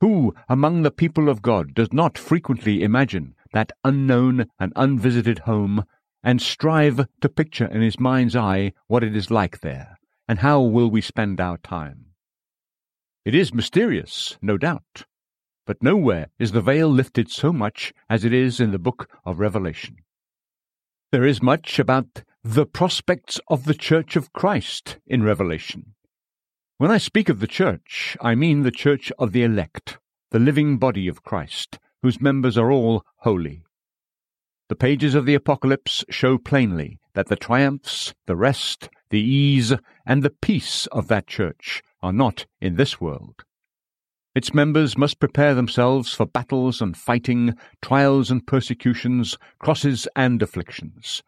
Who 0.00 0.34
among 0.48 0.82
the 0.82 0.90
people 0.90 1.28
of 1.28 1.42
God 1.42 1.74
does 1.74 1.92
not 1.92 2.16
frequently 2.16 2.82
imagine 2.82 3.34
that 3.52 3.72
unknown 3.84 4.46
and 4.58 4.72
unvisited 4.76 5.40
home, 5.40 5.84
and 6.22 6.40
strive 6.40 7.06
to 7.20 7.28
picture 7.28 7.66
in 7.66 7.82
his 7.82 7.98
mind's 7.98 8.36
eye 8.36 8.72
what 8.86 9.02
it 9.02 9.16
is 9.16 9.30
like 9.30 9.60
there, 9.60 9.98
and 10.28 10.38
how 10.38 10.60
will 10.60 10.90
we 10.90 11.00
spend 11.00 11.40
our 11.40 11.58
time. 11.58 12.06
It 13.24 13.34
is 13.34 13.52
mysterious, 13.52 14.38
no 14.40 14.56
doubt, 14.56 15.04
but 15.66 15.82
nowhere 15.82 16.28
is 16.38 16.52
the 16.52 16.62
veil 16.62 16.88
lifted 16.88 17.30
so 17.30 17.52
much 17.52 17.92
as 18.08 18.24
it 18.24 18.32
is 18.32 18.60
in 18.60 18.70
the 18.70 18.78
book 18.78 19.08
of 19.24 19.38
Revelation. 19.38 19.96
There 21.12 21.26
is 21.26 21.42
much 21.42 21.78
about 21.78 22.22
the 22.42 22.64
prospects 22.64 23.38
of 23.48 23.64
the 23.64 23.74
Church 23.74 24.16
of 24.16 24.32
Christ 24.32 24.96
in 25.06 25.22
Revelation. 25.22 25.92
When 26.78 26.90
I 26.90 26.96
speak 26.96 27.28
of 27.28 27.40
the 27.40 27.46
Church, 27.46 28.16
I 28.18 28.34
mean 28.34 28.62
the 28.62 28.70
Church 28.70 29.12
of 29.18 29.32
the 29.32 29.42
elect, 29.42 29.98
the 30.30 30.38
living 30.38 30.78
body 30.78 31.06
of 31.06 31.22
Christ, 31.22 31.78
whose 32.00 32.18
members 32.18 32.56
are 32.56 32.72
all 32.72 33.04
holy. 33.18 33.64
The 34.70 34.74
pages 34.74 35.14
of 35.14 35.26
the 35.26 35.34
Apocalypse 35.34 36.02
show 36.08 36.38
plainly 36.38 36.98
that 37.12 37.28
the 37.28 37.36
triumphs, 37.36 38.14
the 38.24 38.36
rest, 38.36 38.88
the 39.10 39.20
ease, 39.20 39.74
and 40.06 40.22
the 40.22 40.30
peace 40.30 40.86
of 40.86 41.08
that 41.08 41.26
church 41.26 41.82
are 42.02 42.12
not 42.12 42.46
in 42.58 42.76
this 42.76 42.98
world. 42.98 43.44
Its 44.34 44.54
members 44.54 44.96
must 44.96 45.20
prepare 45.20 45.54
themselves 45.54 46.14
for 46.14 46.24
battles 46.24 46.80
and 46.80 46.96
fighting, 46.96 47.52
trials 47.82 48.30
and 48.30 48.46
persecutions, 48.46 49.36
crosses 49.58 50.08
and 50.16 50.40
afflictions. 50.40 51.22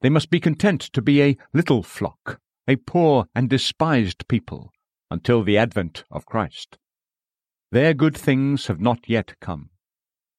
They 0.00 0.10
must 0.10 0.30
be 0.30 0.40
content 0.40 0.80
to 0.92 1.02
be 1.02 1.22
a 1.22 1.36
little 1.52 1.82
flock, 1.82 2.40
a 2.68 2.76
poor 2.76 3.26
and 3.34 3.48
despised 3.48 4.28
people, 4.28 4.72
until 5.10 5.42
the 5.42 5.56
advent 5.56 6.04
of 6.10 6.26
Christ. 6.26 6.78
Their 7.72 7.94
good 7.94 8.16
things 8.16 8.66
have 8.66 8.80
not 8.80 9.08
yet 9.08 9.34
come. 9.40 9.70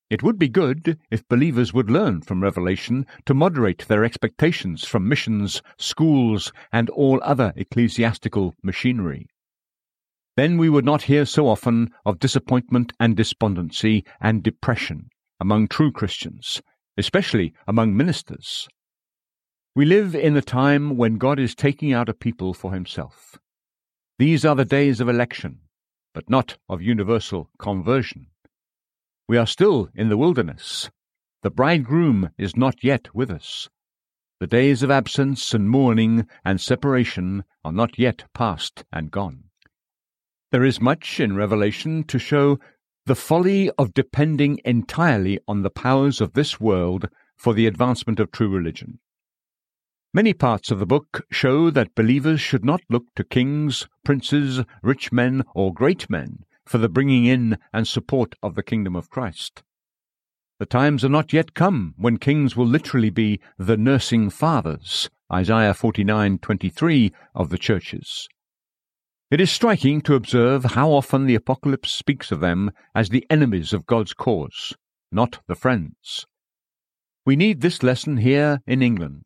It 0.09 0.23
would 0.23 0.39
be 0.39 0.47
good 0.47 0.97
if 1.11 1.27
believers 1.27 1.73
would 1.73 1.89
learn 1.89 2.21
from 2.21 2.41
Revelation 2.41 3.05
to 3.25 3.33
moderate 3.33 3.87
their 3.87 4.05
expectations 4.05 4.85
from 4.85 5.09
missions, 5.09 5.61
schools, 5.77 6.53
and 6.71 6.89
all 6.91 7.19
other 7.23 7.51
ecclesiastical 7.57 8.55
machinery. 8.63 9.27
Then 10.37 10.57
we 10.57 10.69
would 10.69 10.85
not 10.85 11.03
hear 11.03 11.25
so 11.25 11.47
often 11.47 11.89
of 12.05 12.19
disappointment 12.19 12.93
and 12.99 13.17
despondency 13.17 14.05
and 14.21 14.43
depression 14.43 15.09
among 15.39 15.67
true 15.67 15.91
Christians, 15.91 16.61
especially 16.95 17.53
among 17.67 17.97
ministers. 17.97 18.67
We 19.77 19.85
live 19.85 20.15
in 20.15 20.33
the 20.33 20.41
time 20.41 20.97
when 20.97 21.19
God 21.19 21.37
is 21.37 21.53
taking 21.53 21.93
out 21.93 22.09
a 22.09 22.13
people 22.15 22.55
for 22.55 22.73
himself. 22.73 23.37
These 24.17 24.43
are 24.43 24.55
the 24.55 24.65
days 24.65 24.99
of 24.99 25.07
election, 25.07 25.59
but 26.15 26.31
not 26.31 26.57
of 26.67 26.81
universal 26.81 27.51
conversion. 27.59 28.25
We 29.29 29.37
are 29.37 29.45
still 29.45 29.89
in 29.93 30.09
the 30.09 30.17
wilderness. 30.17 30.89
The 31.43 31.51
bridegroom 31.51 32.31
is 32.39 32.57
not 32.57 32.83
yet 32.83 33.13
with 33.13 33.29
us. 33.29 33.69
The 34.39 34.47
days 34.47 34.81
of 34.81 34.89
absence 34.89 35.53
and 35.53 35.69
mourning 35.69 36.25
and 36.43 36.59
separation 36.59 37.43
are 37.63 37.71
not 37.71 37.99
yet 37.99 38.23
past 38.33 38.83
and 38.91 39.11
gone. 39.11 39.43
There 40.51 40.65
is 40.65 40.81
much 40.81 41.19
in 41.19 41.35
Revelation 41.35 42.03
to 42.05 42.17
show 42.17 42.57
the 43.05 43.13
folly 43.13 43.69
of 43.77 43.93
depending 43.93 44.59
entirely 44.65 45.37
on 45.47 45.61
the 45.61 45.69
powers 45.69 46.19
of 46.19 46.33
this 46.33 46.59
world 46.59 47.09
for 47.37 47.53
the 47.53 47.67
advancement 47.67 48.19
of 48.19 48.31
true 48.31 48.49
religion. 48.49 48.97
Many 50.13 50.33
parts 50.33 50.71
of 50.71 50.79
the 50.79 50.85
book 50.85 51.25
show 51.29 51.69
that 51.69 51.93
believers 51.93 52.39
should 52.39 52.63
not 52.63 52.81
look 52.89 53.03
to 53.15 53.23
kings, 53.23 53.87
princes, 54.05 54.63
rich 54.81 55.11
men, 55.11 55.43
or 55.53 55.73
great 55.73 56.09
men 56.09 56.45
for 56.65 56.77
the 56.77 56.89
bringing 56.89 57.25
in 57.25 57.57
and 57.73 57.87
support 57.87 58.35
of 58.41 58.55
the 58.55 58.63
kingdom 58.63 58.95
of 58.95 59.09
Christ. 59.09 59.63
The 60.59 60.65
times 60.65 61.03
are 61.03 61.09
not 61.09 61.33
yet 61.33 61.53
come 61.53 61.93
when 61.97 62.17
kings 62.17 62.55
will 62.55 62.65
literally 62.65 63.09
be 63.09 63.39
the 63.57 63.77
nursing 63.77 64.29
fathers, 64.29 65.09
Isaiah 65.31 65.73
49:23 65.73 67.11
of 67.35 67.49
the 67.49 67.57
churches. 67.57 68.27
It 69.29 69.41
is 69.41 69.51
striking 69.51 69.99
to 70.01 70.15
observe 70.15 70.63
how 70.63 70.89
often 70.89 71.25
the 71.25 71.35
apocalypse 71.35 71.91
speaks 71.91 72.31
of 72.31 72.39
them 72.39 72.71
as 72.95 73.09
the 73.09 73.25
enemies 73.29 73.73
of 73.73 73.85
God's 73.85 74.13
cause, 74.13 74.73
not 75.11 75.41
the 75.47 75.55
friends. 75.55 76.25
We 77.25 77.35
need 77.35 77.59
this 77.59 77.83
lesson 77.83 78.17
here 78.17 78.61
in 78.65 78.81
England. 78.81 79.25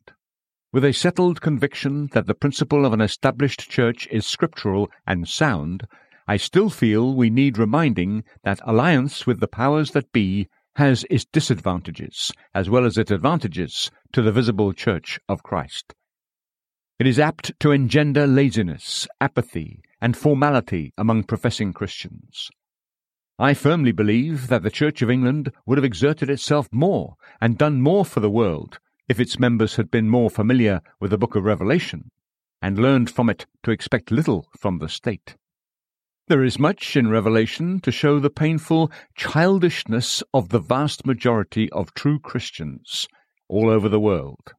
With 0.72 0.86
a 0.86 0.92
settled 0.94 1.42
conviction 1.42 2.06
that 2.12 2.26
the 2.26 2.34
principle 2.34 2.86
of 2.86 2.94
an 2.94 3.02
established 3.02 3.68
church 3.70 4.08
is 4.10 4.26
scriptural 4.26 4.90
and 5.06 5.28
sound, 5.28 5.86
I 6.26 6.38
still 6.38 6.70
feel 6.70 7.14
we 7.14 7.28
need 7.28 7.58
reminding 7.58 8.24
that 8.42 8.62
alliance 8.64 9.26
with 9.26 9.40
the 9.40 9.48
powers 9.48 9.90
that 9.90 10.10
be 10.12 10.48
has 10.76 11.04
its 11.10 11.26
disadvantages 11.26 12.32
as 12.54 12.70
well 12.70 12.86
as 12.86 12.96
its 12.96 13.10
advantages 13.10 13.90
to 14.12 14.22
the 14.22 14.32
visible 14.32 14.72
Church 14.72 15.20
of 15.28 15.42
Christ. 15.42 15.92
It 16.98 17.06
is 17.06 17.18
apt 17.18 17.52
to 17.60 17.72
engender 17.72 18.26
laziness, 18.26 19.06
apathy, 19.20 19.82
and 20.00 20.16
formality 20.16 20.94
among 20.96 21.24
professing 21.24 21.74
Christians. 21.74 22.48
I 23.38 23.52
firmly 23.52 23.92
believe 23.92 24.46
that 24.46 24.62
the 24.62 24.70
Church 24.70 25.02
of 25.02 25.10
England 25.10 25.52
would 25.66 25.76
have 25.76 25.84
exerted 25.84 26.30
itself 26.30 26.70
more 26.72 27.16
and 27.42 27.58
done 27.58 27.82
more 27.82 28.06
for 28.06 28.20
the 28.20 28.30
world 28.30 28.78
if 29.12 29.20
its 29.20 29.38
members 29.38 29.76
had 29.76 29.90
been 29.90 30.08
more 30.08 30.30
familiar 30.30 30.80
with 30.98 31.10
the 31.10 31.18
book 31.18 31.36
of 31.36 31.44
Revelation 31.44 32.10
and 32.62 32.78
learned 32.78 33.10
from 33.10 33.28
it 33.28 33.44
to 33.62 33.70
expect 33.70 34.10
little 34.10 34.46
from 34.58 34.78
the 34.78 34.88
state. 34.88 35.36
There 36.28 36.42
is 36.42 36.58
much 36.58 36.96
in 36.96 37.10
Revelation 37.10 37.78
to 37.80 37.92
show 37.92 38.18
the 38.18 38.30
painful 38.30 38.90
childishness 39.14 40.22
of 40.32 40.48
the 40.48 40.60
vast 40.60 41.04
majority 41.04 41.70
of 41.72 41.92
true 41.92 42.18
Christians 42.18 43.06
all 43.50 43.68
over 43.68 43.86
the 43.86 44.00
world. 44.00 44.54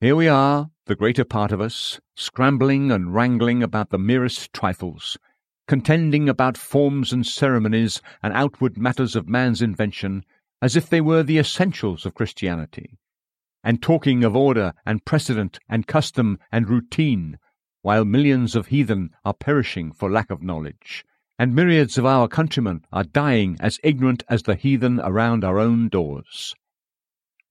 Here 0.00 0.16
we 0.16 0.28
are, 0.28 0.70
the 0.86 0.96
greater 0.96 1.26
part 1.26 1.52
of 1.52 1.60
us, 1.60 2.00
scrambling 2.16 2.90
and 2.90 3.12
wrangling 3.12 3.62
about 3.62 3.90
the 3.90 3.98
merest 3.98 4.50
trifles, 4.54 5.18
contending 5.68 6.26
about 6.26 6.56
forms 6.56 7.12
and 7.12 7.26
ceremonies 7.26 8.00
and 8.22 8.32
outward 8.32 8.78
matters 8.78 9.14
of 9.14 9.28
man's 9.28 9.60
invention 9.60 10.24
as 10.62 10.74
if 10.74 10.88
they 10.88 11.02
were 11.02 11.22
the 11.22 11.36
essentials 11.36 12.06
of 12.06 12.14
Christianity, 12.14 12.96
and 13.64 13.82
talking 13.82 14.24
of 14.24 14.36
order 14.36 14.72
and 14.84 15.04
precedent 15.04 15.58
and 15.68 15.86
custom 15.86 16.38
and 16.50 16.68
routine 16.68 17.38
while 17.82 18.04
millions 18.04 18.54
of 18.54 18.68
heathen 18.68 19.10
are 19.24 19.34
perishing 19.34 19.92
for 19.92 20.10
lack 20.10 20.30
of 20.30 20.42
knowledge, 20.42 21.04
and 21.38 21.54
myriads 21.54 21.98
of 21.98 22.06
our 22.06 22.28
countrymen 22.28 22.84
are 22.92 23.02
dying 23.02 23.56
as 23.58 23.80
ignorant 23.82 24.22
as 24.28 24.44
the 24.44 24.54
heathen 24.54 25.00
around 25.00 25.44
our 25.44 25.58
own 25.58 25.88
doors. 25.88 26.54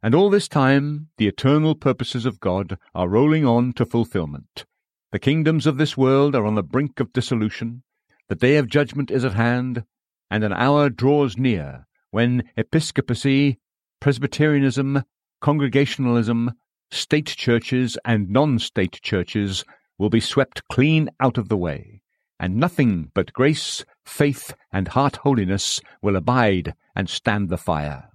And 0.01 0.15
all 0.15 0.29
this 0.29 0.47
time 0.47 1.09
the 1.17 1.27
eternal 1.27 1.75
purposes 1.75 2.25
of 2.25 2.39
God 2.39 2.77
are 2.95 3.09
rolling 3.09 3.45
on 3.45 3.73
to 3.73 3.85
fulfillment. 3.85 4.65
The 5.11 5.19
kingdoms 5.19 5.67
of 5.67 5.77
this 5.77 5.97
world 5.97 6.33
are 6.35 6.45
on 6.45 6.55
the 6.55 6.63
brink 6.63 7.01
of 7.01 7.11
dissolution. 7.11 7.83
The 8.29 8.35
day 8.35 8.55
of 8.55 8.69
judgment 8.69 9.11
is 9.11 9.25
at 9.25 9.33
hand, 9.33 9.83
and 10.29 10.45
an 10.45 10.53
hour 10.53 10.89
draws 10.89 11.37
near 11.37 11.85
when 12.11 12.49
episcopacy, 12.55 13.59
Presbyterianism, 13.99 15.03
Congregationalism, 15.41 16.51
state 16.91 17.25
churches, 17.25 17.97
and 18.05 18.29
non 18.29 18.59
state 18.59 19.01
churches 19.01 19.65
will 19.97 20.11
be 20.11 20.19
swept 20.19 20.67
clean 20.69 21.09
out 21.19 21.39
of 21.39 21.49
the 21.49 21.57
way, 21.57 22.03
and 22.39 22.57
nothing 22.57 23.09
but 23.15 23.33
grace, 23.33 23.83
faith, 24.05 24.53
and 24.71 24.89
heart 24.89 25.17
holiness 25.17 25.81
will 25.99 26.15
abide 26.15 26.75
and 26.95 27.09
stand 27.09 27.49
the 27.49 27.57
fire. 27.57 28.09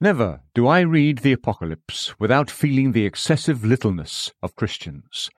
Never 0.00 0.40
do 0.54 0.66
I 0.66 0.80
read 0.80 1.18
the 1.18 1.32
Apocalypse 1.32 2.18
without 2.18 2.50
feeling 2.50 2.92
the 2.92 3.06
excessive 3.06 3.64
littleness 3.64 4.32
of 4.42 4.56
Christians. 4.56 5.30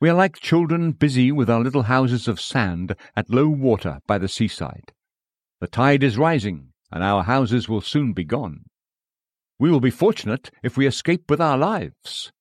We 0.00 0.08
are 0.10 0.14
like 0.14 0.36
children 0.36 0.92
busy 0.92 1.32
with 1.32 1.50
our 1.50 1.60
little 1.60 1.84
houses 1.84 2.28
of 2.28 2.40
sand 2.40 2.94
at 3.16 3.30
low 3.30 3.48
water 3.48 3.98
by 4.06 4.18
the 4.18 4.28
seaside. 4.28 4.92
The 5.60 5.66
tide 5.66 6.04
is 6.04 6.18
rising, 6.18 6.72
and 6.92 7.02
our 7.02 7.24
houses 7.24 7.68
will 7.68 7.80
soon 7.80 8.12
be 8.12 8.24
gone. 8.24 8.64
We 9.58 9.70
will 9.70 9.80
be 9.80 9.90
fortunate 9.90 10.50
if 10.62 10.76
we 10.76 10.86
escape 10.86 11.30
with 11.30 11.40
our 11.40 11.56
lives. 11.56 12.32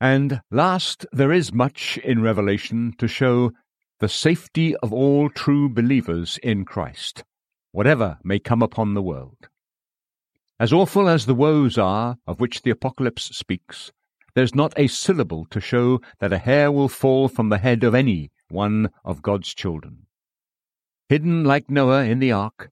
And 0.00 0.42
last, 0.50 1.06
there 1.12 1.32
is 1.32 1.52
much 1.52 1.98
in 1.98 2.22
Revelation 2.22 2.94
to 2.98 3.08
show 3.08 3.52
the 4.00 4.08
safety 4.08 4.76
of 4.76 4.92
all 4.92 5.30
true 5.30 5.68
believers 5.68 6.38
in 6.42 6.64
Christ, 6.64 7.24
whatever 7.72 8.18
may 8.24 8.38
come 8.38 8.62
upon 8.62 8.94
the 8.94 9.02
world. 9.02 9.48
As 10.58 10.72
awful 10.72 11.08
as 11.08 11.26
the 11.26 11.34
woes 11.34 11.78
are 11.78 12.16
of 12.26 12.40
which 12.40 12.62
the 12.62 12.70
Apocalypse 12.70 13.24
speaks, 13.36 13.92
there's 14.34 14.54
not 14.54 14.74
a 14.76 14.88
syllable 14.88 15.46
to 15.50 15.60
show 15.60 16.00
that 16.18 16.32
a 16.32 16.38
hair 16.38 16.70
will 16.72 16.88
fall 16.88 17.28
from 17.28 17.48
the 17.48 17.58
head 17.58 17.84
of 17.84 17.94
any 17.94 18.30
one 18.48 18.90
of 19.04 19.22
God's 19.22 19.54
children. 19.54 20.06
Hidden 21.08 21.44
like 21.44 21.70
Noah 21.70 22.04
in 22.04 22.18
the 22.18 22.32
ark, 22.32 22.70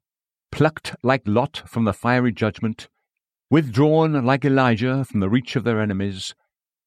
plucked 0.52 0.94
like 1.02 1.22
Lot 1.26 1.62
from 1.66 1.84
the 1.84 1.92
fiery 1.92 2.30
judgment, 2.30 2.88
withdrawn 3.50 4.24
like 4.24 4.44
Elijah 4.44 5.04
from 5.04 5.18
the 5.18 5.28
reach 5.28 5.56
of 5.56 5.64
their 5.64 5.80
enemies, 5.80 6.34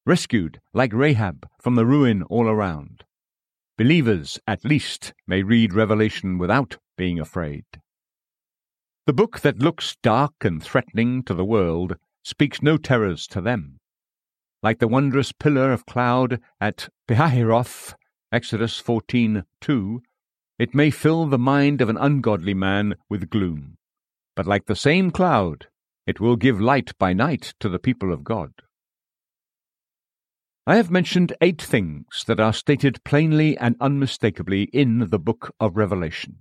rescued 0.06 0.62
like 0.74 0.94
Rahab 0.94 1.50
from 1.60 1.76
the 1.76 1.86
ruin 1.86 2.24
all 2.24 2.48
around. 2.48 3.04
Believers, 3.78 4.40
at 4.48 4.64
least, 4.64 5.14
may 5.28 5.44
read 5.44 5.74
Revelation 5.74 6.38
without 6.38 6.78
being 6.98 7.20
afraid. 7.20 7.66
The 9.06 9.14
book 9.14 9.42
that 9.42 9.60
looks 9.60 9.98
dark 10.02 10.34
and 10.42 10.64
threatening 10.64 11.24
to 11.24 11.34
the 11.34 11.44
world 11.44 11.98
speaks 12.24 12.62
no 12.62 12.78
terrors 12.78 13.28
to 13.28 13.42
them. 13.42 13.80
Like 14.64 14.80
the 14.80 14.88
wondrous 14.88 15.32
pillar 15.32 15.72
of 15.72 15.86
cloud 15.86 16.40
at 16.62 16.90
Pihahiroth, 17.08 17.94
Exodus 18.32 18.82
14:2, 18.82 20.00
it 20.58 20.74
may 20.74 20.90
fill 20.90 21.26
the 21.26 21.38
mind 21.38 21.82
of 21.82 21.90
an 21.90 21.98
ungodly 21.98 22.54
man 22.54 22.96
with 23.10 23.30
gloom. 23.30 23.78
But 24.36 24.48
like 24.48 24.66
the 24.66 24.76
same 24.76 25.12
cloud, 25.12 25.68
it 26.08 26.20
will 26.20 26.36
give 26.36 26.62
light 26.62 26.98
by 26.98 27.14
night 27.14 27.54
to 27.60 27.70
the 27.70 27.80
people 27.80 28.14
of 28.14 28.24
God. 28.24 28.52
I 30.68 30.78
have 30.78 30.90
mentioned 30.90 31.36
eight 31.42 31.62
things 31.62 32.24
that 32.26 32.40
are 32.40 32.54
stated 32.54 33.04
plainly 33.04 33.58
and 33.58 33.76
unmistakably 33.80 34.64
in 34.74 35.10
the 35.10 35.20
book 35.20 35.54
of 35.60 35.78
Revelation. 35.78 36.40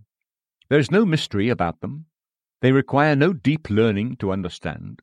There 0.70 0.78
is 0.78 0.90
no 0.90 1.04
mystery 1.04 1.50
about 1.50 1.80
them. 1.80 2.06
They 2.62 2.72
require 2.72 3.14
no 3.14 3.32
deep 3.34 3.68
learning 3.68 4.16
to 4.20 4.32
understand. 4.32 5.02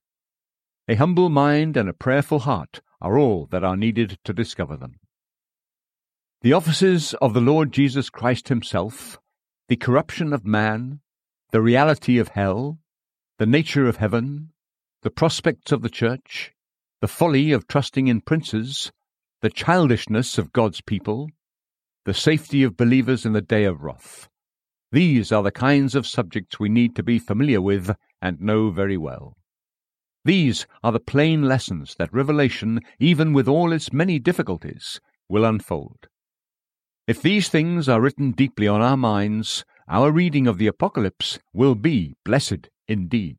A 0.88 0.96
humble 0.96 1.30
mind 1.30 1.78
and 1.78 1.88
a 1.88 1.94
prayerful 1.94 2.40
heart 2.40 2.82
are 3.00 3.18
all 3.18 3.46
that 3.52 3.64
are 3.64 3.78
needed 3.78 4.18
to 4.24 4.34
discover 4.34 4.76
them. 4.76 4.96
The 6.44 6.54
offices 6.54 7.14
of 7.22 7.36
the 7.36 7.40
Lord 7.40 7.72
Jesus 7.72 8.10
Christ 8.10 8.48
Himself, 8.48 9.20
the 9.68 9.76
corruption 9.76 10.34
of 10.34 10.44
man, 10.44 11.02
the 11.52 11.62
reality 11.62 12.18
of 12.18 12.30
hell, 12.30 12.80
the 13.38 13.46
nature 13.46 13.88
of 13.88 13.98
heaven, 13.98 14.50
the 15.04 15.12
prospects 15.12 15.72
of 15.72 15.84
the 15.84 15.90
church, 15.90 16.52
the 17.00 17.08
folly 17.08 17.52
of 17.52 17.68
trusting 17.68 18.08
in 18.08 18.22
princes, 18.22 18.92
the 19.42 19.52
childishness 19.52 20.40
of 20.40 20.52
God's 20.52 20.82
people, 20.82 21.30
the 22.06 22.14
safety 22.16 22.64
of 22.64 22.76
believers 22.76 23.24
in 23.24 23.34
the 23.34 23.42
day 23.42 23.66
of 23.66 23.84
wrath. 23.84 24.28
These 24.92 25.32
are 25.32 25.44
the 25.44 25.52
kinds 25.52 25.94
of 25.94 26.08
subjects 26.08 26.60
we 26.60 26.70
need 26.70 26.96
to 26.96 27.04
be 27.04 27.20
familiar 27.20 27.62
with 27.62 27.96
and 28.20 28.42
know 28.42 28.72
very 28.72 28.98
well. 28.98 29.38
These 30.26 30.66
are 30.82 30.92
the 30.92 31.00
plain 31.00 31.44
lessons 31.44 31.96
that 32.00 32.12
Revelation, 32.12 32.80
even 32.98 33.32
with 33.32 33.48
all 33.48 33.72
its 33.72 33.94
many 33.94 34.18
difficulties, 34.18 35.00
will 35.30 35.46
unfold. 35.46 36.08
If 37.12 37.22
these 37.22 37.50
things 37.50 37.90
are 37.90 38.00
written 38.00 38.32
deeply 38.32 38.70
on 38.70 38.82
our 38.82 38.96
minds, 38.96 39.66
our 39.90 40.14
reading 40.14 40.48
of 40.48 40.58
the 40.58 40.68
Apocalypse 40.68 41.40
will 41.52 41.76
be 41.76 42.16
blessed 42.24 42.70
indeed. 42.88 43.38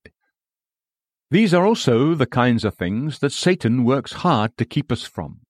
These 1.30 1.54
are 1.54 1.64
also 1.64 2.14
the 2.14 2.26
kinds 2.26 2.66
of 2.66 2.74
things 2.74 3.20
that 3.20 3.32
Satan 3.32 3.84
works 3.84 4.12
hard 4.12 4.58
to 4.58 4.66
keep 4.66 4.92
us 4.92 5.04
from. 5.04 5.40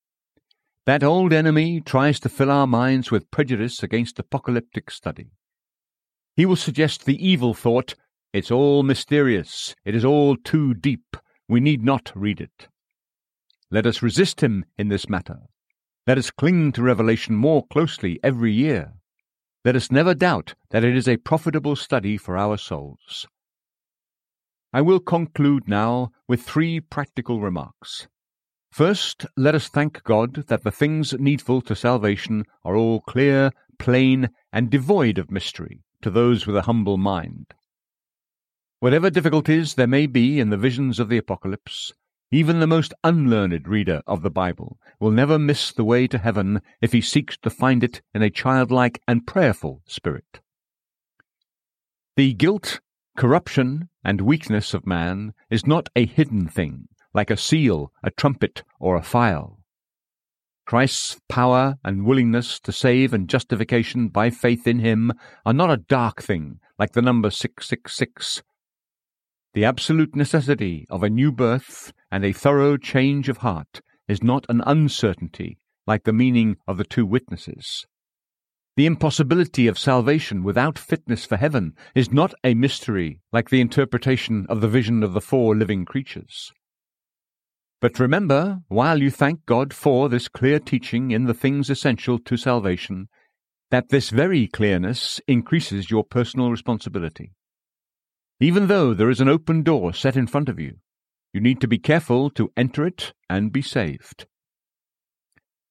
That 0.87 1.03
old 1.03 1.33
enemy 1.33 1.81
tries 1.81 2.21
to 2.21 2.29
fill 2.29 2.53
our 2.53 2.69
minds 2.69 3.11
with 3.11 3.29
prejudice 3.33 3.83
against 3.83 4.21
apocalyptic 4.21 4.93
study. 4.93 5.33
He 6.37 6.47
will 6.47 6.55
suggest 6.55 7.07
the 7.07 7.29
evil 7.29 7.55
thought, 7.55 7.97
it's 8.33 8.53
all 8.53 8.85
mysterious, 8.85 9.75
it 9.85 9.97
is 9.97 10.05
all 10.05 10.37
too 10.37 10.75
deep, 10.75 11.17
we 11.49 11.59
need 11.59 11.83
not 11.83 12.13
read 12.15 12.41
it. 12.41 12.69
Let 13.69 13.85
us 13.85 14.01
resist 14.01 14.45
him 14.45 14.65
in 14.79 14.91
this 14.91 15.09
matter. 15.09 15.41
Let 16.05 16.19
us 16.19 16.33
cling 16.33 16.73
to 16.73 16.83
Revelation 16.83 17.37
more 17.37 17.65
closely 17.65 18.19
every 18.25 18.53
year. 18.53 18.95
Let 19.65 19.77
us 19.77 19.93
never 19.93 20.15
doubt 20.15 20.55
that 20.71 20.83
it 20.83 20.97
is 20.97 21.07
a 21.07 21.17
profitable 21.19 21.77
study 21.77 22.17
for 22.17 22.37
our 22.37 22.57
souls. 22.57 23.29
I 24.73 24.81
will 24.81 24.99
conclude 24.99 25.69
now 25.69 26.11
with 26.27 26.43
three 26.43 26.81
practical 26.81 27.41
remarks. 27.41 28.09
First, 28.73 29.27
let 29.37 29.55
us 29.55 29.69
thank 29.69 30.03
God 30.03 30.49
that 30.49 30.65
the 30.65 30.73
things 30.73 31.13
needful 31.13 31.61
to 31.63 31.77
salvation 31.77 32.47
are 32.65 32.75
all 32.75 33.01
clear, 33.03 33.53
plain, 33.79 34.31
and 34.53 34.71
devoid 34.71 35.19
of 35.19 35.31
mystery 35.31 35.85
to 36.01 36.11
those 36.11 36.49
with 36.49 36.57
a 36.57 36.63
humble 36.63 36.97
mind. 36.97 37.55
Whatever 38.81 39.09
difficulties 39.09 39.75
there 39.75 39.87
may 39.87 40.07
be 40.07 40.41
in 40.41 40.51
the 40.51 40.57
visions 40.57 40.99
of 40.99 41.09
the 41.09 41.19
Apocalypse, 41.19 41.93
even 42.33 42.59
the 42.59 42.67
most 42.67 42.95
unlearned 43.05 43.69
reader 43.69 44.01
of 44.07 44.23
the 44.23 44.31
Bible 44.31 44.81
will 44.99 45.11
never 45.11 45.39
miss 45.39 45.71
the 45.71 45.85
way 45.85 46.07
to 46.07 46.17
heaven 46.17 46.63
if 46.81 46.93
he 46.93 47.01
seeks 47.03 47.37
to 47.37 47.51
find 47.51 47.85
it 47.85 48.01
in 48.15 48.23
a 48.23 48.31
childlike 48.31 49.01
and 49.07 49.27
prayerful 49.27 49.83
spirit. 49.87 50.41
The 52.17 52.33
guilt, 52.33 52.81
corruption, 53.19 53.91
and 54.03 54.23
weakness 54.23 54.73
of 54.73 54.87
man 54.87 55.35
is 55.51 55.67
not 55.67 55.91
a 55.95 56.07
hidden 56.07 56.49
thing 56.49 56.89
like 57.15 57.31
a 57.31 57.37
seal, 57.37 57.93
a 58.03 58.11
trumpet, 58.11 58.63
or 58.81 58.97
a 58.97 59.03
phial. 59.03 59.59
Christ's 60.65 61.21
power 61.29 61.77
and 61.85 62.07
willingness 62.07 62.59
to 62.61 62.73
save 62.73 63.13
and 63.13 63.29
justification 63.29 64.09
by 64.09 64.31
faith 64.31 64.67
in 64.67 64.79
him 64.79 65.13
are 65.45 65.53
not 65.53 65.71
a 65.71 65.77
dark 65.77 66.23
thing 66.23 66.61
like 66.79 66.93
the 66.93 67.03
number 67.03 67.31
666. 67.31 68.43
The 69.55 69.67
absolute 69.67 70.17
necessity 70.17 70.87
of 70.89 71.03
a 71.03 71.11
new 71.11 71.31
birth 71.31 71.93
and 72.11 72.25
a 72.25 72.33
thorough 72.33 72.79
change 72.79 73.29
of 73.29 73.39
heart 73.39 73.83
is 74.09 74.23
not 74.23 74.47
an 74.49 74.63
uncertainty 74.65 75.59
like 75.87 76.05
the 76.05 76.13
meaning 76.13 76.57
of 76.67 76.79
the 76.79 76.85
two 76.85 77.05
witnesses. 77.05 77.85
The 78.77 78.87
impossibility 78.87 79.67
of 79.67 79.79
salvation 79.79 80.43
without 80.43 80.79
fitness 80.79 81.27
for 81.27 81.37
heaven 81.37 81.75
is 81.95 82.11
not 82.11 82.33
a 82.43 82.55
mystery 82.55 83.21
like 83.31 83.51
the 83.51 83.61
interpretation 83.61 84.47
of 84.49 84.63
the 84.63 84.69
vision 84.69 85.03
of 85.03 85.13
the 85.13 85.21
four 85.21 85.55
living 85.55 85.85
creatures. 85.85 86.51
But 87.83 87.99
remember, 87.99 88.61
while 88.69 89.03
you 89.03 89.11
thank 89.11 89.45
God 89.45 89.75
for 89.75 90.09
this 90.09 90.29
clear 90.29 90.61
teaching 90.61 91.11
in 91.11 91.25
the 91.25 91.35
things 91.35 91.69
essential 91.69 92.19
to 92.21 92.39
salvation, 92.39 93.09
that 93.71 93.91
this 93.91 94.09
very 94.09 94.47
clearness 94.47 95.21
increases 95.29 95.91
your 95.91 96.05
personal 96.05 96.51
responsibility. 96.51 97.33
Even 98.43 98.67
though 98.67 98.93
there 98.93 99.09
is 99.09 99.21
an 99.21 99.29
open 99.29 99.63
door 99.63 99.95
set 99.95 100.17
in 100.17 100.27
front 100.27 100.49
of 100.49 100.59
you, 100.59 100.79
you 101.33 101.41
need 101.41 101.61
to 101.61 101.69
be 101.69 101.79
careful 101.79 102.29
to 102.31 102.51
enter 102.57 102.85
it 102.85 103.13
and 103.31 103.53
be 103.53 103.63
saved. 103.63 104.27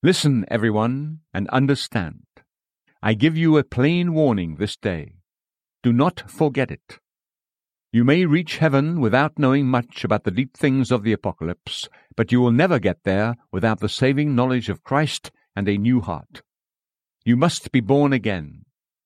Listen, 0.02 0.46
everyone, 0.48 1.20
and 1.34 1.50
understand. 1.50 2.24
I 3.04 3.14
give 3.14 3.36
you 3.36 3.58
a 3.58 3.66
plain 3.66 4.14
warning 4.14 4.56
this 4.56 4.78
day. 4.78 5.16
Do 5.84 5.92
not 5.92 6.24
forget 6.32 6.72
it. 6.72 7.00
You 7.92 8.06
may 8.06 8.26
reach 8.26 8.60
heaven 8.60 9.02
without 9.02 9.38
knowing 9.38 9.68
much 9.68 10.06
about 10.06 10.24
the 10.24 10.32
deep 10.32 10.56
things 10.56 10.92
of 10.92 11.04
the 11.04 11.12
apocalypse, 11.12 11.90
but 12.16 12.32
you 12.32 12.40
will 12.40 12.54
never 12.54 12.80
get 12.80 13.04
there 13.04 13.36
without 13.52 13.82
the 13.82 13.90
saving 13.90 14.34
knowledge 14.34 14.70
of 14.70 14.86
Christ 14.86 15.30
and 15.58 15.68
a 15.68 15.78
new 15.78 16.00
heart. 16.00 16.42
You 17.26 17.36
must 17.36 17.74
be 17.74 17.82
born 17.82 18.14
again. 18.14 18.64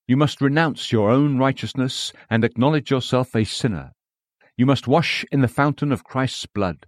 You 0.07 0.17
must 0.17 0.41
renounce 0.41 0.91
your 0.91 1.09
own 1.09 1.37
righteousness 1.37 2.13
and 2.29 2.43
acknowledge 2.43 2.91
yourself 2.91 3.35
a 3.35 3.43
sinner. 3.43 3.91
You 4.55 4.65
must 4.65 4.87
wash 4.87 5.25
in 5.31 5.41
the 5.41 5.47
fountain 5.47 5.91
of 5.91 6.03
Christ's 6.03 6.45
blood. 6.45 6.85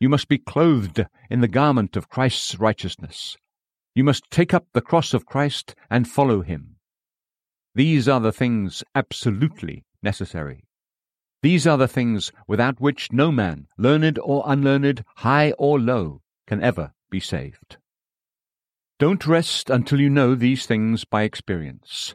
You 0.00 0.08
must 0.08 0.28
be 0.28 0.38
clothed 0.38 1.06
in 1.30 1.40
the 1.40 1.48
garment 1.48 1.96
of 1.96 2.08
Christ's 2.08 2.58
righteousness. 2.58 3.36
You 3.94 4.02
must 4.02 4.30
take 4.30 4.52
up 4.52 4.66
the 4.72 4.80
cross 4.80 5.14
of 5.14 5.26
Christ 5.26 5.74
and 5.90 6.08
follow 6.08 6.42
him. 6.42 6.76
These 7.74 8.08
are 8.08 8.20
the 8.20 8.32
things 8.32 8.82
absolutely 8.94 9.84
necessary. 10.02 10.64
These 11.42 11.66
are 11.66 11.78
the 11.78 11.88
things 11.88 12.32
without 12.48 12.80
which 12.80 13.12
no 13.12 13.30
man, 13.30 13.68
learned 13.78 14.18
or 14.18 14.42
unlearned, 14.44 15.04
high 15.16 15.52
or 15.52 15.78
low, 15.78 16.20
can 16.46 16.62
ever 16.62 16.92
be 17.10 17.20
saved. 17.20 17.76
Don't 18.98 19.26
rest 19.26 19.70
until 19.70 20.00
you 20.00 20.10
know 20.10 20.34
these 20.34 20.66
things 20.66 21.04
by 21.04 21.22
experience. 21.22 22.14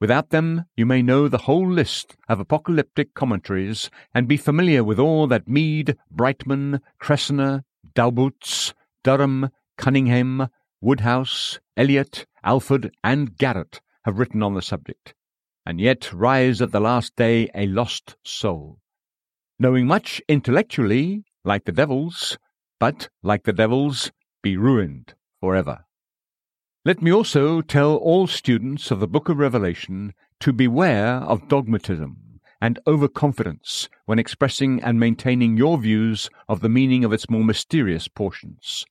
Without 0.00 0.30
them, 0.30 0.64
you 0.76 0.86
may 0.86 1.02
know 1.02 1.28
the 1.28 1.44
whole 1.44 1.70
list 1.70 2.16
of 2.26 2.40
apocalyptic 2.40 3.12
commentaries 3.12 3.90
and 4.14 4.26
be 4.26 4.38
familiar 4.38 4.82
with 4.82 4.98
all 4.98 5.26
that 5.26 5.46
Mede, 5.46 5.98
Brightman, 6.10 6.80
Cressener, 6.98 7.64
Daubuz, 7.94 8.72
Durham, 9.04 9.50
Cunningham, 9.76 10.48
Woodhouse, 10.80 11.60
Elliott, 11.76 12.24
Alford, 12.42 12.90
and 13.04 13.36
Garratt 13.36 13.80
have 14.04 14.18
written 14.18 14.42
on 14.42 14.54
the 14.54 14.62
subject, 14.62 15.14
and 15.66 15.78
yet 15.78 16.10
rise 16.14 16.62
at 16.62 16.72
the 16.72 16.80
last 16.80 17.14
day 17.16 17.50
a 17.54 17.66
lost 17.66 18.16
soul, 18.24 18.78
knowing 19.58 19.86
much 19.86 20.22
intellectually, 20.26 21.24
like 21.44 21.66
the 21.66 21.72
devils, 21.72 22.38
but, 22.78 23.10
like 23.22 23.44
the 23.44 23.52
devils, 23.52 24.10
be 24.42 24.56
ruined 24.56 25.12
forever. 25.40 25.84
Let 26.82 27.02
me 27.02 27.12
also 27.12 27.60
tell 27.60 27.96
all 27.96 28.26
students 28.26 28.90
of 28.90 29.00
the 29.00 29.06
book 29.06 29.28
of 29.28 29.36
Revelation 29.36 30.14
to 30.40 30.50
beware 30.50 31.16
of 31.16 31.46
dogmatism 31.46 32.40
and 32.58 32.78
overconfidence 32.86 33.90
when 34.06 34.18
expressing 34.18 34.82
and 34.82 34.98
maintaining 34.98 35.58
your 35.58 35.76
views 35.76 36.30
of 36.48 36.60
the 36.60 36.70
meaning 36.70 37.04
of 37.04 37.12
its 37.12 37.28
more 37.28 37.44
mysterious 37.44 38.08
portions. 38.08 38.86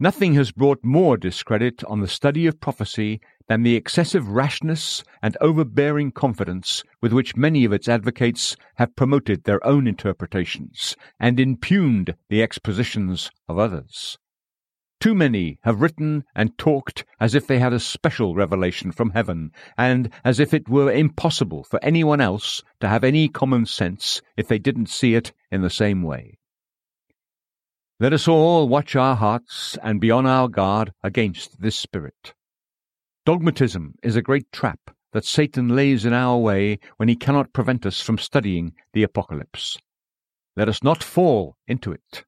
Nothing 0.00 0.34
has 0.34 0.50
brought 0.50 0.84
more 0.84 1.16
discredit 1.16 1.84
on 1.84 2.00
the 2.00 2.08
study 2.08 2.44
of 2.48 2.60
prophecy 2.60 3.20
than 3.46 3.62
the 3.62 3.76
excessive 3.76 4.26
rashness 4.26 5.04
and 5.22 5.36
overbearing 5.40 6.10
confidence 6.10 6.82
with 7.00 7.12
which 7.12 7.36
many 7.36 7.64
of 7.64 7.72
its 7.72 7.88
advocates 7.88 8.56
have 8.78 8.96
promoted 8.96 9.44
their 9.44 9.64
own 9.64 9.86
interpretations 9.86 10.96
and 11.20 11.38
impugned 11.38 12.16
the 12.28 12.42
expositions 12.42 13.30
of 13.48 13.60
others. 13.60 14.18
Too 15.00 15.14
many 15.14 15.58
have 15.62 15.80
written 15.80 16.24
and 16.34 16.56
talked 16.56 17.04
as 17.20 17.34
if 17.34 17.46
they 17.46 17.58
had 17.58 17.72
a 17.72 17.80
special 17.80 18.34
revelation 18.34 18.90
from 18.90 19.10
heaven, 19.10 19.52
and 19.76 20.10
as 20.24 20.40
if 20.40 20.54
it 20.54 20.68
were 20.68 20.90
impossible 20.90 21.64
for 21.64 21.82
anyone 21.82 22.20
else 22.20 22.62
to 22.80 22.88
have 22.88 23.04
any 23.04 23.28
common 23.28 23.66
sense 23.66 24.22
if 24.36 24.48
they 24.48 24.58
didn't 24.58 24.88
see 24.88 25.14
it 25.14 25.32
in 25.50 25.62
the 25.62 25.70
same 25.70 26.02
way. 26.02 26.38
Let 28.00 28.12
us 28.12 28.26
all 28.26 28.66
watch 28.66 28.96
our 28.96 29.14
hearts 29.14 29.78
and 29.82 30.00
be 30.00 30.10
on 30.10 30.26
our 30.26 30.48
guard 30.48 30.92
against 31.02 31.60
this 31.60 31.76
spirit. 31.76 32.34
Dogmatism 33.24 33.94
is 34.02 34.16
a 34.16 34.22
great 34.22 34.50
trap 34.52 34.90
that 35.12 35.24
Satan 35.24 35.68
lays 35.68 36.04
in 36.04 36.12
our 36.12 36.36
way 36.36 36.80
when 36.96 37.08
he 37.08 37.14
cannot 37.14 37.52
prevent 37.52 37.86
us 37.86 38.00
from 38.00 38.18
studying 38.18 38.74
the 38.92 39.04
Apocalypse. 39.04 39.78
Let 40.56 40.68
us 40.68 40.82
not 40.82 41.02
fall 41.02 41.56
into 41.68 41.92
it. 41.92 42.24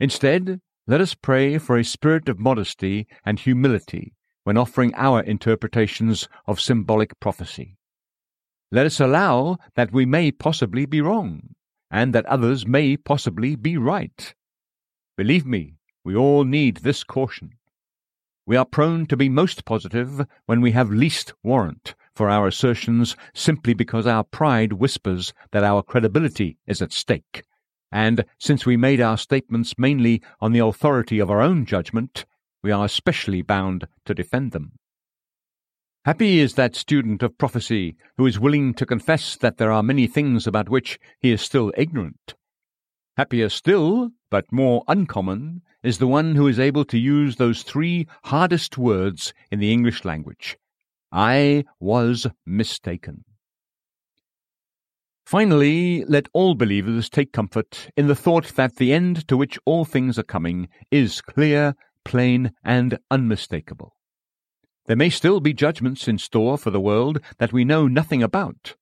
Instead, 0.00 0.60
let 0.84 1.00
us 1.00 1.14
pray 1.14 1.58
for 1.58 1.78
a 1.78 1.84
spirit 1.84 2.28
of 2.28 2.40
modesty 2.40 3.06
and 3.24 3.38
humility 3.38 4.14
when 4.42 4.56
offering 4.56 4.92
our 4.96 5.20
interpretations 5.20 6.28
of 6.48 6.60
symbolic 6.60 7.18
prophecy. 7.20 7.76
Let 8.72 8.86
us 8.86 8.98
allow 8.98 9.58
that 9.76 9.92
we 9.92 10.06
may 10.06 10.32
possibly 10.32 10.84
be 10.86 11.00
wrong, 11.00 11.54
and 11.88 12.12
that 12.14 12.26
others 12.26 12.66
may 12.66 12.96
possibly 12.96 13.54
be 13.54 13.76
right. 13.76 14.34
Believe 15.16 15.46
me, 15.46 15.76
we 16.04 16.16
all 16.16 16.42
need 16.42 16.78
this 16.78 17.04
caution. 17.04 17.52
We 18.44 18.56
are 18.56 18.64
prone 18.64 19.06
to 19.06 19.16
be 19.16 19.28
most 19.28 19.64
positive 19.64 20.26
when 20.46 20.60
we 20.60 20.72
have 20.72 20.90
least 20.90 21.32
warrant 21.44 21.94
for 22.16 22.28
our 22.28 22.48
assertions 22.48 23.14
simply 23.34 23.72
because 23.72 24.04
our 24.04 24.24
pride 24.24 24.72
whispers 24.72 25.32
that 25.52 25.62
our 25.62 25.84
credibility 25.84 26.58
is 26.66 26.82
at 26.82 26.92
stake 26.92 27.44
and 27.92 28.24
since 28.38 28.64
we 28.64 28.76
made 28.76 29.00
our 29.00 29.18
statements 29.18 29.74
mainly 29.78 30.22
on 30.40 30.52
the 30.52 30.64
authority 30.64 31.18
of 31.18 31.30
our 31.30 31.42
own 31.42 31.66
judgment, 31.66 32.24
we 32.62 32.70
are 32.72 32.84
especially 32.84 33.42
bound 33.42 33.86
to 34.06 34.14
defend 34.14 34.52
them. 34.52 34.72
Happy 36.04 36.40
is 36.40 36.54
that 36.54 36.74
student 36.74 37.22
of 37.22 37.38
prophecy 37.38 37.94
who 38.16 38.26
is 38.26 38.40
willing 38.40 38.74
to 38.74 38.86
confess 38.86 39.36
that 39.36 39.58
there 39.58 39.70
are 39.70 39.84
many 39.84 40.06
things 40.08 40.46
about 40.46 40.68
which 40.68 40.98
he 41.20 41.30
is 41.30 41.40
still 41.40 41.72
ignorant. 41.76 42.34
Happier 43.16 43.48
still, 43.48 44.10
but 44.30 44.50
more 44.50 44.82
uncommon, 44.88 45.62
is 45.82 45.98
the 45.98 46.06
one 46.06 46.34
who 46.34 46.48
is 46.48 46.58
able 46.58 46.84
to 46.86 46.98
use 46.98 47.36
those 47.36 47.62
three 47.62 48.06
hardest 48.24 48.78
words 48.78 49.34
in 49.50 49.60
the 49.60 49.72
English 49.72 50.04
language 50.04 50.56
I 51.12 51.64
was 51.78 52.26
mistaken. 52.46 53.24
Finally, 55.24 56.04
let 56.04 56.28
all 56.32 56.54
believers 56.54 57.08
take 57.08 57.32
comfort 57.32 57.88
in 57.96 58.06
the 58.06 58.14
thought 58.14 58.54
that 58.56 58.76
the 58.76 58.92
end 58.92 59.26
to 59.28 59.36
which 59.36 59.58
all 59.64 59.84
things 59.84 60.18
are 60.18 60.24
coming 60.24 60.68
is 60.90 61.20
clear, 61.20 61.74
plain, 62.04 62.52
and 62.64 62.98
unmistakable. 63.10 63.96
There 64.86 64.96
may 64.96 65.10
still 65.10 65.40
be 65.40 65.54
judgments 65.54 66.08
in 66.08 66.18
store 66.18 66.58
for 66.58 66.70
the 66.70 66.80
world 66.80 67.20
that 67.38 67.52
we 67.52 67.64
know 67.64 67.86
nothing 67.86 68.22
about. 68.22 68.74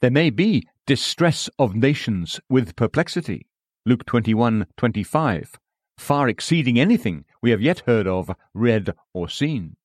There 0.00 0.10
may 0.10 0.30
be 0.30 0.66
distress 0.86 1.48
of 1.58 1.76
nations 1.76 2.40
with 2.48 2.74
perplexity, 2.74 3.46
Luke 3.86 4.04
21:25, 4.06 5.58
far 5.98 6.28
exceeding 6.28 6.80
anything 6.80 7.24
we 7.40 7.50
have 7.50 7.60
yet 7.62 7.80
heard 7.86 8.06
of, 8.06 8.30
read, 8.54 8.92
or 9.14 9.28
seen. 9.28 9.76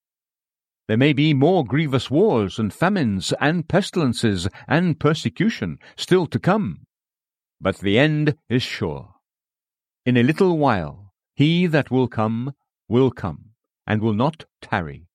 There 0.88 0.98
may 0.98 1.14
be 1.14 1.34
more 1.34 1.66
grievous 1.66 2.12
wars 2.12 2.60
and 2.60 2.72
famines 2.72 3.34
and 3.40 3.68
pestilences 3.68 4.48
and 4.68 5.00
persecution 5.00 5.80
still 5.96 6.28
to 6.28 6.40
come, 6.40 6.86
but 7.60 7.80
the 7.80 7.98
end 7.98 8.36
is 8.50 8.62
sure. 8.62 9.16
In 10.06 10.16
a 10.16 10.24
little 10.24 10.60
while 10.60 11.14
he 11.36 11.66
that 11.66 11.90
will 11.90 12.08
come 12.08 12.54
will 12.88 13.10
come, 13.10 13.52
and 13.88 14.00
will 14.02 14.14
not 14.14 14.46
tarry. 14.62 15.08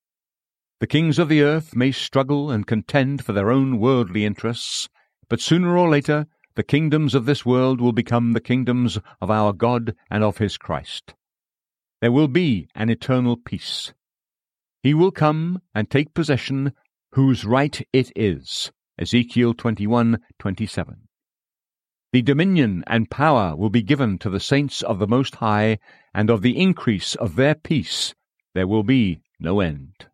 The 0.80 0.88
kings 0.88 1.18
of 1.20 1.28
the 1.28 1.42
earth 1.42 1.76
may 1.76 1.92
struggle 1.92 2.50
and 2.50 2.66
contend 2.66 3.24
for 3.24 3.32
their 3.32 3.50
own 3.50 3.78
worldly 3.78 4.24
interests, 4.24 4.88
but 5.28 5.40
sooner 5.40 5.78
or 5.78 5.88
later 5.88 6.26
the 6.56 6.64
kingdoms 6.64 7.14
of 7.14 7.26
this 7.26 7.46
world 7.46 7.80
will 7.80 7.92
become 7.92 8.32
the 8.32 8.40
kingdoms 8.40 8.98
of 9.20 9.30
our 9.30 9.52
God 9.52 9.94
and 10.10 10.24
of 10.24 10.38
his 10.38 10.58
Christ. 10.58 11.14
There 12.00 12.10
will 12.10 12.28
be 12.28 12.68
an 12.74 12.90
eternal 12.90 13.36
peace 13.36 13.92
he 14.82 14.94
will 14.94 15.10
come 15.10 15.60
and 15.74 15.90
take 15.90 16.14
possession 16.14 16.72
whose 17.12 17.44
right 17.44 17.86
it 17.92 18.10
is. 18.16 18.70
Ezekiel 18.98 19.54
21:27. 19.54 21.08
The 22.12 22.22
dominion 22.22 22.82
and 22.86 23.10
power 23.10 23.54
will 23.54 23.70
be 23.70 23.82
given 23.82 24.18
to 24.18 24.30
the 24.30 24.40
saints 24.40 24.82
of 24.82 24.98
the 24.98 25.06
Most 25.06 25.36
High, 25.36 25.78
and 26.12 26.28
of 26.28 26.42
the 26.42 26.58
increase 26.58 27.14
of 27.14 27.36
their 27.36 27.54
peace 27.54 28.14
there 28.54 28.66
will 28.66 28.82
be 28.82 29.20
no 29.38 29.60
end. 29.60 30.08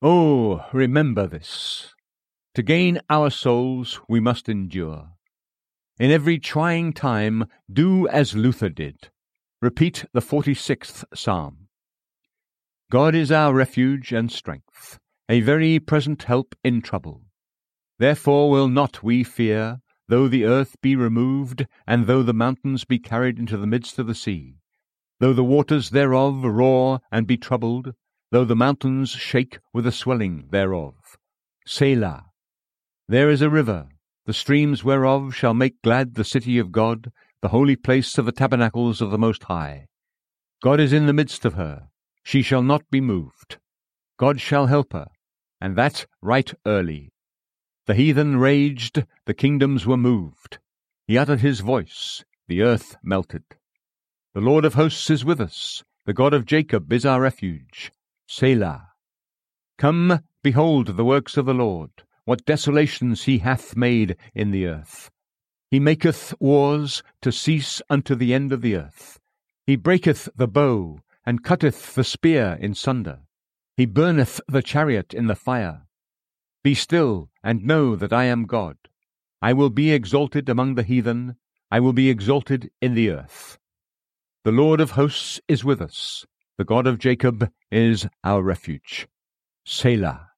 Oh, 0.00 0.64
remember 0.72 1.26
this. 1.26 1.94
To 2.54 2.62
gain 2.62 3.00
our 3.10 3.30
souls 3.30 4.00
we 4.08 4.20
must 4.20 4.48
endure. 4.48 5.10
In 5.98 6.10
every 6.10 6.38
trying 6.38 6.92
time, 6.92 7.46
do 7.72 8.06
as 8.08 8.36
Luther 8.36 8.68
did. 8.68 9.10
Repeat 9.60 10.04
the 10.12 10.20
46th 10.20 11.04
Psalm. 11.14 11.63
God 12.94 13.16
is 13.16 13.32
our 13.32 13.52
refuge 13.52 14.12
and 14.12 14.30
strength, 14.30 15.00
a 15.28 15.40
very 15.40 15.80
present 15.80 16.22
help 16.22 16.54
in 16.62 16.80
trouble. 16.80 17.22
Therefore 17.98 18.48
will 18.48 18.68
not 18.68 19.02
we 19.02 19.24
fear, 19.24 19.80
though 20.06 20.28
the 20.28 20.44
earth 20.44 20.76
be 20.80 20.94
removed, 20.94 21.66
and 21.88 22.06
though 22.06 22.22
the 22.22 22.32
mountains 22.32 22.84
be 22.84 23.00
carried 23.00 23.36
into 23.36 23.56
the 23.56 23.66
midst 23.66 23.98
of 23.98 24.06
the 24.06 24.14
sea, 24.14 24.58
though 25.18 25.32
the 25.32 25.42
waters 25.42 25.90
thereof 25.90 26.44
roar 26.44 27.00
and 27.10 27.26
be 27.26 27.36
troubled, 27.36 27.94
though 28.30 28.44
the 28.44 28.54
mountains 28.54 29.10
shake 29.10 29.58
with 29.72 29.86
the 29.86 29.90
swelling 29.90 30.46
thereof. 30.52 30.94
Selah. 31.66 32.26
There 33.08 33.28
is 33.28 33.42
a 33.42 33.50
river, 33.50 33.88
the 34.26 34.32
streams 34.32 34.84
whereof 34.84 35.34
shall 35.34 35.52
make 35.52 35.82
glad 35.82 36.14
the 36.14 36.22
city 36.22 36.60
of 36.60 36.70
God, 36.70 37.10
the 37.42 37.48
holy 37.48 37.74
place 37.74 38.18
of 38.18 38.24
the 38.24 38.30
tabernacles 38.30 39.00
of 39.00 39.10
the 39.10 39.18
Most 39.18 39.42
High. 39.42 39.88
God 40.62 40.78
is 40.78 40.92
in 40.92 41.06
the 41.06 41.12
midst 41.12 41.44
of 41.44 41.54
her. 41.54 41.88
She 42.24 42.42
shall 42.42 42.62
not 42.62 42.90
be 42.90 43.00
moved. 43.00 43.58
God 44.16 44.40
shall 44.40 44.66
help 44.66 44.92
her, 44.92 45.06
and 45.60 45.76
that 45.76 46.06
right 46.22 46.52
early. 46.66 47.12
The 47.86 47.94
heathen 47.94 48.38
raged, 48.38 49.04
the 49.26 49.34
kingdoms 49.34 49.86
were 49.86 49.98
moved. 49.98 50.58
He 51.06 51.18
uttered 51.18 51.40
his 51.40 51.60
voice, 51.60 52.24
the 52.48 52.62
earth 52.62 52.96
melted. 53.02 53.44
The 54.32 54.40
Lord 54.40 54.64
of 54.64 54.74
hosts 54.74 55.10
is 55.10 55.24
with 55.24 55.40
us, 55.40 55.84
the 56.06 56.14
God 56.14 56.32
of 56.32 56.46
Jacob 56.46 56.92
is 56.92 57.04
our 57.04 57.20
refuge. 57.20 57.92
Selah. 58.26 58.88
Come, 59.76 60.20
behold 60.42 60.96
the 60.96 61.04
works 61.04 61.36
of 61.36 61.44
the 61.44 61.54
Lord, 61.54 61.90
what 62.24 62.46
desolations 62.46 63.24
he 63.24 63.38
hath 63.38 63.76
made 63.76 64.16
in 64.34 64.50
the 64.50 64.66
earth. 64.66 65.10
He 65.70 65.78
maketh 65.78 66.34
wars 66.40 67.02
to 67.20 67.32
cease 67.32 67.82
unto 67.90 68.14
the 68.14 68.32
end 68.32 68.52
of 68.52 68.62
the 68.62 68.76
earth. 68.76 69.18
He 69.66 69.76
breaketh 69.76 70.28
the 70.34 70.48
bow, 70.48 71.00
and 71.26 71.42
cutteth 71.42 71.94
the 71.94 72.04
spear 72.04 72.58
in 72.60 72.74
sunder. 72.74 73.20
He 73.76 73.86
burneth 73.86 74.40
the 74.46 74.62
chariot 74.62 75.12
in 75.14 75.26
the 75.26 75.34
fire. 75.34 75.86
Be 76.62 76.74
still, 76.74 77.30
and 77.42 77.64
know 77.64 77.96
that 77.96 78.12
I 78.12 78.24
am 78.24 78.46
God. 78.46 78.76
I 79.42 79.52
will 79.52 79.70
be 79.70 79.92
exalted 79.92 80.48
among 80.48 80.74
the 80.74 80.82
heathen, 80.82 81.36
I 81.70 81.80
will 81.80 81.92
be 81.92 82.08
exalted 82.08 82.70
in 82.80 82.94
the 82.94 83.10
earth. 83.10 83.58
The 84.44 84.52
Lord 84.52 84.80
of 84.80 84.92
hosts 84.92 85.40
is 85.48 85.64
with 85.64 85.80
us, 85.80 86.24
the 86.56 86.64
God 86.64 86.86
of 86.86 86.98
Jacob 86.98 87.50
is 87.70 88.06
our 88.22 88.42
refuge. 88.42 89.08
Selah. 89.64 90.33